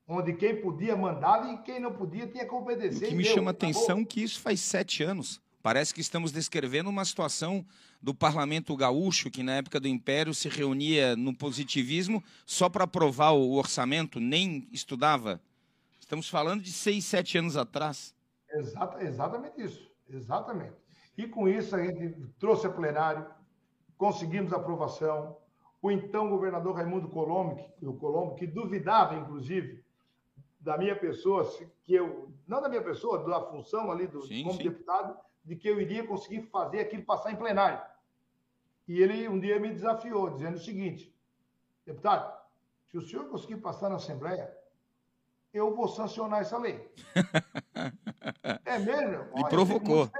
Onde 0.06 0.34
quem 0.34 0.60
podia 0.60 0.94
mandava 0.94 1.50
e 1.50 1.62
quem 1.62 1.80
não 1.80 1.94
podia 1.94 2.26
tinha 2.26 2.46
que 2.46 2.54
obedecer. 2.54 3.06
O 3.06 3.08
que 3.08 3.14
me 3.14 3.22
deu, 3.22 3.32
chama 3.32 3.52
atenção 3.52 4.00
é 4.00 4.04
que 4.04 4.22
isso 4.22 4.38
faz 4.38 4.60
sete 4.60 5.02
anos. 5.02 5.40
Parece 5.62 5.94
que 5.94 6.02
estamos 6.02 6.30
descrevendo 6.30 6.90
uma 6.90 7.06
situação 7.06 7.64
do 8.02 8.14
parlamento 8.14 8.76
gaúcho, 8.76 9.30
que 9.30 9.42
na 9.42 9.52
época 9.52 9.80
do 9.80 9.88
Império 9.88 10.34
se 10.34 10.50
reunia 10.50 11.16
no 11.16 11.34
positivismo 11.34 12.22
só 12.44 12.68
para 12.68 12.84
aprovar 12.84 13.30
o 13.30 13.54
orçamento, 13.54 14.20
nem 14.20 14.68
estudava. 14.70 15.40
Estamos 15.98 16.28
falando 16.28 16.60
de 16.60 16.70
seis, 16.70 17.06
sete 17.06 17.38
anos 17.38 17.56
atrás. 17.56 18.14
Exata, 18.50 19.02
exatamente 19.02 19.62
isso. 19.62 19.90
Exatamente. 20.06 20.83
E 21.16 21.28
com 21.28 21.48
isso 21.48 21.76
a 21.76 21.84
gente 21.84 22.14
trouxe 22.38 22.66
a 22.66 22.70
plenário, 22.70 23.26
conseguimos 23.96 24.52
aprovação. 24.52 25.36
O 25.80 25.90
então 25.90 26.30
governador 26.30 26.74
Raimundo 26.74 27.08
Colombo, 27.08 27.56
que, 27.78 27.86
o 27.86 27.94
Colombo, 27.94 28.34
que 28.34 28.46
duvidava, 28.46 29.14
inclusive, 29.14 29.84
da 30.58 30.78
minha 30.78 30.96
pessoa, 30.96 31.44
que 31.84 31.94
eu, 31.94 32.32
não 32.48 32.60
da 32.60 32.68
minha 32.68 32.82
pessoa, 32.82 33.22
da 33.22 33.40
função 33.42 33.90
ali 33.90 34.06
do, 34.06 34.22
sim, 34.22 34.42
como 34.42 34.56
sim. 34.56 34.64
deputado, 34.64 35.16
de 35.44 35.56
que 35.56 35.68
eu 35.68 35.78
iria 35.80 36.06
conseguir 36.06 36.42
fazer 36.42 36.80
aquilo 36.80 37.04
passar 37.04 37.32
em 37.32 37.36
plenário. 37.36 37.80
E 38.88 39.00
ele 39.00 39.28
um 39.28 39.38
dia 39.38 39.60
me 39.60 39.70
desafiou, 39.70 40.30
dizendo 40.30 40.56
o 40.56 40.60
seguinte: 40.60 41.14
deputado, 41.84 42.34
se 42.90 42.96
o 42.96 43.02
senhor 43.02 43.28
conseguir 43.28 43.56
passar 43.58 43.90
na 43.90 43.96
Assembleia, 43.96 44.50
eu 45.52 45.74
vou 45.74 45.86
sancionar 45.86 46.40
essa 46.40 46.58
lei. 46.58 46.90
é 48.64 48.78
mesmo? 48.78 49.24
Me 49.34 49.42
Olha, 49.42 49.48
provocou. 49.48 49.96
Muito, 49.96 50.12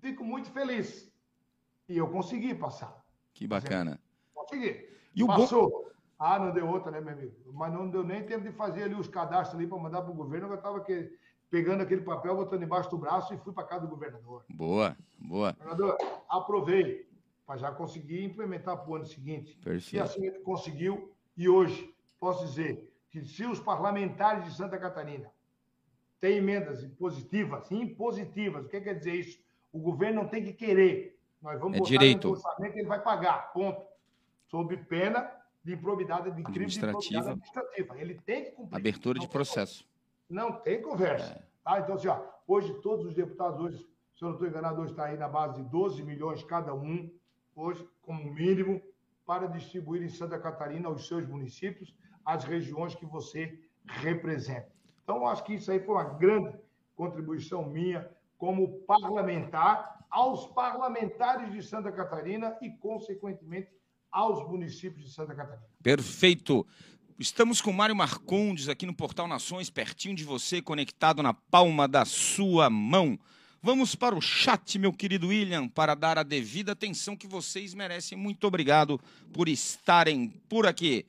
fico 0.00 0.24
muito, 0.24 0.50
feliz. 0.50 1.10
E 1.88 1.96
eu 1.96 2.08
consegui 2.08 2.54
passar. 2.54 3.04
Que 3.32 3.46
bacana. 3.46 4.00
Consegui. 4.34 4.88
E 5.14 5.26
Passou. 5.26 5.68
Bo... 5.68 5.90
Ah, 6.18 6.38
não 6.38 6.52
deu 6.52 6.68
outra, 6.68 6.90
né, 6.90 7.00
meu 7.00 7.14
amigo? 7.14 7.34
Mas 7.52 7.72
não 7.72 7.88
deu 7.88 8.04
nem 8.04 8.22
tempo 8.24 8.44
de 8.44 8.52
fazer 8.52 8.84
ali 8.84 8.94
os 8.94 9.08
cadastros 9.08 9.58
ali 9.58 9.66
para 9.66 9.78
mandar 9.78 10.02
para 10.02 10.10
o 10.10 10.14
governo. 10.14 10.48
Eu 10.48 10.54
estava 10.54 10.84
pegando 11.48 11.82
aquele 11.82 12.02
papel, 12.02 12.36
botando 12.36 12.62
embaixo 12.62 12.90
do 12.90 12.98
braço 12.98 13.32
e 13.32 13.38
fui 13.38 13.52
para 13.52 13.64
casa 13.64 13.86
do 13.86 13.88
governador. 13.88 14.44
Boa, 14.48 14.96
boa. 15.18 15.52
Governador, 15.52 15.96
aprovei 16.28 17.08
para 17.46 17.56
já 17.56 17.72
conseguir 17.72 18.22
implementar 18.22 18.76
para 18.76 18.90
o 18.90 18.96
ano 18.96 19.06
seguinte. 19.06 19.56
Perfeito. 19.56 19.96
E 19.96 19.98
assim 19.98 20.26
ele 20.26 20.40
conseguiu. 20.40 21.12
E 21.36 21.48
hoje, 21.48 21.92
posso 22.18 22.44
dizer 22.44 22.88
que 23.08 23.24
se 23.24 23.44
os 23.46 23.58
parlamentares 23.58 24.44
de 24.44 24.54
Santa 24.54 24.78
Catarina 24.78 25.32
têm 26.20 26.36
emendas 26.36 26.84
positivas, 26.98 27.70
impositivas, 27.70 28.66
o 28.66 28.68
que 28.68 28.80
quer 28.80 28.94
dizer 28.94 29.14
isso? 29.14 29.42
O 29.72 29.78
governo 29.78 30.22
não 30.22 30.28
tem 30.28 30.42
que 30.42 30.52
querer. 30.52 31.18
Nós 31.40 31.58
vamos 31.58 31.76
é 31.76 31.78
botar 31.78 31.90
direito. 31.90 32.28
no 32.28 32.34
orçamento 32.34 32.76
ele 32.76 32.88
vai 32.88 33.00
pagar, 33.02 33.52
ponto. 33.52 33.82
Sob 34.48 34.76
pena 34.76 35.30
de 35.64 35.74
improbidade 35.74 36.30
de 36.30 36.42
crime 36.42 36.66
de 36.66 36.78
improbidade 36.78 37.28
administrativa. 37.28 37.98
Ele 37.98 38.14
tem 38.14 38.44
que 38.44 38.50
cumprir. 38.52 38.76
Abertura 38.76 39.18
de 39.18 39.28
processo. 39.28 39.86
Não 40.28 40.52
tem 40.52 40.80
conversa. 40.82 41.32
É. 41.32 41.42
Tá? 41.62 41.80
Então, 41.80 41.94
assim, 41.94 42.08
ó, 42.08 42.20
hoje 42.46 42.72
todos 42.80 43.06
os 43.06 43.14
deputados, 43.14 43.60
hoje, 43.60 43.78
se 44.14 44.22
eu 44.22 44.28
não 44.28 44.34
estou 44.34 44.48
enganado, 44.48 44.80
hoje 44.80 44.92
está 44.92 45.06
aí 45.06 45.16
na 45.16 45.28
base 45.28 45.62
de 45.62 45.68
12 45.68 46.02
milhões 46.02 46.42
cada 46.42 46.74
um, 46.74 47.10
hoje, 47.54 47.86
como 48.02 48.32
mínimo, 48.32 48.80
para 49.24 49.46
distribuir 49.46 50.02
em 50.02 50.08
Santa 50.08 50.38
Catarina 50.38 50.88
aos 50.88 51.06
seus 51.06 51.26
municípios, 51.26 51.94
as 52.24 52.44
regiões 52.44 52.94
que 52.94 53.06
você 53.06 53.58
representa. 53.84 54.68
Então, 55.02 55.26
acho 55.26 55.44
que 55.44 55.54
isso 55.54 55.70
aí 55.70 55.80
foi 55.80 55.94
uma 55.94 56.04
grande 56.04 56.58
contribuição 56.94 57.68
minha 57.68 58.10
como 58.40 58.80
parlamentar 58.86 60.06
aos 60.08 60.46
parlamentares 60.46 61.52
de 61.52 61.62
Santa 61.62 61.92
Catarina 61.92 62.56
e, 62.62 62.70
consequentemente, 62.70 63.68
aos 64.10 64.48
municípios 64.48 65.04
de 65.04 65.12
Santa 65.12 65.34
Catarina. 65.34 65.62
Perfeito. 65.82 66.66
Estamos 67.18 67.60
com 67.60 67.70
Mário 67.70 67.94
Marcondes 67.94 68.70
aqui 68.70 68.86
no 68.86 68.94
Portal 68.94 69.28
Nações, 69.28 69.68
pertinho 69.68 70.16
de 70.16 70.24
você, 70.24 70.62
conectado 70.62 71.22
na 71.22 71.34
palma 71.34 71.86
da 71.86 72.06
sua 72.06 72.70
mão. 72.70 73.18
Vamos 73.62 73.94
para 73.94 74.16
o 74.16 74.22
chat, 74.22 74.78
meu 74.78 74.90
querido 74.90 75.28
William, 75.28 75.68
para 75.68 75.94
dar 75.94 76.16
a 76.16 76.22
devida 76.22 76.72
atenção 76.72 77.14
que 77.14 77.26
vocês 77.26 77.74
merecem. 77.74 78.16
Muito 78.16 78.46
obrigado 78.46 78.98
por 79.34 79.50
estarem 79.50 80.30
por 80.48 80.66
aqui. 80.66 81.04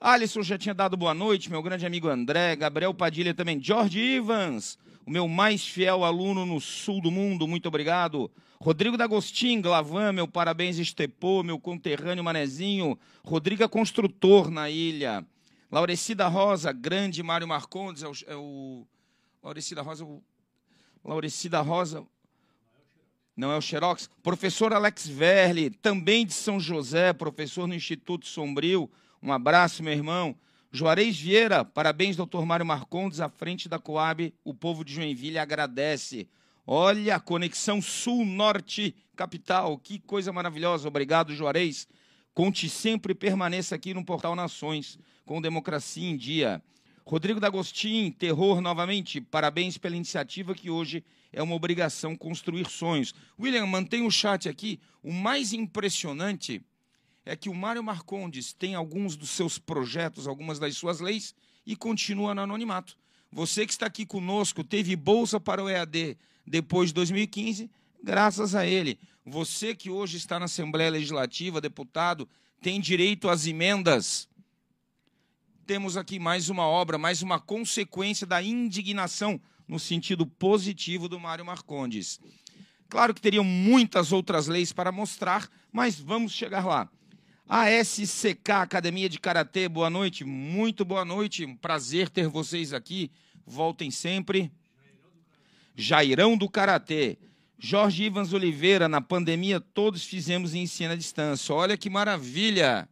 Alisson 0.00 0.42
já 0.42 0.56
tinha 0.56 0.74
dado 0.74 0.96
boa 0.96 1.12
noite, 1.12 1.50
meu 1.50 1.62
grande 1.62 1.84
amigo 1.84 2.08
André, 2.08 2.56
Gabriel 2.56 2.94
Padilha 2.94 3.34
também, 3.34 3.62
George 3.62 4.00
Evans, 4.00 4.78
o 5.04 5.10
meu 5.10 5.28
mais 5.28 5.68
fiel 5.68 6.04
aluno 6.04 6.46
no 6.46 6.58
sul 6.58 7.02
do 7.02 7.10
mundo, 7.10 7.46
muito 7.46 7.68
obrigado. 7.68 8.30
Rodrigo 8.58 8.96
D'Agostin, 8.96 9.60
Glavan, 9.60 10.12
meu 10.12 10.26
parabéns, 10.26 10.78
Estepô, 10.78 11.42
meu 11.42 11.58
conterrâneo 11.58 12.24
Manezinho. 12.24 12.98
Rodrigo 13.22 13.62
é 13.62 13.68
Construtor 13.68 14.50
na 14.50 14.70
ilha. 14.70 15.22
Laurecida 15.70 16.26
Rosa, 16.28 16.72
grande 16.72 17.22
Mário 17.22 17.46
Marcondes, 17.46 18.02
é 18.02 18.08
o, 18.08 18.12
é 18.26 18.36
o 18.36 18.86
Laurecida 19.42 19.82
Rosa, 19.82 20.02
o, 20.02 20.22
Laurecida 21.04 21.60
Rosa, 21.60 22.06
não 23.36 23.52
é 23.52 23.56
o 23.56 23.60
Xerox. 23.60 24.08
Professor 24.22 24.72
Alex 24.72 25.06
Verli, 25.06 25.68
também 25.68 26.24
de 26.24 26.32
São 26.32 26.58
José, 26.58 27.12
professor 27.12 27.68
no 27.68 27.74
Instituto 27.74 28.26
Sombrio. 28.26 28.90
Um 29.22 29.32
abraço, 29.32 29.82
meu 29.82 29.92
irmão. 29.92 30.34
Juarez 30.72 31.18
Vieira, 31.18 31.64
parabéns, 31.64 32.16
doutor 32.16 32.46
Mário 32.46 32.64
Marcondes, 32.64 33.20
à 33.20 33.28
frente 33.28 33.68
da 33.68 33.78
Coab, 33.78 34.32
o 34.44 34.54
povo 34.54 34.84
de 34.84 34.94
Joinville 34.94 35.38
agradece. 35.38 36.28
Olha, 36.66 37.16
a 37.16 37.20
conexão 37.20 37.82
sul-norte 37.82 38.94
capital, 39.16 39.76
que 39.76 39.98
coisa 39.98 40.32
maravilhosa. 40.32 40.88
Obrigado, 40.88 41.34
Juarez. 41.34 41.86
Conte 42.32 42.68
sempre 42.68 43.12
e 43.12 43.14
permaneça 43.14 43.74
aqui 43.74 43.92
no 43.92 44.04
Portal 44.04 44.34
Nações, 44.34 44.98
com 45.26 45.42
Democracia 45.42 46.08
em 46.08 46.16
Dia. 46.16 46.62
Rodrigo 47.04 47.40
D'Agostin, 47.40 48.10
terror 48.12 48.60
novamente, 48.60 49.20
parabéns 49.20 49.76
pela 49.76 49.96
iniciativa 49.96 50.54
que 50.54 50.70
hoje 50.70 51.04
é 51.32 51.42
uma 51.42 51.56
obrigação 51.56 52.16
construir 52.16 52.70
sonhos. 52.70 53.12
William, 53.38 53.66
mantenha 53.66 54.06
o 54.06 54.10
chat 54.10 54.48
aqui. 54.48 54.80
O 55.02 55.12
mais 55.12 55.52
impressionante 55.52 56.62
é 57.24 57.36
que 57.36 57.48
o 57.48 57.54
Mário 57.54 57.82
Marcondes 57.82 58.52
tem 58.52 58.74
alguns 58.74 59.16
dos 59.16 59.30
seus 59.30 59.58
projetos, 59.58 60.26
algumas 60.26 60.58
das 60.58 60.76
suas 60.76 61.00
leis, 61.00 61.34
e 61.66 61.76
continua 61.76 62.34
no 62.34 62.42
anonimato. 62.42 62.96
Você 63.30 63.64
que 63.64 63.72
está 63.72 63.86
aqui 63.86 64.04
conosco 64.04 64.64
teve 64.64 64.96
bolsa 64.96 65.38
para 65.38 65.62
o 65.62 65.68
EAD 65.68 66.16
depois 66.46 66.90
de 66.90 66.94
2015, 66.94 67.70
graças 68.02 68.54
a 68.54 68.66
ele. 68.66 68.98
Você 69.24 69.74
que 69.74 69.90
hoje 69.90 70.16
está 70.16 70.38
na 70.38 70.46
Assembleia 70.46 70.90
Legislativa, 70.90 71.60
deputado, 71.60 72.28
tem 72.60 72.80
direito 72.80 73.28
às 73.28 73.46
emendas. 73.46 74.28
Temos 75.66 75.96
aqui 75.96 76.18
mais 76.18 76.48
uma 76.48 76.64
obra, 76.64 76.98
mais 76.98 77.22
uma 77.22 77.38
consequência 77.38 78.26
da 78.26 78.42
indignação 78.42 79.40
no 79.68 79.78
sentido 79.78 80.26
positivo 80.26 81.08
do 81.08 81.20
Mário 81.20 81.44
Marcondes. 81.44 82.18
Claro 82.88 83.14
que 83.14 83.20
teriam 83.20 83.44
muitas 83.44 84.10
outras 84.10 84.48
leis 84.48 84.72
para 84.72 84.90
mostrar, 84.90 85.48
mas 85.70 86.00
vamos 86.00 86.32
chegar 86.32 86.66
lá. 86.66 86.90
A 87.52 87.68
SCK, 87.68 88.48
Academia 88.52 89.08
de 89.08 89.18
Karatê, 89.18 89.68
boa 89.68 89.90
noite, 89.90 90.22
muito 90.24 90.84
boa 90.84 91.04
noite, 91.04 91.44
um 91.44 91.56
prazer 91.56 92.08
ter 92.08 92.28
vocês 92.28 92.72
aqui, 92.72 93.10
voltem 93.44 93.90
sempre. 93.90 94.52
Jairão 95.74 96.36
do 96.36 96.48
Karatê, 96.48 97.18
Jorge 97.58 98.04
Ivans 98.04 98.32
Oliveira, 98.32 98.88
na 98.88 99.00
pandemia 99.00 99.58
todos 99.58 100.04
fizemos 100.04 100.54
ensino 100.54 100.92
à 100.92 100.96
distância, 100.96 101.52
olha 101.52 101.76
que 101.76 101.90
maravilha! 101.90 102.88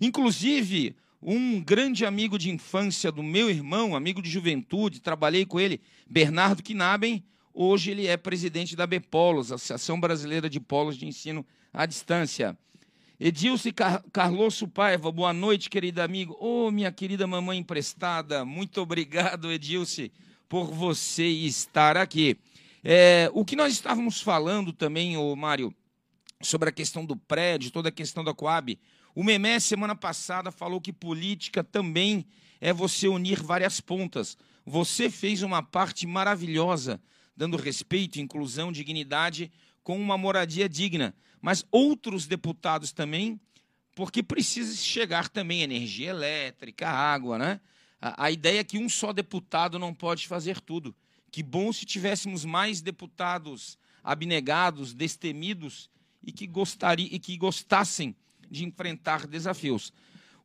Inclusive, 0.00 0.96
um 1.22 1.62
grande 1.62 2.04
amigo 2.04 2.36
de 2.36 2.50
infância 2.50 3.12
do 3.12 3.22
meu 3.22 3.48
irmão, 3.48 3.94
amigo 3.94 4.20
de 4.20 4.28
juventude, 4.28 5.00
trabalhei 5.00 5.46
com 5.46 5.60
ele, 5.60 5.80
Bernardo 6.04 6.64
Knaben, 6.64 7.24
hoje 7.54 7.92
ele 7.92 8.08
é 8.08 8.16
presidente 8.16 8.74
da 8.74 8.88
BPOLOS, 8.88 9.52
Associação 9.52 10.00
Brasileira 10.00 10.50
de 10.50 10.58
Polos 10.58 10.96
de 10.96 11.06
Ensino 11.06 11.46
à 11.72 11.86
Distância. 11.86 12.58
Edilce 13.26 13.72
Car 13.72 14.04
Carlosso 14.12 14.68
Paiva, 14.68 15.10
boa 15.10 15.32
noite, 15.32 15.70
querido 15.70 16.02
amigo. 16.02 16.36
Ô, 16.38 16.66
oh, 16.66 16.70
minha 16.70 16.92
querida 16.92 17.26
mamãe 17.26 17.56
emprestada, 17.56 18.44
muito 18.44 18.82
obrigado, 18.82 19.50
Edilce, 19.50 20.12
por 20.46 20.70
você 20.70 21.24
estar 21.26 21.96
aqui. 21.96 22.36
É, 22.84 23.30
o 23.32 23.42
que 23.42 23.56
nós 23.56 23.72
estávamos 23.72 24.20
falando 24.20 24.74
também, 24.74 25.16
ô 25.16 25.34
Mário, 25.34 25.74
sobre 26.42 26.68
a 26.68 26.72
questão 26.72 27.02
do 27.02 27.16
prédio, 27.16 27.70
toda 27.70 27.88
a 27.88 27.90
questão 27.90 28.22
da 28.22 28.34
Coab, 28.34 28.78
o 29.14 29.24
Memé, 29.24 29.58
semana 29.58 29.96
passada, 29.96 30.52
falou 30.52 30.78
que 30.78 30.92
política 30.92 31.64
também 31.64 32.26
é 32.60 32.74
você 32.74 33.08
unir 33.08 33.42
várias 33.42 33.80
pontas. 33.80 34.36
Você 34.66 35.08
fez 35.08 35.42
uma 35.42 35.62
parte 35.62 36.06
maravilhosa, 36.06 37.00
dando 37.34 37.56
respeito, 37.56 38.20
inclusão, 38.20 38.70
dignidade, 38.70 39.50
com 39.82 39.98
uma 39.98 40.18
moradia 40.18 40.68
digna 40.68 41.14
mas 41.44 41.62
outros 41.70 42.26
deputados 42.26 42.90
também, 42.90 43.38
porque 43.94 44.22
precisa 44.22 44.74
chegar 44.74 45.28
também 45.28 45.60
energia 45.60 46.08
elétrica, 46.08 46.88
água, 46.88 47.36
né? 47.36 47.60
A, 48.00 48.24
a 48.24 48.30
ideia 48.30 48.60
é 48.60 48.64
que 48.64 48.78
um 48.78 48.88
só 48.88 49.12
deputado 49.12 49.78
não 49.78 49.92
pode 49.92 50.26
fazer 50.26 50.58
tudo. 50.58 50.96
Que 51.30 51.42
bom 51.42 51.70
se 51.70 51.84
tivéssemos 51.84 52.46
mais 52.46 52.80
deputados 52.80 53.76
abnegados, 54.02 54.94
destemidos 54.94 55.90
e 56.22 56.32
que, 56.32 56.46
gostaria, 56.46 57.08
e 57.12 57.18
que 57.18 57.36
gostassem 57.36 58.16
de 58.50 58.64
enfrentar 58.64 59.26
desafios. 59.26 59.92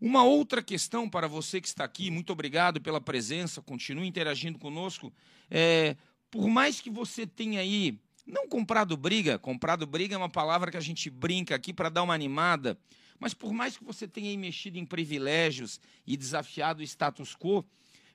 Uma 0.01 0.25
outra 0.25 0.61
questão 0.61 1.09
para 1.09 1.29
você 1.29 1.61
que 1.61 1.67
está 1.69 1.85
aqui, 1.85 2.11
muito 2.11 2.33
obrigado 2.33 2.81
pela 2.81 2.99
presença, 2.99 3.61
continue 3.61 4.05
interagindo 4.05 4.59
conosco. 4.59 5.13
É, 5.49 5.95
por 6.29 6.49
mais 6.49 6.81
que 6.81 6.89
você 6.89 7.25
tenha 7.25 7.61
aí 7.61 7.97
não 8.29 8.47
comprado 8.47 8.95
briga, 8.95 9.39
comprado 9.39 9.87
briga 9.87 10.13
é 10.13 10.17
uma 10.17 10.29
palavra 10.29 10.69
que 10.69 10.77
a 10.77 10.81
gente 10.81 11.09
brinca 11.09 11.55
aqui 11.55 11.73
para 11.73 11.89
dar 11.89 12.03
uma 12.03 12.13
animada, 12.13 12.79
mas 13.19 13.33
por 13.33 13.51
mais 13.51 13.75
que 13.75 13.83
você 13.83 14.07
tenha 14.07 14.37
mexido 14.37 14.77
em 14.77 14.85
privilégios 14.85 15.81
e 16.05 16.15
desafiado 16.15 16.81
o 16.81 16.83
status 16.83 17.35
quo, 17.35 17.65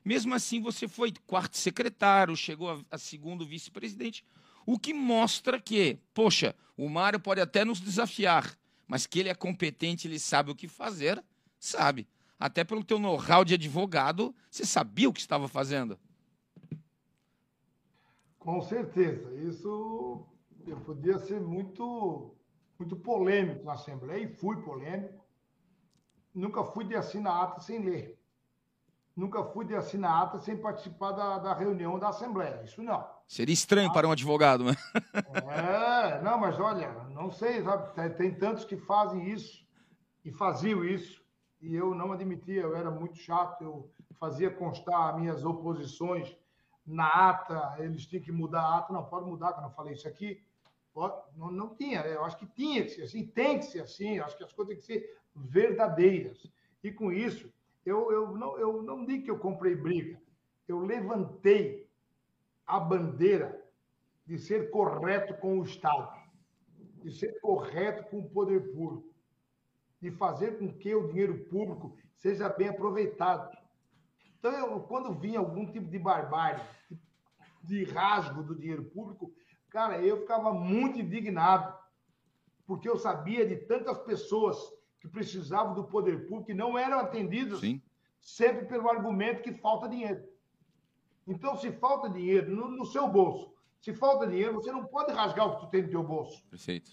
mesmo 0.03 0.33
assim 0.33 0.61
você 0.61 0.87
foi 0.87 1.13
quarto 1.27 1.57
secretário, 1.57 2.35
chegou 2.35 2.71
a, 2.71 2.95
a 2.95 2.97
segundo 2.97 3.45
vice-presidente. 3.45 4.23
O 4.65 4.79
que 4.79 4.93
mostra 4.93 5.59
que, 5.59 5.99
poxa, 6.13 6.55
o 6.77 6.89
Mário 6.89 7.19
pode 7.19 7.41
até 7.41 7.65
nos 7.65 7.81
desafiar, 7.81 8.57
mas 8.87 9.05
que 9.05 9.19
ele 9.19 9.29
é 9.29 9.35
competente, 9.35 10.07
ele 10.07 10.17
sabe 10.17 10.49
o 10.49 10.55
que 10.55 10.67
fazer, 10.67 11.21
sabe. 11.59 12.07
Até 12.39 12.63
pelo 12.63 12.83
teu 12.83 12.99
know-how 12.99 13.43
de 13.43 13.53
advogado, 13.53 14.33
você 14.49 14.65
sabia 14.65 15.09
o 15.09 15.13
que 15.13 15.19
estava 15.19 15.47
fazendo. 15.47 15.99
Com 18.45 18.61
certeza. 18.61 19.33
Isso 19.33 20.23
eu 20.67 20.77
podia 20.81 21.17
ser 21.17 21.41
muito, 21.41 22.35
muito 22.77 22.95
polêmico 22.95 23.65
na 23.65 23.73
Assembleia, 23.73 24.23
e 24.23 24.35
fui 24.35 24.61
polêmico. 24.61 25.25
Nunca 26.33 26.63
fui 26.63 26.85
de 26.85 26.95
assinar 26.95 27.43
ata 27.43 27.59
sem 27.59 27.79
ler. 27.79 28.21
Nunca 29.15 29.43
fui 29.45 29.65
de 29.65 29.73
assinar 29.73 30.23
ata 30.23 30.37
sem 30.37 30.55
participar 30.55 31.13
da, 31.13 31.39
da 31.39 31.53
reunião 31.55 31.97
da 31.97 32.09
Assembleia. 32.09 32.61
Isso 32.63 32.83
não. 32.83 33.03
Seria 33.27 33.53
estranho 33.53 33.89
ah, 33.89 33.93
para 33.93 34.07
um 34.07 34.11
advogado, 34.11 34.63
né? 34.63 34.75
É, 35.51 36.21
não, 36.21 36.37
mas 36.37 36.59
olha, 36.59 36.93
não 37.09 37.31
sei, 37.31 37.63
sabe? 37.63 37.95
Tem, 37.95 38.09
tem 38.13 38.35
tantos 38.35 38.63
que 38.63 38.77
fazem 38.77 39.27
isso 39.27 39.65
e 40.23 40.31
faziam 40.31 40.83
isso 40.83 41.25
e 41.61 41.73
eu 41.73 41.95
não 41.95 42.11
admitia, 42.11 42.61
eu 42.61 42.75
era 42.75 42.91
muito 42.91 43.17
chato, 43.17 43.63
eu 43.63 43.91
fazia 44.19 44.51
constar 44.51 45.17
minhas 45.17 45.43
oposições 45.43 46.37
na 46.85 47.29
ata, 47.29 47.75
eles 47.79 48.05
tinham 48.05 48.23
que 48.23 48.31
mudar 48.31 48.61
a 48.61 48.77
ata, 48.77 48.93
não, 48.93 49.05
pode 49.05 49.25
mudar, 49.25 49.53
que 49.53 49.59
eu 49.59 49.63
não 49.63 49.71
falei 49.71 49.93
isso 49.93 50.07
aqui. 50.07 50.41
Não, 51.35 51.51
não 51.51 51.75
tinha, 51.75 52.01
eu 52.01 52.23
acho 52.23 52.37
que 52.37 52.45
tinha 52.45 52.83
que 52.83 52.89
ser 52.89 53.03
assim, 53.03 53.25
tem 53.25 53.59
que 53.59 53.65
ser 53.65 53.81
assim, 53.81 54.17
eu 54.17 54.23
acho 54.23 54.37
que 54.37 54.43
as 54.43 54.53
coisas 54.53 54.73
têm 54.73 54.79
que 54.79 54.85
ser 54.85 55.17
verdadeiras. 55.35 56.47
E 56.81 56.91
com 56.91 57.11
isso, 57.11 57.51
eu, 57.85 58.11
eu, 58.11 58.31
não, 58.31 58.57
eu 58.57 58.81
não 58.81 59.05
digo 59.05 59.25
que 59.25 59.31
eu 59.31 59.39
comprei 59.39 59.75
briga, 59.75 60.21
eu 60.67 60.79
levantei 60.79 61.89
a 62.65 62.79
bandeira 62.79 63.61
de 64.25 64.39
ser 64.39 64.71
correto 64.71 65.33
com 65.35 65.59
o 65.59 65.63
Estado, 65.63 66.17
de 67.03 67.11
ser 67.11 67.39
correto 67.41 68.09
com 68.09 68.19
o 68.19 68.29
poder 68.29 68.73
público 68.73 69.15
de 70.05 70.11
fazer 70.11 70.59
com 70.59 70.71
que 70.71 70.93
o 70.93 71.07
dinheiro 71.07 71.45
público 71.45 71.97
seja 72.13 72.47
bem 72.47 72.69
aproveitado. 72.69 73.57
Então, 74.47 74.59
eu, 74.59 74.79
quando 74.81 75.11
vinha 75.11 75.39
algum 75.39 75.65
tipo 75.65 75.89
de 75.89 75.97
barbárie, 75.97 76.63
de 77.63 77.83
rasgo 77.85 78.43
do 78.43 78.55
dinheiro 78.55 78.85
público, 78.85 79.33
cara, 79.71 79.99
eu 79.99 80.19
ficava 80.19 80.53
muito 80.53 80.99
indignado, 80.99 81.75
porque 82.67 82.87
eu 82.87 82.95
sabia 82.95 83.43
de 83.43 83.55
tantas 83.55 83.97
pessoas 83.97 84.55
que 84.99 85.07
precisavam 85.07 85.73
do 85.73 85.85
poder 85.85 86.27
público 86.27 86.51
e 86.51 86.53
não 86.53 86.77
eram 86.77 86.99
atendidas 86.99 87.59
Sim. 87.59 87.81
sempre 88.21 88.67
pelo 88.67 88.87
argumento 88.87 89.41
que 89.41 89.51
falta 89.51 89.89
dinheiro. 89.89 90.23
Então, 91.25 91.57
se 91.57 91.71
falta 91.71 92.07
dinheiro 92.07 92.55
no, 92.55 92.69
no, 92.69 92.85
seu 92.85 93.07
bolso, 93.07 93.51
se 93.81 93.95
falta 93.95 94.27
dinheiro, 94.27 94.53
você 94.53 94.71
não 94.71 94.85
pode 94.85 95.11
rasgar 95.11 95.47
o 95.47 95.55
que 95.55 95.61
tu 95.61 95.71
tem 95.71 95.81
no 95.81 95.89
teu 95.89 96.03
bolso. 96.03 96.45
Perfeito. 96.51 96.91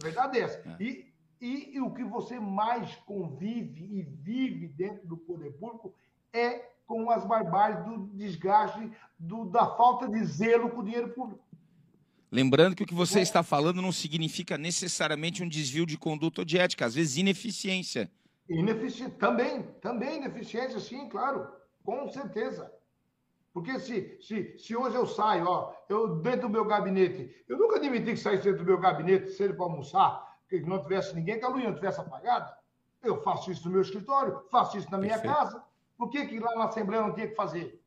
A 0.00 0.04
verdade 0.04 0.38
é 0.38 0.42
essa. 0.42 0.58
É. 0.68 0.76
E 0.80 1.12
e, 1.42 1.74
e, 1.74 1.80
o 1.80 1.92
que 1.92 2.04
você 2.04 2.38
mais 2.38 2.94
convive 2.98 3.82
e 3.82 4.04
vive 4.04 4.68
dentro 4.68 5.04
do 5.08 5.16
poder 5.16 5.50
público 5.54 5.92
é 6.32 6.70
com 6.86 7.10
as 7.10 7.24
barbáries 7.24 7.84
do 7.84 8.06
desgaste, 8.14 8.90
do, 9.18 9.44
da 9.46 9.66
falta 9.76 10.08
de 10.08 10.24
zelo 10.24 10.70
com 10.70 10.80
o 10.80 10.84
dinheiro 10.84 11.10
público. 11.10 11.42
Lembrando 12.30 12.74
que 12.74 12.82
o 12.82 12.86
que 12.86 12.94
você 12.94 13.18
é. 13.18 13.22
está 13.22 13.42
falando 13.42 13.82
não 13.82 13.92
significa 13.92 14.56
necessariamente 14.56 15.42
um 15.42 15.48
desvio 15.48 15.84
de 15.84 15.98
conduta 15.98 16.40
ou 16.40 16.44
de 16.44 16.58
ética, 16.58 16.86
às 16.86 16.94
vezes 16.94 17.18
ineficiência. 17.18 18.10
Ineficiência, 18.48 19.14
também, 19.18 19.62
também 19.80 20.16
ineficiência, 20.16 20.80
sim, 20.80 21.08
claro, 21.08 21.46
com 21.84 22.08
certeza. 22.08 22.72
Porque 23.52 23.78
se, 23.78 24.18
se, 24.22 24.56
se 24.56 24.74
hoje 24.74 24.96
eu 24.96 25.06
saio, 25.06 25.46
ó, 25.46 25.74
eu 25.88 26.16
dentro 26.16 26.42
do 26.42 26.48
meu 26.48 26.64
gabinete, 26.64 27.44
eu 27.46 27.58
nunca 27.58 27.76
admiti 27.76 28.12
que 28.12 28.16
saísse 28.16 28.44
dentro 28.44 28.64
do 28.64 28.66
meu 28.66 28.78
gabinete, 28.78 29.30
seja 29.30 29.52
para 29.52 29.64
almoçar, 29.64 30.36
que 30.48 30.60
não 30.60 30.82
tivesse 30.82 31.14
ninguém, 31.14 31.38
que 31.38 31.44
a 31.44 31.48
luz 31.48 31.62
não 31.62 31.74
tivesse 31.74 32.00
apagada. 32.00 32.56
Eu 33.02 33.20
faço 33.22 33.50
isso 33.50 33.66
no 33.66 33.72
meu 33.72 33.82
escritório, 33.82 34.42
faço 34.50 34.78
isso 34.78 34.90
na 34.90 34.96
minha 34.96 35.18
Perfeito. 35.18 35.34
casa. 35.34 35.64
Por 36.02 36.10
que, 36.10 36.26
que 36.26 36.40
lá 36.40 36.52
na 36.56 36.64
Assembleia 36.64 37.00
não 37.00 37.14
tinha 37.14 37.28
que 37.28 37.36
fazer? 37.36 37.80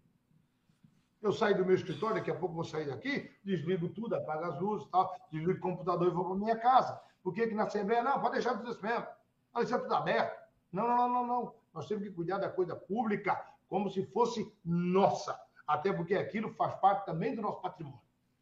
Eu 1.21 1.33
saio 1.33 1.57
do 1.57 1.65
meu 1.65 1.75
escritório, 1.75 2.15
daqui 2.15 2.31
a 2.31 2.35
pouco 2.35 2.55
vou 2.55 2.63
sair 2.63 2.87
daqui, 2.87 3.29
desligo 3.43 3.89
tudo, 3.89 4.15
apago 4.15 4.45
as 4.45 4.57
luzes, 4.57 4.87
tal, 4.89 5.13
desligo 5.29 5.59
o 5.59 5.59
computador 5.59 6.07
e 6.07 6.11
vou 6.11 6.23
para 6.23 6.35
minha 6.35 6.57
casa. 6.57 6.97
Por 7.21 7.33
que, 7.33 7.45
que 7.45 7.53
na 7.53 7.63
Assembleia? 7.63 8.01
Não, 8.01 8.21
pode 8.21 8.35
deixar 8.35 8.55
tudo 8.55 8.71
isso 8.71 8.81
mesmo. 8.81 9.05
Pode 9.51 9.65
deixar 9.65 9.81
tudo 9.81 9.93
aberto. 9.93 10.33
Não, 10.71 10.87
não, 10.87 10.95
não, 10.95 11.09
não, 11.09 11.27
não. 11.27 11.55
Nós 11.73 11.89
temos 11.89 12.05
que 12.05 12.11
cuidar 12.11 12.37
da 12.37 12.49
coisa 12.49 12.73
pública 12.73 13.45
como 13.67 13.89
se 13.89 14.05
fosse 14.05 14.49
nossa. 14.63 15.37
Até 15.67 15.91
porque 15.91 16.15
aquilo 16.15 16.53
faz 16.53 16.73
parte 16.75 17.05
também 17.05 17.35
do 17.35 17.41
nosso 17.41 17.61
patrimônio. 17.61 17.99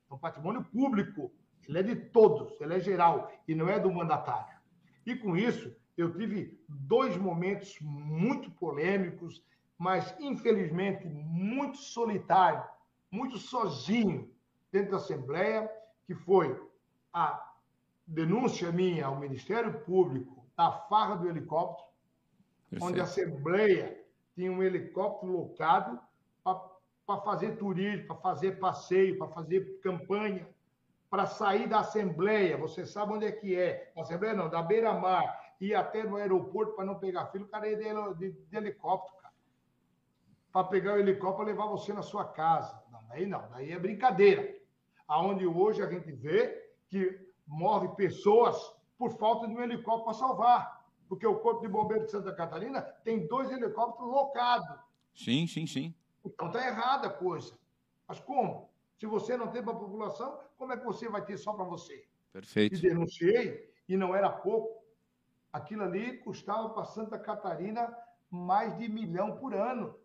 É 0.08 0.14
um 0.14 0.20
patrimônio 0.20 0.64
público. 0.66 1.34
Ele 1.68 1.80
é 1.80 1.82
de 1.82 1.96
todos, 1.96 2.62
ele 2.62 2.76
é 2.76 2.80
geral 2.80 3.32
e 3.48 3.56
não 3.56 3.68
é 3.68 3.80
do 3.80 3.92
mandatário. 3.92 4.56
E 5.04 5.16
com 5.16 5.36
isso, 5.36 5.76
eu 5.98 6.16
tive 6.16 6.64
dois 6.68 7.18
momentos 7.18 7.76
muito 7.82 8.52
polêmicos, 8.52 9.44
mas 9.84 10.16
infelizmente 10.18 11.06
muito 11.06 11.78
solitário, 11.78 12.64
muito 13.12 13.38
sozinho 13.38 14.34
dentro 14.72 14.92
da 14.92 14.98
Assembleia, 14.98 15.70
que 16.06 16.16
foi 16.16 16.58
a 17.12 17.52
denúncia 18.08 18.72
minha 18.72 19.08
ao 19.08 19.20
Ministério 19.20 19.82
Público 19.82 20.48
da 20.56 20.72
farra 20.72 21.18
do 21.18 21.28
helicóptero, 21.28 21.90
Perfeito. 22.70 22.90
onde 22.90 23.02
a 23.02 23.04
Assembleia 23.04 24.02
tinha 24.34 24.50
um 24.50 24.64
helicóptero 24.64 25.34
locado 25.34 26.00
para 26.42 27.22
fazer 27.22 27.58
turismo, 27.58 28.08
para 28.08 28.16
fazer 28.16 28.60
passeio, 28.60 29.18
para 29.18 29.28
fazer 29.28 29.82
campanha 29.82 30.48
para 31.14 31.28
sair 31.28 31.68
da 31.68 31.82
Assembleia, 31.82 32.58
você 32.58 32.88
sabe 32.88 33.14
onde 33.14 33.28
é 33.28 33.32
que 33.32 33.56
é? 33.56 33.92
Da 33.96 34.02
Assembleia 34.02 34.34
não, 34.34 34.50
da 34.50 34.64
Beira-Mar, 34.64 35.54
ir 35.62 35.76
até 35.76 36.02
no 36.02 36.16
aeroporto 36.16 36.74
para 36.74 36.86
não 36.86 36.98
pegar 36.98 37.28
filho, 37.28 37.46
o 37.46 37.48
cara 37.48 37.70
ia 37.70 37.78
de, 37.78 38.16
de, 38.16 38.32
de 38.32 38.58
helicóptero. 38.58 39.23
Para 40.54 40.68
pegar 40.68 40.94
o 40.94 41.00
helicóptero 41.00 41.50
e 41.50 41.52
levar 41.52 41.66
você 41.66 41.92
na 41.92 42.04
sua 42.04 42.26
casa. 42.26 42.80
Não, 42.92 43.04
daí 43.08 43.26
não, 43.26 43.50
daí 43.50 43.72
é 43.72 43.80
brincadeira. 43.80 44.56
Aonde 45.08 45.48
hoje 45.48 45.82
a 45.82 45.90
gente 45.90 46.12
vê 46.12 46.72
que 46.88 47.20
morre 47.48 47.88
pessoas 47.96 48.56
por 48.96 49.10
falta 49.18 49.48
de 49.48 49.56
um 49.56 49.62
helicóptero 49.62 50.06
para 50.06 50.14
salvar. 50.14 50.86
Porque 51.10 51.26
o 51.26 51.40
Corpo 51.40 51.62
de 51.62 51.68
Bombeiros 51.68 52.06
de 52.06 52.12
Santa 52.12 52.34
Catarina 52.34 52.84
tem 53.04 53.26
dois 53.26 53.52
helicópteros 53.52 54.12
locados. 54.12 54.80
Sim, 55.16 55.48
sim, 55.48 55.66
sim. 55.66 55.94
Então 56.24 56.52
tá 56.52 56.66
errada 56.66 57.08
a 57.08 57.14
coisa. 57.14 57.58
Mas 58.08 58.20
como? 58.20 58.70
Se 58.96 59.08
você 59.08 59.36
não 59.36 59.48
tem 59.48 59.64
para 59.64 59.74
a 59.74 59.78
população, 59.78 60.40
como 60.56 60.72
é 60.72 60.78
que 60.78 60.86
você 60.86 61.10
vai 61.10 61.26
ter 61.26 61.38
só 61.38 61.54
para 61.54 61.66
você? 61.66 62.08
Perfeito. 62.32 62.76
E 62.76 62.80
denunciei, 62.80 63.74
e 63.90 63.98
não 63.98 64.16
era 64.16 64.30
pouco. 64.30 64.84
Aquilo 65.52 65.84
ali 65.84 66.20
custava 66.20 66.70
para 66.70 66.86
Santa 66.86 67.18
Catarina 67.18 67.96
mais 68.30 68.78
de 68.78 68.88
milhão 68.88 69.36
por 69.38 69.56
ano. 69.56 69.96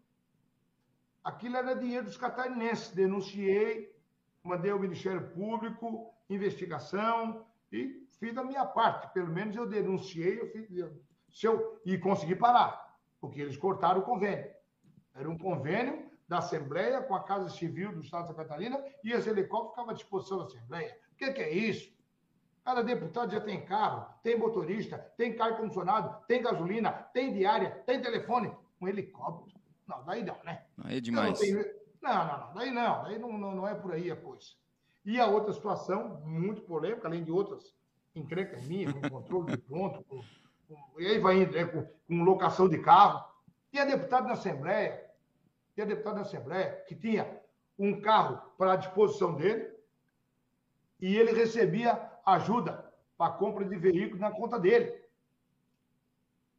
Aquilo 1.22 1.56
era 1.56 1.74
dinheiro 1.74 2.06
dos 2.06 2.16
catarinenses. 2.16 2.94
Denunciei, 2.94 3.94
mandei 4.42 4.70
ao 4.70 4.78
Ministério 4.78 5.28
Público, 5.30 6.12
investigação, 6.28 7.46
e 7.72 8.06
fiz 8.18 8.36
a 8.36 8.44
minha 8.44 8.64
parte. 8.64 9.12
Pelo 9.12 9.28
menos 9.28 9.54
eu 9.56 9.66
denunciei, 9.66 10.40
eu 10.40 10.50
fiz, 10.50 10.68
se 11.30 11.46
e 11.84 11.98
consegui 11.98 12.34
parar, 12.34 12.96
porque 13.20 13.40
eles 13.40 13.56
cortaram 13.56 14.00
o 14.00 14.04
convênio. 14.04 14.50
Era 15.14 15.28
um 15.28 15.36
convênio 15.36 16.08
da 16.26 16.38
Assembleia 16.38 17.02
com 17.02 17.14
a 17.14 17.24
Casa 17.24 17.48
Civil 17.48 17.92
do 17.92 18.00
Estado 18.00 18.22
de 18.22 18.28
Santa 18.28 18.44
Catarina 18.44 18.82
e 19.02 19.12
esse 19.12 19.28
helicóptero 19.28 19.70
ficava 19.70 19.90
à 19.90 19.94
disposição 19.94 20.38
da 20.38 20.44
Assembleia. 20.44 20.96
O 21.12 21.16
que, 21.16 21.32
que 21.32 21.42
é 21.42 21.50
isso? 21.50 21.96
Cada 22.64 22.82
deputado 22.82 23.32
já 23.32 23.40
tem 23.40 23.64
carro, 23.64 24.06
tem 24.22 24.38
motorista, 24.38 24.98
tem 25.16 25.34
carro 25.34 25.56
condicionado, 25.56 26.22
tem 26.26 26.42
gasolina, 26.42 26.92
tem 26.92 27.32
diária, 27.32 27.82
tem 27.86 28.00
telefone. 28.00 28.54
Um 28.80 28.86
helicóptero. 28.86 29.57
Não, 29.88 30.04
daí 30.04 30.22
não, 30.22 30.36
né? 30.44 30.62
Aí 30.84 30.98
é 30.98 31.00
demais. 31.00 31.30
Não, 31.30 31.38
tenho... 31.38 31.64
não, 32.02 32.26
não, 32.26 32.38
não, 32.38 32.54
daí 32.54 32.70
não. 32.70 33.02
Daí 33.02 33.18
não, 33.18 33.38
não, 33.38 33.54
não 33.56 33.68
é 33.68 33.74
por 33.74 33.92
aí 33.92 34.10
a 34.10 34.16
coisa. 34.16 34.48
E 35.04 35.18
a 35.18 35.26
outra 35.26 35.52
situação, 35.54 36.20
muito 36.24 36.60
polêmica, 36.62 37.08
além 37.08 37.24
de 37.24 37.32
outras 37.32 37.74
encrencas 38.14 38.62
minhas, 38.66 38.92
com 38.92 39.08
controle 39.08 39.52
de 39.52 39.58
ponto, 39.58 40.04
com, 40.04 40.20
com, 40.68 41.00
e 41.00 41.06
aí 41.06 41.18
vai 41.18 41.42
indo, 41.42 41.52
né, 41.52 41.64
com, 41.64 41.82
com 41.82 42.22
locação 42.22 42.68
de 42.68 42.78
carro. 42.78 43.24
E 43.72 43.78
a 43.78 43.84
deputada 43.84 44.26
na 44.26 44.34
Assembleia, 44.34 45.08
tinha 45.74 45.86
deputado 45.86 46.16
da 46.16 46.22
Assembleia 46.22 46.84
que 46.86 46.94
tinha 46.94 47.40
um 47.78 48.00
carro 48.00 48.42
para 48.58 48.72
a 48.72 48.76
disposição 48.76 49.34
dele 49.34 49.70
e 51.00 51.16
ele 51.16 51.32
recebia 51.32 52.10
ajuda 52.26 52.92
para 53.16 53.32
a 53.32 53.36
compra 53.36 53.64
de 53.64 53.76
veículos 53.76 54.20
na 54.20 54.30
conta 54.30 54.58
dele. 54.58 54.92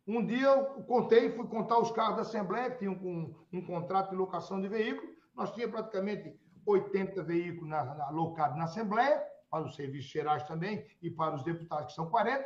Um 0.09 0.25
dia 0.25 0.47
eu 0.47 0.65
contei, 0.85 1.29
fui 1.29 1.45
contar 1.45 1.77
os 1.77 1.91
carros 1.91 2.15
da 2.15 2.21
Assembleia, 2.23 2.71
que 2.71 2.79
tinham 2.79 2.93
um, 2.95 3.31
um 3.53 3.63
contrato 3.63 4.09
de 4.09 4.15
locação 4.15 4.59
de 4.59 4.67
veículos. 4.67 5.15
Nós 5.35 5.53
tínhamos 5.53 5.75
praticamente 5.75 6.35
80 6.65 7.21
veículos 7.21 7.69
na, 7.69 7.83
na, 7.83 8.07
alocados 8.07 8.57
na 8.57 8.63
Assembleia, 8.63 9.23
para 9.51 9.65
os 9.65 9.75
serviços 9.75 10.09
gerais 10.09 10.41
também, 10.47 10.83
e 10.99 11.11
para 11.11 11.35
os 11.35 11.43
deputados, 11.43 11.85
que 11.85 11.93
são 11.93 12.09
40. 12.09 12.43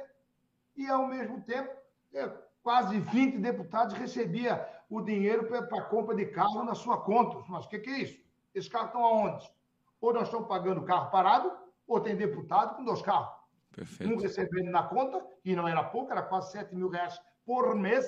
E, 0.75 0.89
ao 0.89 1.07
mesmo 1.07 1.39
tempo, 1.43 1.73
é, 2.13 2.29
quase 2.61 2.99
20 2.99 3.37
deputados 3.37 3.93
recebia 3.93 4.67
o 4.89 4.99
dinheiro 4.99 5.47
para 5.47 5.83
compra 5.83 6.13
de 6.15 6.25
carro 6.25 6.65
na 6.65 6.75
sua 6.75 6.97
conta. 6.97 7.45
Mas 7.47 7.65
o 7.65 7.69
que, 7.69 7.79
que 7.79 7.89
é 7.89 7.99
isso? 7.99 8.21
Esses 8.53 8.69
carros 8.69 8.87
estão 8.87 9.05
aonde? 9.05 9.49
Ou 10.01 10.13
nós 10.13 10.23
estamos 10.23 10.49
pagando 10.49 10.83
carro 10.83 11.09
parado, 11.11 11.49
ou 11.87 12.01
tem 12.01 12.13
deputado 12.17 12.75
com 12.75 12.83
dois 12.83 13.01
carros. 13.01 13.33
Perfeito. 13.71 14.13
Um 14.13 14.17
recebendo 14.17 14.69
na 14.69 14.83
conta, 14.83 15.25
e 15.45 15.55
não 15.55 15.65
era 15.65 15.81
pouco, 15.81 16.11
era 16.11 16.21
quase 16.21 16.51
7 16.51 16.75
mil 16.75 16.89
reais 16.89 17.17
por 17.45 17.75
mês, 17.75 18.05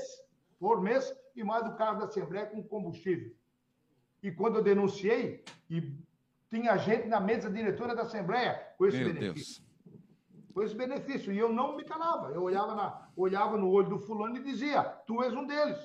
por 0.59 0.81
mês, 0.81 1.13
e 1.35 1.43
mais 1.43 1.65
o 1.67 1.75
carro 1.75 1.99
da 1.99 2.05
Assembleia 2.05 2.45
com 2.45 2.63
combustível. 2.63 3.33
E 4.23 4.31
quando 4.31 4.57
eu 4.57 4.63
denunciei, 4.63 5.43
e 5.69 5.93
tinha 6.49 6.77
gente 6.77 7.07
na 7.07 7.19
mesa 7.19 7.49
diretora 7.49 7.95
da 7.95 8.03
Assembleia 8.03 8.73
com 8.77 8.85
esse 8.85 8.97
Meu 8.97 9.13
benefício. 9.13 9.63
Deus. 9.63 10.01
Com 10.53 10.63
esse 10.63 10.75
benefício. 10.75 11.33
E 11.33 11.37
eu 11.37 11.51
não 11.51 11.75
me 11.75 11.83
calava. 11.83 12.31
Eu 12.31 12.41
olhava, 12.43 12.73
na, 12.73 13.09
olhava 13.15 13.57
no 13.57 13.69
olho 13.69 13.89
do 13.89 13.99
fulano 13.99 14.37
e 14.37 14.43
dizia: 14.43 14.83
Tu 15.05 15.21
és 15.21 15.33
um 15.33 15.45
deles. 15.45 15.77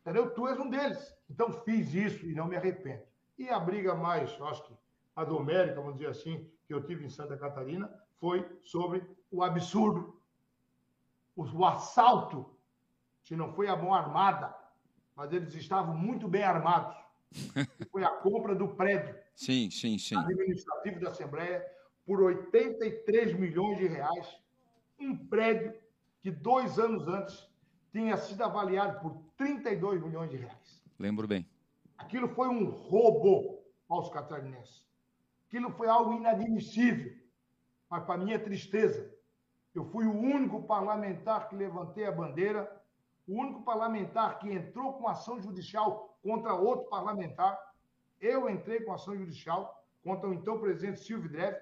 Entendeu? 0.00 0.30
Tu 0.30 0.48
és 0.48 0.58
um 0.58 0.70
deles. 0.70 1.14
Então 1.28 1.52
fiz 1.52 1.92
isso 1.94 2.26
e 2.26 2.34
não 2.34 2.48
me 2.48 2.56
arrependo. 2.56 3.02
E 3.38 3.48
a 3.48 3.58
briga 3.58 3.94
mais, 3.94 4.30
acho 4.40 4.64
que 4.64 4.74
a 5.14 5.24
domérica, 5.24 5.80
vamos 5.80 5.98
dizer 5.98 6.08
assim, 6.08 6.50
que 6.66 6.74
eu 6.74 6.84
tive 6.84 7.04
em 7.04 7.10
Santa 7.10 7.36
Catarina, 7.36 7.90
foi 8.18 8.46
sobre 8.62 9.04
o 9.30 9.42
absurdo, 9.42 10.19
o 11.48 11.64
assalto, 11.64 12.54
se 13.22 13.34
não 13.34 13.52
foi 13.52 13.68
a 13.68 13.76
mão 13.76 13.94
armada, 13.94 14.54
mas 15.14 15.32
eles 15.32 15.54
estavam 15.54 15.96
muito 15.96 16.28
bem 16.28 16.42
armados. 16.42 16.96
Foi 17.92 18.02
a 18.02 18.10
compra 18.10 18.56
do 18.56 18.66
prédio 18.66 19.14
sim, 19.36 19.70
sim, 19.70 19.96
sim. 19.98 20.16
administrativo 20.16 20.98
da 20.98 21.10
Assembleia 21.10 21.64
por 22.04 22.20
83 22.20 23.38
milhões 23.38 23.78
de 23.78 23.86
reais. 23.86 24.36
Um 24.98 25.16
prédio 25.16 25.72
que 26.20 26.30
dois 26.30 26.76
anos 26.78 27.06
antes 27.06 27.48
tinha 27.92 28.16
sido 28.16 28.42
avaliado 28.42 29.00
por 29.00 29.22
32 29.36 30.02
milhões 30.02 30.30
de 30.30 30.38
reais. 30.38 30.82
Lembro 30.98 31.28
bem. 31.28 31.48
Aquilo 31.96 32.28
foi 32.28 32.48
um 32.48 32.68
roubo 32.70 33.62
aos 33.88 34.08
catarinenses. 34.10 34.86
Aquilo 35.46 35.70
foi 35.72 35.88
algo 35.88 36.14
inadmissível. 36.14 37.12
Mas, 37.88 38.04
para 38.04 38.18
minha 38.18 38.38
tristeza, 38.38 39.12
eu 39.74 39.84
fui 39.84 40.06
o 40.06 40.12
único 40.18 40.62
parlamentar 40.64 41.48
que 41.48 41.54
levantei 41.54 42.06
a 42.06 42.12
bandeira, 42.12 42.80
o 43.26 43.34
único 43.40 43.62
parlamentar 43.62 44.38
que 44.38 44.50
entrou 44.50 44.94
com 44.94 45.08
ação 45.08 45.40
judicial 45.40 46.18
contra 46.22 46.54
outro 46.54 46.88
parlamentar. 46.88 47.58
Eu 48.20 48.48
entrei 48.48 48.80
com 48.80 48.92
ação 48.92 49.16
judicial 49.16 49.84
contra 50.02 50.28
o 50.28 50.34
então 50.34 50.58
presidente 50.58 51.00
Silvio 51.00 51.30
Dreff, 51.30 51.60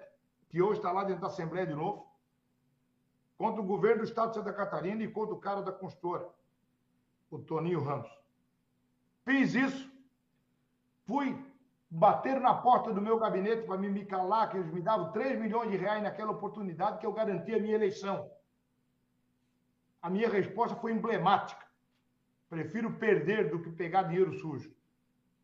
que 0.48 0.62
hoje 0.62 0.78
está 0.78 0.90
lá 0.90 1.04
dentro 1.04 1.20
da 1.20 1.26
Assembleia 1.26 1.66
de 1.66 1.74
novo, 1.74 2.08
contra 3.36 3.60
o 3.60 3.66
governo 3.66 3.98
do 3.98 4.08
Estado 4.08 4.30
de 4.30 4.36
Santa 4.36 4.52
Catarina 4.52 5.02
e 5.02 5.12
contra 5.12 5.34
o 5.34 5.40
cara 5.40 5.62
da 5.62 5.70
consultora, 5.70 6.28
o 7.30 7.38
Toninho 7.38 7.82
Ramos. 7.82 8.10
Fiz 9.24 9.54
isso, 9.54 9.90
fui 11.06 11.36
bater 11.90 12.40
na 12.40 12.54
porta 12.54 12.92
do 12.92 13.00
meu 13.00 13.18
gabinete 13.18 13.66
para 13.66 13.78
me, 13.78 14.04
calar, 14.04 14.50
que 14.50 14.58
eles 14.58 14.72
me 14.72 14.82
davam 14.82 15.10
3 15.12 15.38
milhões 15.40 15.70
de 15.70 15.76
reais 15.76 16.02
naquela 16.02 16.32
oportunidade 16.32 16.98
que 16.98 17.06
eu 17.06 17.12
garantia 17.12 17.56
a 17.56 17.60
minha 17.60 17.74
eleição. 17.74 18.30
A 20.02 20.10
minha 20.10 20.28
resposta 20.28 20.76
foi 20.76 20.92
emblemática. 20.92 21.66
Prefiro 22.48 22.92
perder 22.94 23.50
do 23.50 23.62
que 23.62 23.70
pegar 23.70 24.04
dinheiro 24.04 24.32
sujo. 24.34 24.74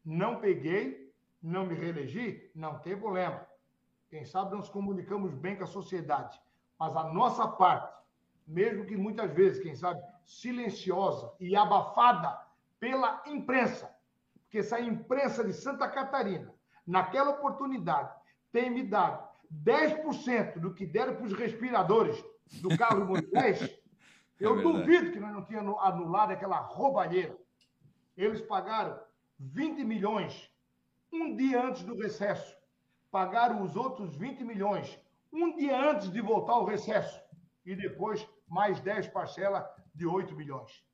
Não 0.04 0.40
peguei, 0.40 1.12
não 1.42 1.66
me 1.66 1.74
reelegi, 1.74 2.50
não 2.54 2.78
tem 2.78 2.96
problema. 2.96 3.46
Quem 4.08 4.24
sabe 4.24 4.54
nós 4.54 4.68
comunicamos 4.68 5.34
bem 5.34 5.56
com 5.56 5.64
a 5.64 5.66
sociedade. 5.66 6.40
Mas 6.78 6.94
a 6.96 7.04
nossa 7.12 7.48
parte, 7.48 7.92
mesmo 8.46 8.84
que 8.84 8.96
muitas 8.96 9.30
vezes, 9.32 9.62
quem 9.62 9.74
sabe, 9.74 10.02
silenciosa 10.24 11.32
e 11.40 11.56
abafada 11.56 12.38
pela 12.78 13.22
imprensa, 13.26 13.93
porque 14.54 14.58
essa 14.60 14.80
imprensa 14.80 15.42
de 15.42 15.52
Santa 15.52 15.88
Catarina, 15.88 16.54
naquela 16.86 17.30
oportunidade, 17.30 18.14
tem 18.52 18.70
me 18.70 18.84
dado 18.84 19.28
10% 19.52 20.60
do 20.60 20.72
que 20.72 20.86
deram 20.86 21.16
para 21.16 21.24
os 21.24 21.32
respiradores 21.32 22.24
do 22.60 22.78
carro 22.78 23.02
Moisés, 23.04 23.62
é 23.62 23.78
eu 24.38 24.62
duvido 24.62 25.10
que 25.10 25.18
nós 25.18 25.32
não 25.32 25.44
tínhamos 25.44 25.76
anulado 25.80 26.30
aquela 26.30 26.58
roubalheira. 26.58 27.36
Eles 28.16 28.40
pagaram 28.42 28.96
20 29.40 29.82
milhões 29.82 30.48
um 31.12 31.34
dia 31.34 31.60
antes 31.60 31.82
do 31.82 32.00
recesso. 32.00 32.56
Pagaram 33.10 33.60
os 33.60 33.74
outros 33.74 34.14
20 34.14 34.44
milhões 34.44 35.00
um 35.32 35.56
dia 35.56 35.76
antes 35.90 36.12
de 36.12 36.20
voltar 36.20 36.52
ao 36.52 36.64
recesso. 36.64 37.20
E 37.66 37.74
depois 37.74 38.24
mais 38.46 38.78
10 38.78 39.08
parcelas 39.08 39.64
de 39.92 40.06
8 40.06 40.32
milhões. 40.36 40.84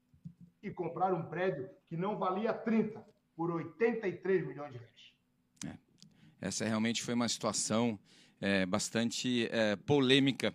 E 0.62 0.70
compraram 0.70 1.18
um 1.18 1.28
prédio 1.28 1.68
que 1.90 1.96
não 1.96 2.16
valia 2.16 2.54
30 2.54 3.10
por 3.36 3.50
83 3.50 4.46
milhões 4.46 4.72
de 4.72 4.78
reais. 4.78 5.00
É. 5.66 5.78
Essa 6.40 6.64
realmente 6.64 7.02
foi 7.02 7.14
uma 7.14 7.28
situação 7.28 7.98
é, 8.40 8.64
bastante 8.66 9.48
é, 9.50 9.76
polêmica. 9.76 10.54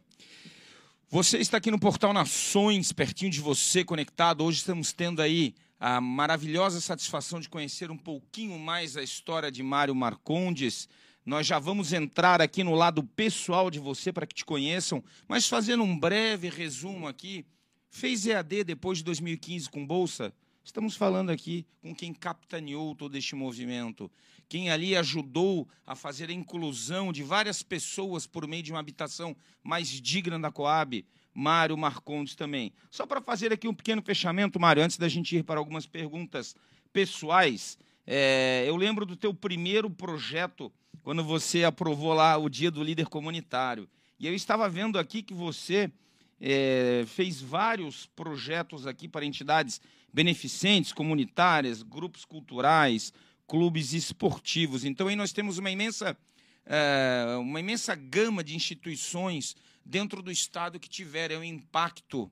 Você 1.09 1.37
está 1.37 1.57
aqui 1.57 1.69
no 1.69 1.79
Portal 1.79 2.11
Nações, 2.11 2.91
pertinho 2.91 3.31
de 3.31 3.39
você, 3.39 3.83
conectado. 3.83 4.43
Hoje 4.43 4.57
estamos 4.57 4.91
tendo 4.91 5.21
aí 5.21 5.53
a 5.79 6.01
maravilhosa 6.01 6.81
satisfação 6.81 7.39
de 7.39 7.47
conhecer 7.47 7.91
um 7.91 7.97
pouquinho 7.97 8.57
mais 8.57 8.97
a 8.97 9.03
história 9.03 9.51
de 9.51 9.61
Mário 9.61 9.93
Marcondes. 9.93 10.89
Nós 11.25 11.45
já 11.45 11.59
vamos 11.59 11.93
entrar 11.93 12.41
aqui 12.41 12.63
no 12.63 12.73
lado 12.73 13.03
pessoal 13.03 13.69
de 13.71 13.79
você 13.79 14.11
para 14.11 14.27
que 14.27 14.35
te 14.35 14.45
conheçam, 14.45 15.03
mas 15.27 15.47
fazendo 15.47 15.83
um 15.83 15.97
breve 15.97 16.49
resumo 16.49 17.07
aqui. 17.07 17.45
Fez 17.89 18.25
EAD 18.25 18.63
depois 18.63 18.97
de 18.97 19.03
2015 19.05 19.69
com 19.69 19.85
bolsa? 19.85 20.33
Estamos 20.65 20.95
falando 20.95 21.29
aqui 21.29 21.63
com 21.79 21.93
quem 21.93 22.11
capitaneou 22.11 22.95
todo 22.95 23.15
este 23.15 23.35
movimento, 23.35 24.11
quem 24.49 24.71
ali 24.71 24.97
ajudou 24.97 25.69
a 25.85 25.95
fazer 25.95 26.31
a 26.31 26.33
inclusão 26.33 27.13
de 27.13 27.21
várias 27.21 27.61
pessoas 27.61 28.25
por 28.25 28.47
meio 28.47 28.63
de 28.63 28.71
uma 28.71 28.79
habitação 28.79 29.35
mais 29.63 29.87
digna 29.89 30.39
da 30.39 30.51
Coab, 30.51 31.05
Mário 31.35 31.77
Marcondes 31.77 32.35
também. 32.35 32.73
Só 32.89 33.05
para 33.05 33.21
fazer 33.21 33.53
aqui 33.53 33.67
um 33.67 33.75
pequeno 33.75 34.01
fechamento, 34.01 34.59
Mário, 34.59 34.81
antes 34.81 34.97
da 34.97 35.07
gente 35.07 35.37
ir 35.37 35.43
para 35.43 35.59
algumas 35.59 35.85
perguntas 35.85 36.55
pessoais, 36.91 37.77
é, 38.07 38.65
eu 38.67 38.75
lembro 38.75 39.05
do 39.05 39.15
teu 39.15 39.35
primeiro 39.35 39.87
projeto, 39.87 40.73
quando 41.03 41.23
você 41.23 41.63
aprovou 41.63 42.11
lá 42.11 42.35
o 42.37 42.49
Dia 42.49 42.71
do 42.71 42.83
Líder 42.83 43.05
Comunitário. 43.05 43.87
E 44.19 44.25
eu 44.25 44.33
estava 44.33 44.67
vendo 44.67 44.97
aqui 44.97 45.21
que 45.21 45.33
você 45.33 45.91
é, 46.39 47.03
fez 47.07 47.41
vários 47.41 48.05
projetos 48.07 48.85
aqui 48.85 49.07
para 49.07 49.25
entidades 49.25 49.79
beneficentes, 50.13 50.93
comunitárias, 50.93 51.81
grupos 51.81 52.25
culturais, 52.25 53.13
clubes 53.47 53.93
esportivos. 53.93 54.85
Então 54.85 55.07
aí 55.07 55.15
nós 55.15 55.31
temos 55.31 55.57
uma 55.57 55.71
imensa, 55.71 56.17
é, 56.65 57.35
uma 57.39 57.59
imensa 57.59 57.95
gama 57.95 58.43
de 58.43 58.55
instituições 58.55 59.55
dentro 59.85 60.21
do 60.21 60.31
Estado 60.31 60.79
que 60.79 60.89
tiveram 60.89 61.43
impacto 61.43 62.31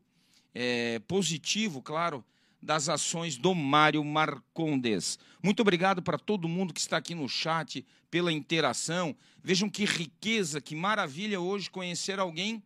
é, 0.54 1.00
positivo, 1.08 1.82
claro, 1.82 2.24
das 2.62 2.88
ações 2.88 3.38
do 3.38 3.54
Mário 3.54 4.04
Marcondes. 4.04 5.20
Muito 5.42 5.62
obrigado 5.62 6.02
para 6.02 6.18
todo 6.18 6.48
mundo 6.48 6.74
que 6.74 6.80
está 6.80 6.98
aqui 6.98 7.14
no 7.14 7.28
chat, 7.28 7.86
pela 8.10 8.32
interação. 8.32 9.16
Vejam 9.44 9.70
que 9.70 9.84
riqueza, 9.84 10.62
que 10.62 10.76
maravilha 10.76 11.42
hoje 11.42 11.70
conhecer 11.70 12.20
alguém 12.20 12.64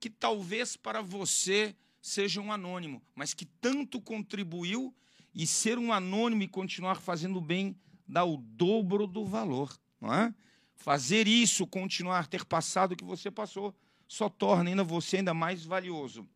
que 0.00 0.08
talvez 0.08 0.76
para 0.76 1.02
você 1.02 1.76
seja 2.00 2.40
um 2.40 2.50
anônimo, 2.50 3.02
mas 3.14 3.34
que 3.34 3.44
tanto 3.44 4.00
contribuiu 4.00 4.94
e 5.34 5.46
ser 5.46 5.78
um 5.78 5.92
anônimo 5.92 6.42
e 6.42 6.48
continuar 6.48 6.96
fazendo 6.96 7.40
bem 7.40 7.76
dá 8.08 8.24
o 8.24 8.38
dobro 8.38 9.06
do 9.06 9.24
valor, 9.24 9.78
não 10.00 10.12
é? 10.12 10.34
Fazer 10.74 11.28
isso, 11.28 11.66
continuar 11.66 12.26
ter 12.26 12.44
passado 12.44 12.92
o 12.92 12.96
que 12.96 13.04
você 13.04 13.30
passou, 13.30 13.74
só 14.08 14.28
torna 14.28 14.70
ainda 14.70 14.82
você 14.82 15.18
ainda 15.18 15.34
mais 15.34 15.64
valioso. 15.64 16.26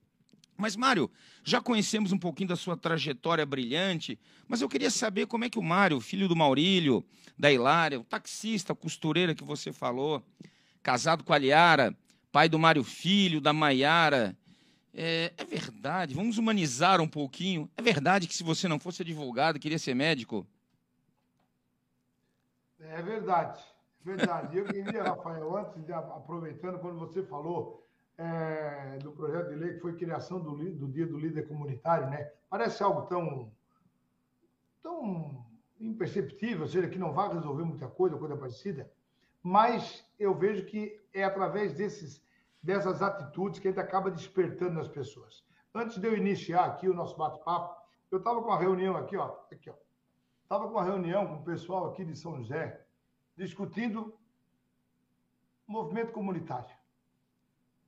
Mas, 0.56 0.76
Mário, 0.76 1.10
já 1.42 1.60
conhecemos 1.60 2.12
um 2.12 2.18
pouquinho 2.18 2.50
da 2.50 2.56
sua 2.56 2.76
trajetória 2.76 3.44
brilhante, 3.44 4.18
mas 4.46 4.60
eu 4.60 4.68
queria 4.68 4.90
saber 4.90 5.26
como 5.26 5.44
é 5.44 5.50
que 5.50 5.58
o 5.58 5.62
Mário, 5.62 6.00
filho 6.00 6.28
do 6.28 6.36
Maurílio, 6.36 7.04
da 7.36 7.50
Hilária, 7.50 7.98
o 7.98 8.04
taxista, 8.04 8.74
costureira 8.74 9.34
que 9.34 9.42
você 9.42 9.72
falou, 9.72 10.22
casado 10.80 11.24
com 11.24 11.32
a 11.32 11.38
Liara, 11.38 11.96
pai 12.34 12.48
do 12.48 12.58
Mário 12.58 12.82
Filho, 12.82 13.40
da 13.40 13.52
Maiara, 13.52 14.36
é, 14.92 15.32
é, 15.38 15.44
verdade, 15.44 16.16
vamos 16.16 16.36
humanizar 16.36 17.00
um 17.00 17.06
pouquinho. 17.06 17.70
É 17.76 17.80
verdade 17.80 18.26
que 18.26 18.34
se 18.34 18.42
você 18.42 18.66
não 18.66 18.80
fosse 18.80 19.02
advogado, 19.02 19.60
queria 19.60 19.78
ser 19.78 19.94
médico? 19.94 20.44
É 22.80 23.00
verdade, 23.02 23.62
verdade. 24.04 24.58
Eu 24.58 24.64
queria, 24.64 25.04
Rafael, 25.04 25.56
antes 25.56 25.86
de 25.86 25.92
aproveitando, 25.92 26.80
quando 26.80 26.98
você 26.98 27.22
falou 27.22 27.86
é, 28.18 28.98
do 28.98 29.12
projeto 29.12 29.50
de 29.50 29.54
lei 29.54 29.74
que 29.74 29.80
foi 29.80 29.94
criação 29.96 30.40
do, 30.40 30.56
do 30.56 30.88
Dia 30.88 31.06
do 31.06 31.16
Líder 31.16 31.46
Comunitário, 31.46 32.10
né? 32.10 32.32
Parece 32.50 32.82
algo 32.82 33.02
tão, 33.02 33.52
tão 34.82 35.46
imperceptível, 35.78 36.62
ou 36.62 36.68
seja, 36.68 36.88
que 36.88 36.98
não 36.98 37.12
vai 37.12 37.32
resolver 37.32 37.62
muita 37.62 37.86
coisa, 37.86 38.16
coisa 38.16 38.36
parecida, 38.36 38.90
mas 39.40 40.03
eu 40.18 40.34
vejo 40.34 40.64
que 40.66 41.00
é 41.12 41.24
através 41.24 41.72
desses 41.74 42.22
dessas 42.62 43.02
atitudes 43.02 43.60
que 43.60 43.68
a 43.68 43.70
gente 43.70 43.80
acaba 43.80 44.10
despertando 44.10 44.72
nas 44.72 44.88
pessoas. 44.88 45.44
Antes 45.74 45.98
de 45.98 46.06
eu 46.06 46.16
iniciar 46.16 46.64
aqui 46.64 46.88
o 46.88 46.94
nosso 46.94 47.14
bate-papo, 47.14 47.78
eu 48.10 48.18
estava 48.18 48.40
com 48.40 48.48
uma 48.48 48.58
reunião 48.58 48.96
aqui, 48.96 49.18
ó, 49.18 49.36
aqui, 49.52 49.68
ó. 49.68 49.74
Estava 50.42 50.64
com 50.64 50.70
uma 50.70 50.84
reunião 50.84 51.26
com 51.26 51.34
o 51.34 51.44
pessoal 51.44 51.90
aqui 51.90 52.04
de 52.06 52.16
São 52.16 52.38
José 52.38 52.82
discutindo 53.36 54.16
movimento 55.66 56.12
comunitário. 56.12 56.74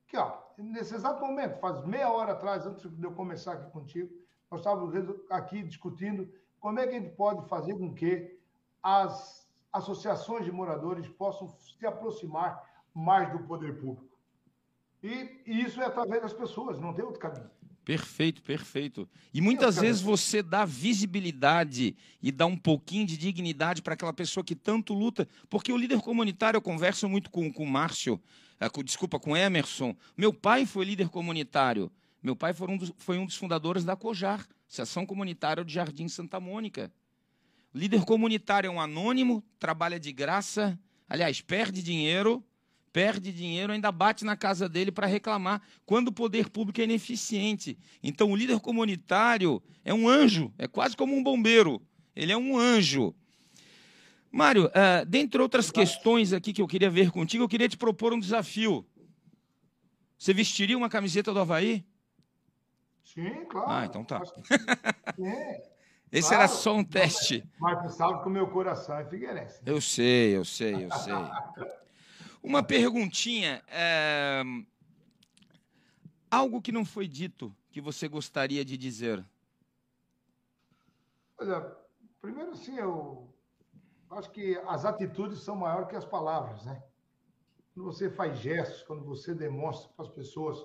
Aqui, 0.06 0.18
ó, 0.18 0.42
nesse 0.58 0.94
exato 0.94 1.24
momento, 1.24 1.58
faz 1.58 1.82
meia 1.86 2.10
hora 2.10 2.32
atrás, 2.32 2.66
antes 2.66 2.90
de 2.90 3.04
eu 3.04 3.12
começar 3.12 3.54
aqui 3.54 3.70
contigo, 3.70 4.12
nós 4.50 4.60
estávamos 4.60 4.94
aqui 5.30 5.62
discutindo 5.62 6.30
como 6.60 6.80
é 6.80 6.86
que 6.86 6.96
a 6.96 7.00
gente 7.00 7.14
pode 7.14 7.48
fazer 7.48 7.74
com 7.78 7.94
que 7.94 8.38
as 8.82 9.45
associações 9.76 10.44
de 10.44 10.52
moradores 10.52 11.08
possam 11.08 11.48
se 11.48 11.86
aproximar 11.86 12.62
mais 12.94 13.30
do 13.32 13.40
poder 13.40 13.78
público. 13.80 14.16
E, 15.02 15.42
e 15.46 15.62
isso 15.62 15.80
é 15.80 15.86
através 15.86 16.22
das 16.22 16.32
pessoas, 16.32 16.80
não 16.80 16.92
tem 16.92 17.04
outro 17.04 17.20
caminho. 17.20 17.50
Perfeito, 17.84 18.42
perfeito. 18.42 19.08
E 19.32 19.40
muitas 19.40 19.76
vezes 19.76 20.02
você 20.02 20.42
dá 20.42 20.64
visibilidade 20.64 21.96
e 22.20 22.32
dá 22.32 22.44
um 22.44 22.56
pouquinho 22.56 23.06
de 23.06 23.16
dignidade 23.16 23.80
para 23.80 23.94
aquela 23.94 24.12
pessoa 24.12 24.42
que 24.42 24.56
tanto 24.56 24.92
luta, 24.92 25.28
porque 25.48 25.72
o 25.72 25.76
líder 25.76 26.00
comunitário, 26.00 26.58
eu 26.58 26.62
converso 26.62 27.08
muito 27.08 27.30
com, 27.30 27.52
com 27.52 27.62
o 27.62 27.70
Márcio, 27.70 28.20
é, 28.58 28.68
com, 28.68 28.82
desculpa, 28.82 29.20
com 29.20 29.36
Emerson. 29.36 29.94
Meu 30.16 30.34
pai 30.34 30.66
foi 30.66 30.84
líder 30.84 31.08
comunitário. 31.10 31.92
Meu 32.20 32.34
pai 32.34 32.52
foi 32.52 32.66
um 32.66 32.76
dos, 32.76 32.92
foi 32.98 33.18
um 33.18 33.24
dos 33.24 33.36
fundadores 33.36 33.84
da 33.84 33.94
COJAR, 33.94 34.44
Associação 34.66 35.06
Comunitária 35.06 35.64
de 35.64 35.72
Jardim 35.72 36.08
Santa 36.08 36.40
Mônica. 36.40 36.90
Líder 37.76 38.06
comunitário 38.06 38.68
é 38.68 38.70
um 38.70 38.80
anônimo, 38.80 39.44
trabalha 39.58 40.00
de 40.00 40.10
graça, 40.10 40.80
aliás, 41.06 41.42
perde 41.42 41.82
dinheiro, 41.82 42.42
perde 42.90 43.30
dinheiro, 43.30 43.70
ainda 43.70 43.92
bate 43.92 44.24
na 44.24 44.34
casa 44.34 44.66
dele 44.66 44.90
para 44.90 45.06
reclamar 45.06 45.60
quando 45.84 46.08
o 46.08 46.12
poder 46.12 46.48
público 46.48 46.80
é 46.80 46.84
ineficiente. 46.84 47.78
Então, 48.02 48.32
o 48.32 48.36
líder 48.36 48.60
comunitário 48.60 49.62
é 49.84 49.92
um 49.92 50.08
anjo, 50.08 50.50
é 50.56 50.66
quase 50.66 50.96
como 50.96 51.14
um 51.14 51.22
bombeiro. 51.22 51.82
Ele 52.16 52.32
é 52.32 52.36
um 52.36 52.56
anjo. 52.56 53.14
Mário, 54.32 54.68
uh, 54.68 55.04
dentre 55.06 55.42
outras 55.42 55.70
questões 55.70 56.32
aqui 56.32 56.54
que 56.54 56.62
eu 56.62 56.66
queria 56.66 56.88
ver 56.88 57.10
contigo, 57.10 57.44
eu 57.44 57.48
queria 57.48 57.68
te 57.68 57.76
propor 57.76 58.14
um 58.14 58.18
desafio. 58.18 58.86
Você 60.16 60.32
vestiria 60.32 60.78
uma 60.78 60.88
camiseta 60.88 61.30
do 61.30 61.40
Havaí? 61.40 61.84
Sim, 63.04 63.44
claro. 63.44 63.70
Ah, 63.70 63.84
então 63.84 64.02
tá. 64.02 64.22
É. 65.22 65.75
Esse 66.10 66.28
claro, 66.28 66.44
era 66.44 66.48
só 66.48 66.74
um 66.74 66.84
teste. 66.84 67.44
Sabe 67.90 68.22
que 68.22 68.28
o 68.28 68.30
meu 68.30 68.48
coração 68.48 68.96
é 68.96 69.04
Figueirense. 69.04 69.60
Eu 69.66 69.80
sei, 69.80 70.36
eu 70.36 70.44
sei, 70.44 70.84
eu 70.84 70.92
sei. 70.92 71.14
Uma 72.42 72.62
perguntinha. 72.62 73.62
É... 73.68 74.42
Algo 76.30 76.62
que 76.62 76.70
não 76.72 76.84
foi 76.84 77.08
dito 77.08 77.54
que 77.70 77.80
você 77.80 78.08
gostaria 78.08 78.64
de 78.64 78.76
dizer? 78.76 79.24
Olha, 81.38 81.76
primeiro 82.20 82.52
assim, 82.52 82.76
eu 82.76 83.34
acho 84.10 84.30
que 84.30 84.56
as 84.66 84.84
atitudes 84.84 85.40
são 85.40 85.56
maiores 85.56 85.88
que 85.88 85.96
as 85.96 86.04
palavras, 86.04 86.64
né? 86.64 86.82
Quando 87.74 87.86
você 87.86 88.08
faz 88.08 88.38
gestos, 88.38 88.82
quando 88.84 89.04
você 89.04 89.34
demonstra 89.34 89.90
para 89.94 90.06
as 90.06 90.10
pessoas 90.10 90.64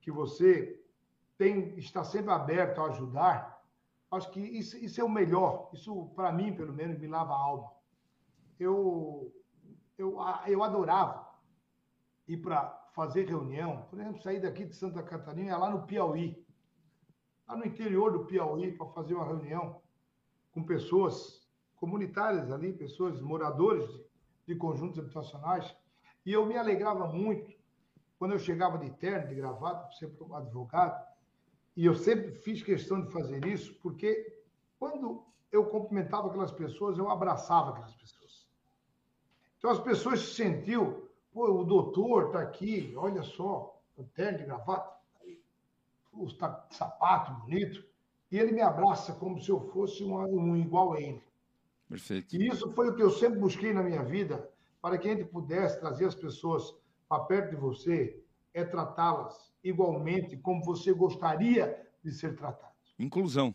que 0.00 0.10
você 0.10 0.82
tem, 1.36 1.78
está 1.78 2.02
sempre 2.02 2.32
aberto 2.32 2.80
a 2.80 2.86
ajudar, 2.86 3.57
acho 4.10 4.30
que 4.30 4.40
isso, 4.40 4.76
isso 4.76 5.00
é 5.00 5.04
o 5.04 5.08
melhor. 5.08 5.70
Isso, 5.72 6.06
para 6.14 6.32
mim, 6.32 6.54
pelo 6.54 6.72
menos, 6.72 6.98
me 6.98 7.06
lava 7.06 7.32
a 7.32 7.38
alma. 7.38 7.72
Eu 8.58 9.32
eu, 9.98 10.16
eu 10.46 10.62
adorava 10.62 11.28
ir 12.26 12.36
para 12.36 12.70
fazer 12.94 13.28
reunião, 13.28 13.82
por 13.90 13.98
exemplo, 13.98 14.22
sair 14.22 14.40
daqui 14.40 14.64
de 14.64 14.74
Santa 14.74 15.02
Catarina, 15.02 15.58
lá 15.58 15.68
no 15.68 15.84
Piauí, 15.86 16.46
lá 17.46 17.56
no 17.56 17.66
interior 17.66 18.12
do 18.12 18.24
Piauí, 18.24 18.76
para 18.76 18.86
fazer 18.88 19.14
uma 19.14 19.26
reunião 19.26 19.80
com 20.52 20.62
pessoas 20.62 21.48
comunitárias 21.76 22.50
ali, 22.50 22.72
pessoas, 22.72 23.20
moradores 23.20 23.88
de, 23.88 24.04
de 24.46 24.56
conjuntos 24.56 24.98
habitacionais, 24.98 25.74
e 26.24 26.32
eu 26.32 26.46
me 26.46 26.56
alegrava 26.56 27.06
muito 27.06 27.56
quando 28.18 28.32
eu 28.32 28.38
chegava 28.38 28.78
de 28.78 28.90
terno, 28.90 29.28
de 29.28 29.34
gravata, 29.34 29.90
sempre 29.96 30.24
advogado, 30.32 31.06
e 31.78 31.84
eu 31.84 31.94
sempre 31.94 32.32
fiz 32.32 32.60
questão 32.60 33.00
de 33.00 33.12
fazer 33.12 33.46
isso, 33.46 33.72
porque 33.80 34.36
quando 34.80 35.24
eu 35.52 35.64
cumprimentava 35.66 36.26
aquelas 36.26 36.50
pessoas, 36.50 36.98
eu 36.98 37.08
abraçava 37.08 37.70
aquelas 37.70 37.94
pessoas. 37.94 38.48
Então 39.56 39.70
as 39.70 39.78
pessoas 39.78 40.18
se 40.18 40.34
sentiam, 40.34 41.00
pô, 41.32 41.48
o 41.60 41.62
doutor 41.62 42.26
está 42.26 42.40
aqui, 42.40 42.92
olha 42.96 43.22
só, 43.22 43.80
o 43.96 44.02
terno 44.02 44.38
de 44.38 44.46
gravata, 44.46 44.92
o 46.12 46.28
sapato 46.28 47.30
bonito, 47.42 47.86
e 48.28 48.36
ele 48.36 48.50
me 48.50 48.60
abraça 48.60 49.12
como 49.12 49.40
se 49.40 49.48
eu 49.48 49.60
fosse 49.70 50.02
um, 50.02 50.16
um 50.16 50.56
igual 50.56 50.94
a 50.94 51.00
ele. 51.00 51.22
Perfeito. 51.88 52.34
E 52.34 52.48
isso 52.48 52.72
foi 52.72 52.88
o 52.88 52.96
que 52.96 53.02
eu 53.04 53.10
sempre 53.12 53.38
busquei 53.38 53.72
na 53.72 53.84
minha 53.84 54.02
vida, 54.02 54.50
para 54.82 54.98
que 54.98 55.08
a 55.08 55.14
gente 55.14 55.28
pudesse 55.28 55.78
trazer 55.78 56.06
as 56.06 56.16
pessoas 56.16 56.74
para 57.08 57.22
perto 57.22 57.50
de 57.50 57.56
você, 57.56 58.20
é 58.52 58.64
tratá-las 58.64 59.54
igualmente 59.68 60.36
como 60.36 60.64
você 60.64 60.92
gostaria 60.92 61.86
de 62.02 62.12
ser 62.12 62.36
tratado. 62.36 62.74
Inclusão. 62.98 63.54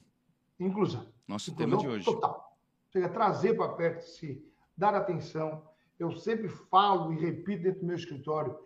Inclusão. 0.60 1.08
Nosso 1.28 1.52
Inclusão 1.52 1.80
tema 1.80 1.82
de 1.82 1.88
hoje. 1.88 2.06
Total. 2.06 2.58
Chega 2.90 3.10
trazer 3.10 3.56
para 3.56 3.74
perto 3.74 4.06
de 4.06 4.12
si, 4.12 4.54
dar 4.78 4.94
atenção, 4.94 5.64
eu 5.98 6.12
sempre 6.12 6.48
falo 6.48 7.12
e 7.14 7.20
repito 7.20 7.64
dentro 7.64 7.82
do 7.82 7.88
meu 7.88 7.96
escritório: 7.96 8.58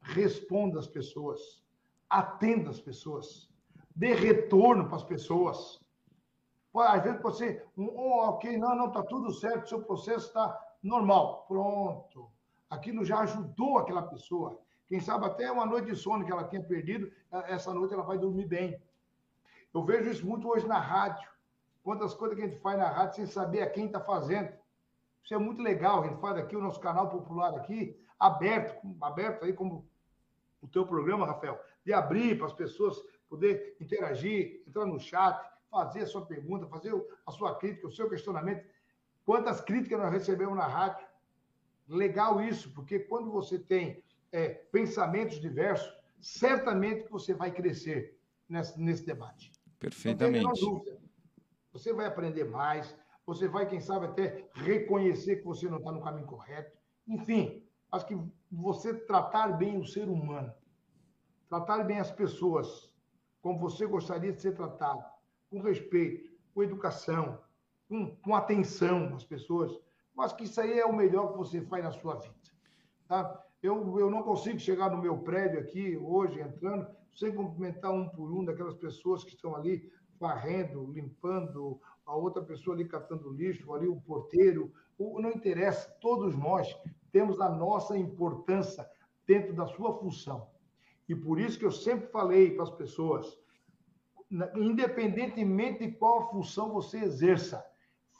responda 0.00 0.78
às 0.78 0.86
pessoas, 0.86 1.40
atenda 2.08 2.70
as 2.70 2.80
pessoas, 2.80 3.48
dê 3.94 4.14
retorno 4.14 4.86
para 4.86 4.96
as 4.96 5.04
pessoas. 5.04 5.80
Às 6.74 7.02
vezes 7.02 7.20
pode 7.20 7.38
ser, 7.38 7.66
oh, 7.76 8.28
ok, 8.28 8.56
não, 8.56 8.76
não, 8.76 8.86
está 8.88 9.02
tudo 9.02 9.32
certo, 9.32 9.68
seu 9.68 9.82
processo 9.82 10.28
está 10.28 10.56
normal. 10.82 11.44
Pronto. 11.48 12.30
Aquilo 12.70 13.04
já 13.04 13.20
ajudou 13.20 13.78
aquela 13.78 14.02
pessoa. 14.02 14.60
Quem 14.88 15.00
sabe 15.00 15.26
até 15.26 15.50
uma 15.52 15.66
noite 15.66 15.86
de 15.86 15.96
sono 15.96 16.24
que 16.24 16.32
ela 16.32 16.44
tinha 16.44 16.62
perdido, 16.62 17.12
essa 17.46 17.74
noite 17.74 17.92
ela 17.92 18.02
vai 18.02 18.18
dormir 18.18 18.46
bem. 18.46 18.80
Eu 19.74 19.84
vejo 19.84 20.08
isso 20.08 20.26
muito 20.26 20.48
hoje 20.48 20.66
na 20.66 20.78
rádio. 20.78 21.28
Quantas 21.82 22.14
coisas 22.14 22.36
que 22.36 22.42
a 22.42 22.48
gente 22.48 22.60
faz 22.60 22.78
na 22.78 22.88
rádio 22.88 23.16
sem 23.16 23.26
saber 23.26 23.60
a 23.60 23.70
quem 23.70 23.86
está 23.86 24.00
fazendo. 24.00 24.50
Isso 25.22 25.34
é 25.34 25.38
muito 25.38 25.60
legal. 25.60 26.02
A 26.02 26.06
gente 26.08 26.20
faz 26.20 26.38
aqui 26.38 26.56
o 26.56 26.60
nosso 26.60 26.80
canal 26.80 27.10
popular 27.10 27.54
aqui, 27.54 28.02
aberto, 28.18 28.96
aberto 29.00 29.44
aí 29.44 29.52
como 29.52 29.86
o 30.62 30.66
teu 30.66 30.86
programa, 30.86 31.26
Rafael, 31.26 31.60
de 31.84 31.92
abrir 31.92 32.38
para 32.38 32.46
as 32.46 32.52
pessoas 32.54 32.98
poder 33.28 33.76
interagir, 33.78 34.62
entrar 34.66 34.86
no 34.86 34.98
chat, 34.98 35.38
fazer 35.70 36.00
a 36.00 36.06
sua 36.06 36.24
pergunta, 36.24 36.66
fazer 36.66 36.94
a 37.26 37.30
sua 37.30 37.54
crítica, 37.56 37.86
o 37.86 37.92
seu 37.92 38.08
questionamento. 38.08 38.66
Quantas 39.26 39.60
críticas 39.60 39.98
nós 39.98 40.10
recebemos 40.10 40.56
na 40.56 40.66
rádio? 40.66 41.06
Legal 41.86 42.40
isso, 42.40 42.72
porque 42.72 42.98
quando 42.98 43.30
você 43.30 43.58
tem 43.58 44.02
é, 44.32 44.48
pensamentos 44.48 45.40
diversos, 45.40 45.92
certamente 46.20 47.04
que 47.04 47.10
você 47.10 47.34
vai 47.34 47.50
crescer 47.50 48.18
nesse, 48.48 48.80
nesse 48.80 49.04
debate. 49.04 49.52
Perfeitamente. 49.78 50.44
Não 50.44 50.52
tem 50.52 50.64
dúvida. 50.64 50.98
Você 51.72 51.92
vai 51.92 52.06
aprender 52.06 52.44
mais, 52.44 52.96
você 53.26 53.46
vai, 53.46 53.66
quem 53.66 53.80
sabe, 53.80 54.06
até 54.06 54.48
reconhecer 54.54 55.36
que 55.36 55.44
você 55.44 55.68
não 55.68 55.78
está 55.78 55.92
no 55.92 56.02
caminho 56.02 56.26
correto. 56.26 56.76
Enfim, 57.06 57.62
acho 57.92 58.06
que 58.06 58.18
você 58.50 58.94
tratar 58.94 59.48
bem 59.58 59.78
o 59.78 59.86
ser 59.86 60.08
humano, 60.08 60.52
tratar 61.48 61.84
bem 61.84 62.00
as 62.00 62.10
pessoas 62.10 62.90
como 63.40 63.58
você 63.58 63.86
gostaria 63.86 64.32
de 64.32 64.40
ser 64.40 64.54
tratado, 64.54 65.04
com 65.50 65.60
respeito, 65.60 66.30
com 66.52 66.62
educação, 66.62 67.40
com, 67.88 68.16
com 68.16 68.34
atenção 68.34 69.14
às 69.14 69.24
pessoas, 69.24 69.72
mas 70.14 70.32
que 70.32 70.44
isso 70.44 70.60
aí 70.60 70.78
é 70.78 70.84
o 70.84 70.96
melhor 70.96 71.32
que 71.32 71.38
você 71.38 71.60
faz 71.62 71.84
na 71.84 71.92
sua 71.92 72.16
vida. 72.16 72.34
Tá? 73.06 73.46
Eu, 73.62 73.98
eu 73.98 74.08
não 74.08 74.22
consigo 74.22 74.58
chegar 74.58 74.90
no 74.90 75.02
meu 75.02 75.18
prédio 75.18 75.58
aqui, 75.58 75.96
hoje, 75.96 76.40
entrando, 76.40 76.86
sem 77.12 77.34
cumprimentar 77.34 77.92
um 77.92 78.08
por 78.08 78.32
um 78.32 78.44
daquelas 78.44 78.74
pessoas 78.74 79.24
que 79.24 79.34
estão 79.34 79.56
ali 79.56 79.90
varrendo, 80.18 80.92
limpando, 80.92 81.80
a 82.06 82.14
outra 82.14 82.42
pessoa 82.42 82.74
ali 82.74 82.86
catando 82.86 83.32
lixo, 83.32 83.72
ali 83.74 83.86
o 83.86 84.00
porteiro, 84.00 84.72
não 84.98 85.30
interessa, 85.30 85.90
todos 86.00 86.36
nós 86.36 86.74
temos 87.12 87.40
a 87.40 87.48
nossa 87.48 87.96
importância 87.96 88.88
dentro 89.26 89.52
da 89.52 89.66
sua 89.66 89.98
função. 89.98 90.48
E 91.08 91.14
por 91.14 91.40
isso 91.40 91.58
que 91.58 91.64
eu 91.64 91.72
sempre 91.72 92.08
falei 92.08 92.52
para 92.52 92.64
as 92.64 92.70
pessoas, 92.70 93.38
independentemente 94.56 95.86
de 95.86 95.92
qual 95.92 96.30
função 96.30 96.72
você 96.72 96.98
exerça, 96.98 97.64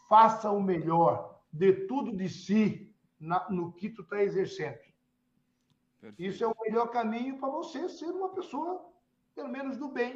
faça 0.09 0.51
o 0.51 0.61
melhor, 0.61 1.41
dê 1.53 1.87
tudo 1.87 2.17
de 2.17 2.29
si 2.29 2.95
na, 3.21 3.49
no 3.51 3.73
que 3.73 3.89
tu 3.89 4.03
está 4.03 4.23
exercendo. 4.23 4.79
Perfeito. 6.01 6.31
Isso 6.31 6.45
é 6.45 6.47
o 6.47 6.55
melhor 6.63 6.89
caminho 6.89 7.39
para 7.39 7.49
você 7.49 7.89
ser 7.89 8.07
uma 8.07 8.31
pessoa, 8.31 8.85
pelo 9.35 9.49
menos 9.49 9.77
do 9.77 9.89
bem. 9.89 10.15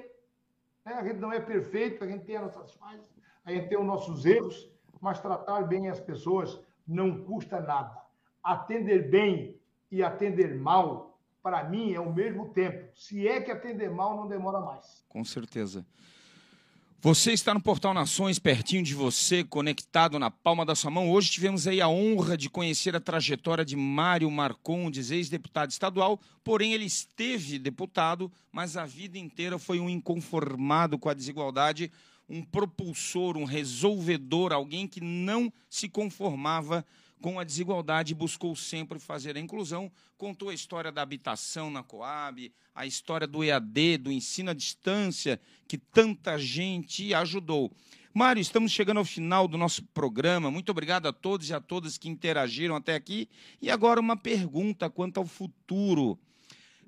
Né? 0.84 0.94
A 0.94 1.04
gente 1.04 1.18
não 1.18 1.32
é 1.32 1.40
perfeito, 1.40 2.04
a 2.04 2.06
gente 2.06 2.24
tem 2.24 2.36
as 2.36 2.42
nossas 2.42 2.72
falhas, 2.74 3.10
a 3.44 3.52
gente 3.52 3.68
tem 3.68 3.78
os 3.78 3.86
nossos 3.86 4.24
erros, 4.24 4.70
mas 5.00 5.20
tratar 5.20 5.62
bem 5.62 5.88
as 5.88 6.00
pessoas 6.00 6.60
não 6.86 7.24
custa 7.24 7.60
nada. 7.60 8.00
Atender 8.42 9.10
bem 9.10 9.60
e 9.90 10.02
atender 10.02 10.54
mal, 10.54 11.18
para 11.42 11.64
mim, 11.64 11.92
é 11.92 12.00
o 12.00 12.12
mesmo 12.12 12.50
tempo. 12.50 12.88
Se 12.96 13.26
é 13.26 13.40
que 13.40 13.50
atender 13.50 13.90
mal, 13.90 14.16
não 14.16 14.28
demora 14.28 14.60
mais. 14.60 15.04
Com 15.08 15.24
certeza. 15.24 15.84
Você 17.04 17.32
está 17.32 17.52
no 17.52 17.60
Portal 17.60 17.92
Nações, 17.92 18.38
pertinho 18.38 18.80
de 18.80 18.94
você, 18.94 19.42
conectado 19.42 20.20
na 20.20 20.30
palma 20.30 20.64
da 20.64 20.76
sua 20.76 20.88
mão. 20.88 21.10
Hoje 21.10 21.32
tivemos 21.32 21.66
aí 21.66 21.80
a 21.80 21.88
honra 21.88 22.36
de 22.36 22.48
conhecer 22.48 22.94
a 22.94 23.00
trajetória 23.00 23.64
de 23.64 23.74
Mário 23.74 24.30
Marcondes, 24.30 25.10
ex-deputado 25.10 25.72
estadual. 25.72 26.20
Porém, 26.44 26.74
ele 26.74 26.84
esteve 26.84 27.58
deputado, 27.58 28.30
mas 28.52 28.76
a 28.76 28.86
vida 28.86 29.18
inteira 29.18 29.58
foi 29.58 29.80
um 29.80 29.90
inconformado 29.90 30.96
com 30.96 31.08
a 31.08 31.14
desigualdade, 31.14 31.90
um 32.28 32.40
propulsor, 32.40 33.36
um 33.36 33.44
resolvedor, 33.44 34.52
alguém 34.52 34.86
que 34.86 35.00
não 35.00 35.52
se 35.68 35.88
conformava 35.88 36.86
com 37.22 37.38
a 37.38 37.44
desigualdade, 37.44 38.14
buscou 38.14 38.54
sempre 38.56 38.98
fazer 38.98 39.36
a 39.36 39.40
inclusão, 39.40 39.90
contou 40.18 40.48
a 40.48 40.54
história 40.54 40.90
da 40.90 41.00
habitação 41.00 41.70
na 41.70 41.82
Coab, 41.82 42.52
a 42.74 42.84
história 42.84 43.28
do 43.28 43.44
EAD, 43.44 43.98
do 43.98 44.12
ensino 44.12 44.50
à 44.50 44.52
distância, 44.52 45.40
que 45.68 45.78
tanta 45.78 46.36
gente 46.36 47.14
ajudou. 47.14 47.70
Mário, 48.12 48.40
estamos 48.40 48.72
chegando 48.72 48.98
ao 48.98 49.04
final 49.04 49.46
do 49.46 49.56
nosso 49.56 49.84
programa. 49.84 50.50
Muito 50.50 50.70
obrigado 50.70 51.06
a 51.06 51.12
todos 51.12 51.48
e 51.48 51.54
a 51.54 51.60
todas 51.60 51.96
que 51.96 52.08
interagiram 52.08 52.74
até 52.74 52.96
aqui. 52.96 53.28
E 53.60 53.70
agora 53.70 54.00
uma 54.00 54.16
pergunta 54.16 54.90
quanto 54.90 55.18
ao 55.18 55.24
futuro. 55.24 56.18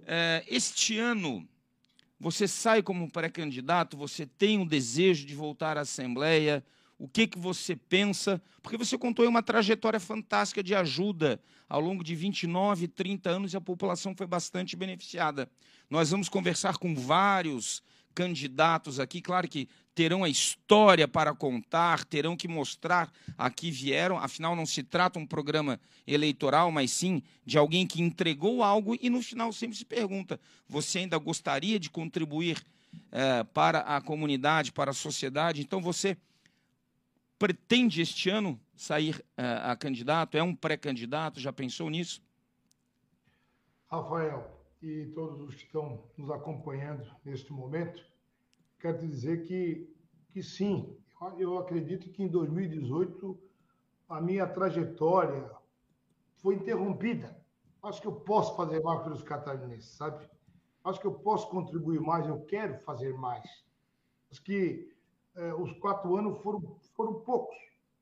É, 0.05 0.45
este 0.49 0.99
ano, 0.99 1.49
você 2.18 2.49
sai 2.49 2.82
como 2.82 3.11
pré-candidato, 3.11 3.97
você 3.97 4.26
tem 4.26 4.61
o 4.61 4.68
desejo 4.68 5.24
de 5.24 5.35
voltar 5.35 5.78
à 5.78 5.82
Assembleia, 5.82 6.62
o 6.99 7.09
que, 7.09 7.26
que 7.26 7.38
você 7.38 7.74
pensa, 7.76 8.40
porque 8.62 8.78
você 8.78 8.97
contou 8.97 9.28
uma 9.28 9.42
trajetória 9.42 10.01
fantástica 10.01 10.62
de 10.62 10.74
ajuda 10.74 11.40
ao 11.68 11.80
longo 11.80 12.05
de 12.05 12.14
29, 12.14 12.88
30 12.88 13.30
anos 13.30 13.53
e 13.53 13.57
a 13.57 13.61
população 13.61 14.14
foi 14.16 14.26
bastante 14.26 14.76
beneficiada. 14.76 15.49
Nós 15.90 16.11
vamos 16.11 16.28
conversar 16.28 16.78
com 16.78 16.95
vários 16.95 17.82
candidatos 18.14 19.01
aqui, 19.01 19.20
claro 19.20 19.49
que 19.49 19.68
terão 19.95 20.24
a 20.24 20.28
história 20.28 21.07
para 21.07 21.34
contar, 21.34 22.05
terão 22.05 22.36
que 22.36 22.49
mostrar 22.49 23.12
a 23.36 23.51
que 23.51 23.70
vieram, 23.70 24.18
afinal 24.18 24.55
não 24.55 24.66
se 24.66 24.82
trata 24.82 25.18
um 25.18 25.26
programa 25.26 25.80
eleitoral, 26.07 26.70
mas 26.70 26.90
sim 26.92 27.22
de 27.45 27.59
alguém 27.59 27.86
que 27.86 28.01
entregou 28.01 28.62
algo 28.62 28.97
e 29.01 29.11
no 29.11 29.20
final 29.20 29.53
sempre 29.53 29.76
se 29.76 29.84
pergunta: 29.84 30.40
você 30.68 31.01
ainda 31.01 31.18
gostaria 31.18 31.78
de 31.78 31.90
contribuir 31.90 32.64
eh, 33.11 33.45
para 33.53 33.80
a 33.80 34.01
comunidade, 34.01 34.72
para 34.72 34.92
a 34.92 34.95
sociedade? 34.95 35.61
Então 35.61 35.80
você 35.80 36.16
pretende 37.39 38.01
este 38.01 38.30
ano 38.30 38.61
sair 38.74 39.16
uh, 39.39 39.70
a 39.70 39.76
candidato? 39.76 40.37
É 40.37 40.43
um 40.43 40.55
pré-candidato? 40.55 41.41
Já 41.41 41.53
pensou 41.53 41.91
nisso? 41.91 42.22
Rafael 43.87 44.55
e 44.82 45.07
todos 45.14 45.41
os 45.41 45.55
que 45.55 45.64
estão 45.64 46.05
nos 46.16 46.30
acompanhando 46.30 47.11
neste 47.24 47.53
momento, 47.53 48.05
quero 48.78 48.99
dizer 48.99 49.47
que, 49.47 49.89
que 50.30 50.43
sim, 50.43 50.95
eu 51.39 51.57
acredito 51.57 52.11
que 52.11 52.22
em 52.22 52.28
2018 52.28 53.39
a 54.09 54.20
minha 54.20 54.47
trajetória 54.47 55.51
foi 56.37 56.57
interrompida. 56.57 57.35
Acho 57.82 58.03
que 58.03 58.07
eu 58.07 58.12
posso 58.12 58.55
fazer 58.57 58.82
mais 58.82 59.03
pelos 59.03 59.22
catarinenses, 59.22 59.91
sabe? 59.97 60.28
Acho 60.85 61.01
que 61.01 61.07
eu 61.07 61.14
posso 61.14 61.49
contribuir 61.49 62.01
mais, 62.01 62.26
eu 62.26 62.41
quero 62.45 62.78
fazer 62.80 63.14
mais. 63.14 63.64
Acho 64.30 64.43
que 64.43 64.93
eh, 65.37 65.55
os 65.55 65.72
quatro 65.78 66.16
anos 66.16 66.41
foram, 66.43 66.76
foram 66.95 67.14
poucos, 67.20 67.57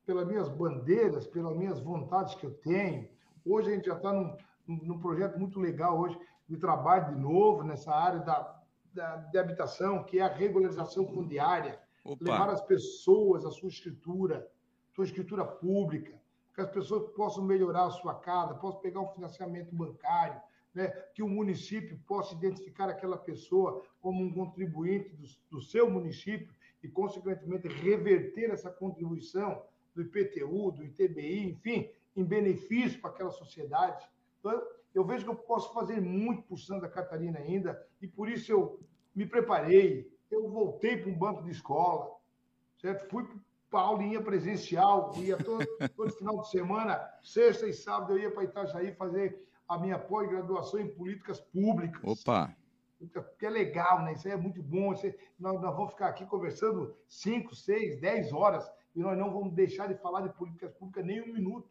pelas 0.05 0.27
minhas 0.27 0.49
bandeiras, 0.49 1.25
pelas 1.25 1.55
minhas 1.55 1.79
vontades 1.79 2.35
que 2.35 2.45
eu 2.45 2.53
tenho. 2.55 3.09
Hoje 3.45 3.71
a 3.71 3.75
gente 3.75 3.87
já 3.87 3.95
está 3.95 4.13
num, 4.13 4.35
num 4.67 4.99
projeto 4.99 5.39
muito 5.39 5.59
legal 5.59 5.99
hoje 5.99 6.17
de 6.47 6.57
trabalho 6.57 7.13
de 7.13 7.19
novo 7.19 7.63
nessa 7.63 7.93
área 7.93 8.19
da, 8.19 8.61
da, 8.93 9.15
de 9.15 9.37
habitação, 9.37 10.03
que 10.03 10.19
é 10.19 10.23
a 10.23 10.33
regularização 10.33 11.07
fundiária. 11.07 11.79
Opa. 12.03 12.23
Levar 12.23 12.49
as 12.49 12.61
pessoas 12.61 13.45
a 13.45 13.51
sua 13.51 13.69
escritura, 13.69 14.47
sua 14.93 15.05
escritura 15.05 15.45
pública, 15.45 16.21
que 16.53 16.61
as 16.61 16.69
pessoas 16.69 17.09
possam 17.13 17.43
melhorar 17.43 17.85
a 17.85 17.91
sua 17.91 18.13
casa, 18.15 18.53
possam 18.55 18.81
pegar 18.81 19.01
um 19.01 19.09
financiamento 19.09 19.73
bancário, 19.73 20.39
né? 20.73 20.89
que 21.15 21.23
o 21.23 21.29
município 21.29 21.97
possa 22.05 22.35
identificar 22.35 22.89
aquela 22.89 23.17
pessoa 23.17 23.81
como 24.01 24.23
um 24.23 24.31
contribuinte 24.31 25.09
do, 25.15 25.25
do 25.49 25.61
seu 25.61 25.89
município 25.89 26.53
e, 26.83 26.89
consequentemente, 26.89 27.67
reverter 27.67 28.51
essa 28.51 28.69
contribuição 28.69 29.63
do 29.95 30.01
IPTU, 30.01 30.71
do 30.71 30.83
ITBI, 30.83 31.51
enfim, 31.51 31.89
em 32.15 32.23
benefício 32.23 32.99
para 32.99 33.09
aquela 33.09 33.31
sociedade. 33.31 34.05
Então, 34.39 34.61
eu 34.93 35.05
vejo 35.05 35.23
que 35.23 35.31
eu 35.31 35.35
posso 35.35 35.73
fazer 35.73 36.01
muito 36.01 36.43
por 36.43 36.59
Santa 36.59 36.87
Catarina 36.89 37.39
ainda, 37.39 37.81
e 38.01 38.07
por 38.07 38.29
isso 38.29 38.51
eu 38.51 38.79
me 39.15 39.25
preparei, 39.25 40.11
eu 40.29 40.49
voltei 40.49 40.97
para 40.97 41.09
um 41.09 41.17
banco 41.17 41.43
de 41.43 41.51
escola, 41.51 42.11
certo? 42.79 43.09
Fui 43.09 43.25
para 43.69 43.79
a 43.79 43.83
aulinha 43.83 44.21
presencial, 44.21 45.11
ia 45.17 45.37
todo, 45.37 45.65
todo 45.95 46.11
final 46.11 46.41
de 46.41 46.49
semana, 46.49 47.01
sexta 47.23 47.67
e 47.67 47.73
sábado, 47.73 48.13
eu 48.13 48.19
ia 48.19 48.31
para 48.31 48.43
Itajaí 48.43 48.93
fazer 48.93 49.41
a 49.67 49.79
minha 49.79 49.97
pós-graduação 49.97 50.79
em 50.79 50.87
políticas 50.87 51.39
públicas. 51.39 52.01
Opa! 52.03 52.55
Que 53.37 53.45
é 53.45 53.49
legal, 53.49 54.03
né? 54.03 54.13
Isso 54.13 54.27
é 54.27 54.35
muito 54.35 54.61
bom. 54.61 54.93
Isso 54.93 55.07
nós, 55.39 55.59
nós, 55.61 55.75
vamos 55.75 55.91
ficar 55.91 56.07
aqui 56.07 56.25
conversando 56.25 56.95
5, 57.07 57.55
6, 57.55 57.99
10 57.99 58.33
horas 58.33 58.69
e 58.95 58.99
nós 59.01 59.17
não 59.17 59.31
vamos 59.31 59.53
deixar 59.53 59.87
de 59.87 59.95
falar 59.95 60.21
de 60.21 60.33
políticas 60.33 60.71
públicas 60.73 61.05
nem 61.05 61.21
um 61.21 61.33
minuto. 61.33 61.69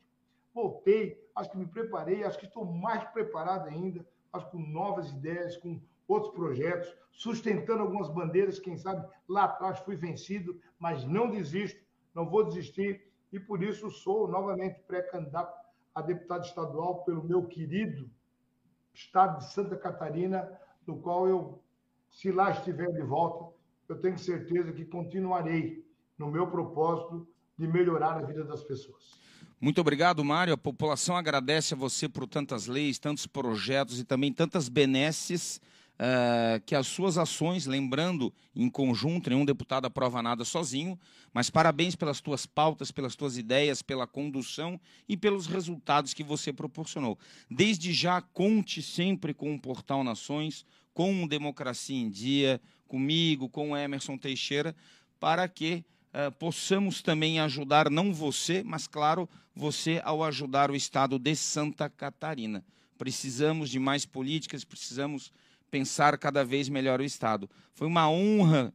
Voltei, 0.55 1.19
acho 1.35 1.51
que 1.51 1.57
me 1.57 1.67
preparei, 1.67 2.25
acho 2.25 2.39
que 2.39 2.47
estou 2.47 2.65
mais 2.65 3.03
preparado 3.05 3.69
ainda, 3.69 4.07
acho 4.33 4.51
com 4.51 4.59
novas 4.59 5.11
ideias, 5.11 5.57
com 5.57 5.81
outros 6.07 6.35
projetos, 6.35 6.95
sustentando 7.11 7.83
algumas 7.83 8.11
bandeiras, 8.11 8.59
quem 8.59 8.77
sabe 8.77 9.07
lá 9.29 9.45
atrás 9.45 9.79
fui 9.81 9.97
vencido, 9.97 10.61
mas 10.79 11.05
não 11.05 11.31
desisto, 11.31 11.81
não 12.15 12.29
vou 12.29 12.45
desistir 12.45 13.11
e 13.33 13.41
por 13.41 13.63
isso 13.63 13.91
sou 13.91 14.29
novamente 14.29 14.81
pré-candidato 14.87 15.59
a 15.95 16.03
deputado 16.03 16.45
estadual 16.45 17.03
pelo 17.05 17.23
meu 17.23 17.47
querido 17.47 18.11
estado 18.93 19.39
de 19.39 19.53
Santa 19.53 19.77
Catarina, 19.77 20.61
no 20.87 20.97
qual 20.97 21.29
eu, 21.29 21.63
se 22.11 22.31
lá 22.31 22.51
estiver 22.51 22.91
de 22.93 23.03
volta, 23.03 23.55
eu 23.89 24.01
tenho 24.01 24.19
certeza 24.19 24.73
que 24.73 24.85
continuarei 24.85 25.87
no 26.19 26.31
meu 26.31 26.47
propósito 26.47 27.27
de 27.59 27.67
melhorar 27.67 28.17
a 28.17 28.23
vida 28.23 28.45
das 28.45 28.63
pessoas. 28.63 29.21
Muito 29.61 29.81
obrigado, 29.81 30.25
Mário. 30.25 30.55
A 30.55 30.59
população 30.59 31.17
agradece 31.17 31.75
a 31.75 31.77
você 31.77 32.09
por 32.09 32.27
tantas 32.27 32.67
leis, 32.67 32.99
tantos 32.99 33.27
projetos 33.27 34.01
e 34.01 34.05
também 34.05 34.33
tantas 34.33 34.69
benesses 34.69 35.61
uh, 36.03 36.61
que 36.67 36.75
as 36.75 36.89
suas 36.89 37.17
ações, 37.17 37.67
lembrando 37.67 38.33
em 38.55 38.69
conjunto, 38.69 39.31
nenhum 39.31 39.45
deputado 39.45 39.87
aprova 39.87 40.21
nada 40.21 40.45
sozinho, 40.45 40.99
mas 41.33 41.49
parabéns 41.49 41.95
pelas 41.95 42.21
tuas 42.21 42.45
pautas, 42.45 42.91
pelas 42.91 43.15
tuas 43.15 43.39
ideias, 43.39 43.81
pela 43.81 44.07
condução 44.07 44.81
e 45.09 45.17
pelos 45.17 45.47
resultados 45.47 46.13
que 46.13 46.25
você 46.25 46.53
proporcionou. 46.53 47.17
Desde 47.49 47.93
já, 47.93 48.21
conte 48.21 48.83
sempre 48.83 49.33
com 49.33 49.55
o 49.55 49.61
Portal 49.61 50.03
Nações, 50.03 50.67
com 50.93 51.27
Democracia 51.27 51.97
em 51.97 52.11
Dia, 52.11 52.61
comigo, 52.89 53.49
com 53.49 53.71
o 53.71 53.77
Emerson 53.77 54.19
Teixeira, 54.19 54.75
para 55.21 55.49
que 55.49 55.85
Uh, 56.15 56.31
possamos 56.33 57.01
também 57.01 57.41
ajudar, 57.41 57.89
não 57.89 58.13
você, 58.13 58.63
mas 58.63 58.87
claro, 58.87 59.27
você 59.55 59.99
ao 60.05 60.23
ajudar 60.23 60.71
o 60.71 60.77
Estado 60.77 61.19
de 61.19 61.35
Santa 61.35 61.89
Catarina. 61.89 62.63
Precisamos 62.99 63.71
de 63.71 63.79
mais 63.79 64.05
políticas, 64.05 64.63
precisamos 64.63 65.33
pensar 65.73 66.19
cada 66.19 66.45
vez 66.45 66.69
melhor 66.69 67.01
o 67.01 67.05
Estado. 67.05 67.49
Foi 67.73 67.87
uma 67.87 68.09
honra 68.11 68.75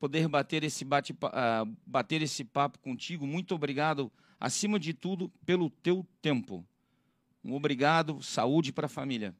poder 0.00 0.26
bater 0.26 0.64
esse, 0.64 0.84
bate, 0.84 1.12
uh, 1.12 1.76
bater 1.86 2.20
esse 2.20 2.44
papo 2.44 2.80
contigo. 2.80 3.24
Muito 3.24 3.54
obrigado, 3.54 4.10
acima 4.40 4.76
de 4.76 4.92
tudo, 4.92 5.30
pelo 5.46 5.70
teu 5.70 6.04
tempo. 6.20 6.66
Um 7.44 7.54
obrigado, 7.54 8.20
saúde 8.20 8.72
para 8.72 8.86
a 8.86 8.88
família. 8.88 9.32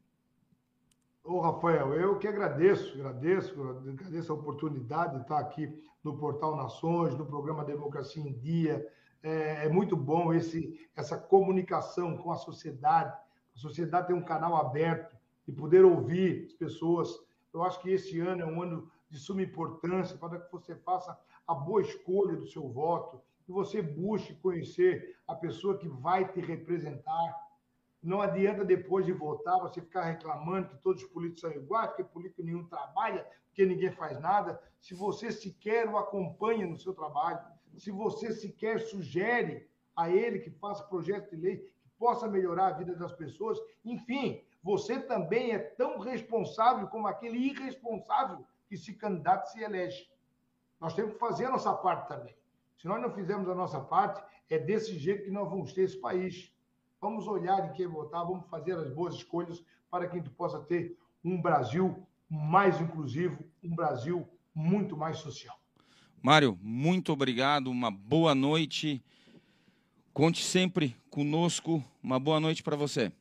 Ô, 1.25 1.41
Rafael, 1.41 1.93
eu 1.93 2.17
que 2.17 2.27
agradeço, 2.27 2.93
agradeço, 2.93 3.61
agradeço 3.61 4.31
a 4.31 4.35
oportunidade 4.35 5.15
de 5.15 5.23
estar 5.23 5.39
aqui 5.39 5.69
no 6.01 6.17
Portal 6.17 6.55
Nações, 6.55 7.17
no 7.17 7.25
programa 7.25 7.65
Democracia 7.65 8.23
em 8.23 8.33
Dia. 8.39 8.85
É, 9.21 9.65
é 9.65 9.69
muito 9.69 9.97
bom 9.97 10.33
esse, 10.33 10.87
essa 10.95 11.17
comunicação 11.17 12.15
com 12.17 12.31
a 12.31 12.37
sociedade. 12.37 13.13
A 13.53 13.59
sociedade 13.59 14.07
tem 14.07 14.15
um 14.15 14.23
canal 14.23 14.55
aberto 14.55 15.12
e 15.47 15.51
poder 15.51 15.83
ouvir 15.83 16.45
as 16.45 16.53
pessoas. 16.53 17.09
Eu 17.53 17.63
acho 17.63 17.81
que 17.81 17.91
esse 17.91 18.19
ano 18.19 18.41
é 18.41 18.45
um 18.45 18.61
ano 18.61 18.91
de 19.09 19.19
suma 19.19 19.41
importância 19.41 20.17
para 20.17 20.39
que 20.39 20.51
você 20.51 20.75
faça 20.75 21.17
a 21.47 21.53
boa 21.53 21.81
escolha 21.81 22.35
do 22.35 22.47
seu 22.47 22.67
voto, 22.69 23.21
que 23.45 23.51
você 23.51 23.81
busque 23.81 24.33
conhecer 24.35 25.17
a 25.27 25.35
pessoa 25.35 25.77
que 25.77 25.87
vai 25.87 26.31
te 26.31 26.39
representar. 26.39 27.43
Não 28.01 28.21
adianta 28.21 28.65
depois 28.65 29.05
de 29.05 29.13
votar 29.13 29.59
você 29.59 29.81
ficar 29.81 30.03
reclamando 30.03 30.69
que 30.69 30.81
todos 30.81 31.03
os 31.03 31.09
políticos 31.09 31.41
são 31.41 31.51
iguais, 31.51 31.89
porque 31.89 32.03
político 32.03 32.43
nenhum 32.43 32.65
trabalha, 32.65 33.25
porque 33.47 33.65
ninguém 33.65 33.91
faz 33.91 34.19
nada. 34.19 34.59
Se 34.79 34.93
você 34.93 35.31
sequer 35.31 35.87
o 35.87 35.97
acompanha 35.97 36.65
no 36.65 36.77
seu 36.77 36.93
trabalho, 36.93 37.39
se 37.77 37.91
você 37.91 38.31
sequer 38.31 38.79
sugere 38.79 39.67
a 39.95 40.09
ele 40.09 40.39
que 40.39 40.49
faça 40.49 40.83
projeto 40.83 41.29
de 41.29 41.37
lei 41.37 41.57
que 41.57 41.71
possa 41.97 42.27
melhorar 42.27 42.67
a 42.67 42.77
vida 42.77 42.95
das 42.95 43.13
pessoas, 43.13 43.59
enfim, 43.85 44.43
você 44.63 44.99
também 44.99 45.51
é 45.51 45.59
tão 45.59 45.99
responsável 45.99 46.87
como 46.87 47.07
aquele 47.07 47.37
irresponsável 47.37 48.45
que 48.67 48.77
se 48.77 48.93
candidata 48.93 49.49
e 49.49 49.51
se 49.51 49.61
elege. 49.61 50.09
Nós 50.79 50.93
temos 50.95 51.13
que 51.13 51.19
fazer 51.19 51.45
a 51.45 51.51
nossa 51.51 51.73
parte 51.73 52.07
também. 52.07 52.35
Se 52.77 52.87
nós 52.87 53.01
não 53.01 53.11
fizermos 53.11 53.49
a 53.49 53.55
nossa 53.55 53.79
parte, 53.79 54.23
é 54.49 54.57
desse 54.57 54.97
jeito 54.97 55.25
que 55.25 55.31
nós 55.31 55.49
vamos 55.49 55.73
ter 55.73 55.83
esse 55.83 55.99
país. 55.99 56.51
Vamos 57.01 57.27
olhar 57.27 57.69
em 57.69 57.73
quem 57.73 57.87
votar, 57.87 58.25
vamos 58.25 58.49
fazer 58.49 58.77
as 58.77 58.89
boas 58.89 59.15
escolhas 59.15 59.63
para 59.91 60.07
que 60.07 60.15
a 60.15 60.19
gente 60.19 60.29
possa 60.29 60.59
ter 60.61 60.97
um 61.23 61.41
Brasil 61.41 62.07
mais 62.29 62.79
inclusivo, 62.79 63.43
um 63.61 63.75
Brasil 63.75 64.27
muito 64.55 64.95
mais 64.95 65.17
social. 65.17 65.57
Mário, 66.21 66.57
muito 66.61 67.11
obrigado, 67.11 67.69
uma 67.69 67.91
boa 67.91 68.33
noite. 68.33 69.03
Conte 70.13 70.43
sempre 70.43 70.95
conosco. 71.09 71.83
Uma 72.01 72.19
boa 72.19 72.39
noite 72.39 72.63
para 72.63 72.75
você. 72.75 73.11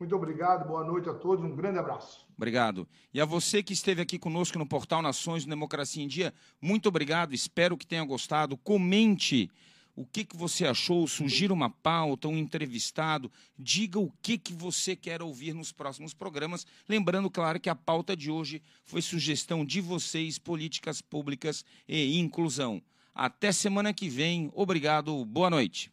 Muito 0.00 0.16
obrigado, 0.16 0.66
boa 0.66 0.82
noite 0.82 1.10
a 1.10 1.12
todos, 1.12 1.44
um 1.44 1.54
grande 1.54 1.78
abraço. 1.78 2.26
Obrigado. 2.34 2.88
E 3.12 3.20
a 3.20 3.26
você 3.26 3.62
que 3.62 3.74
esteve 3.74 4.00
aqui 4.00 4.18
conosco 4.18 4.58
no 4.58 4.66
Portal 4.66 5.02
Nações 5.02 5.44
Democracia 5.44 6.02
em 6.02 6.08
Dia, 6.08 6.32
muito 6.58 6.88
obrigado, 6.88 7.34
espero 7.34 7.76
que 7.76 7.86
tenha 7.86 8.02
gostado. 8.02 8.56
Comente 8.56 9.50
o 9.94 10.06
que, 10.06 10.24
que 10.24 10.34
você 10.34 10.66
achou, 10.66 11.06
sugira 11.06 11.52
uma 11.52 11.68
pauta, 11.68 12.28
um 12.28 12.38
entrevistado, 12.38 13.30
diga 13.58 13.98
o 13.98 14.10
que, 14.22 14.38
que 14.38 14.54
você 14.54 14.96
quer 14.96 15.20
ouvir 15.20 15.52
nos 15.52 15.70
próximos 15.70 16.14
programas. 16.14 16.66
Lembrando, 16.88 17.28
claro, 17.28 17.60
que 17.60 17.68
a 17.68 17.74
pauta 17.74 18.16
de 18.16 18.30
hoje 18.30 18.62
foi 18.86 19.02
sugestão 19.02 19.66
de 19.66 19.82
vocês, 19.82 20.38
políticas 20.38 21.02
públicas 21.02 21.62
e 21.86 22.18
inclusão. 22.18 22.80
Até 23.14 23.52
semana 23.52 23.92
que 23.92 24.08
vem. 24.08 24.50
Obrigado, 24.54 25.26
boa 25.26 25.50
noite. 25.50 25.92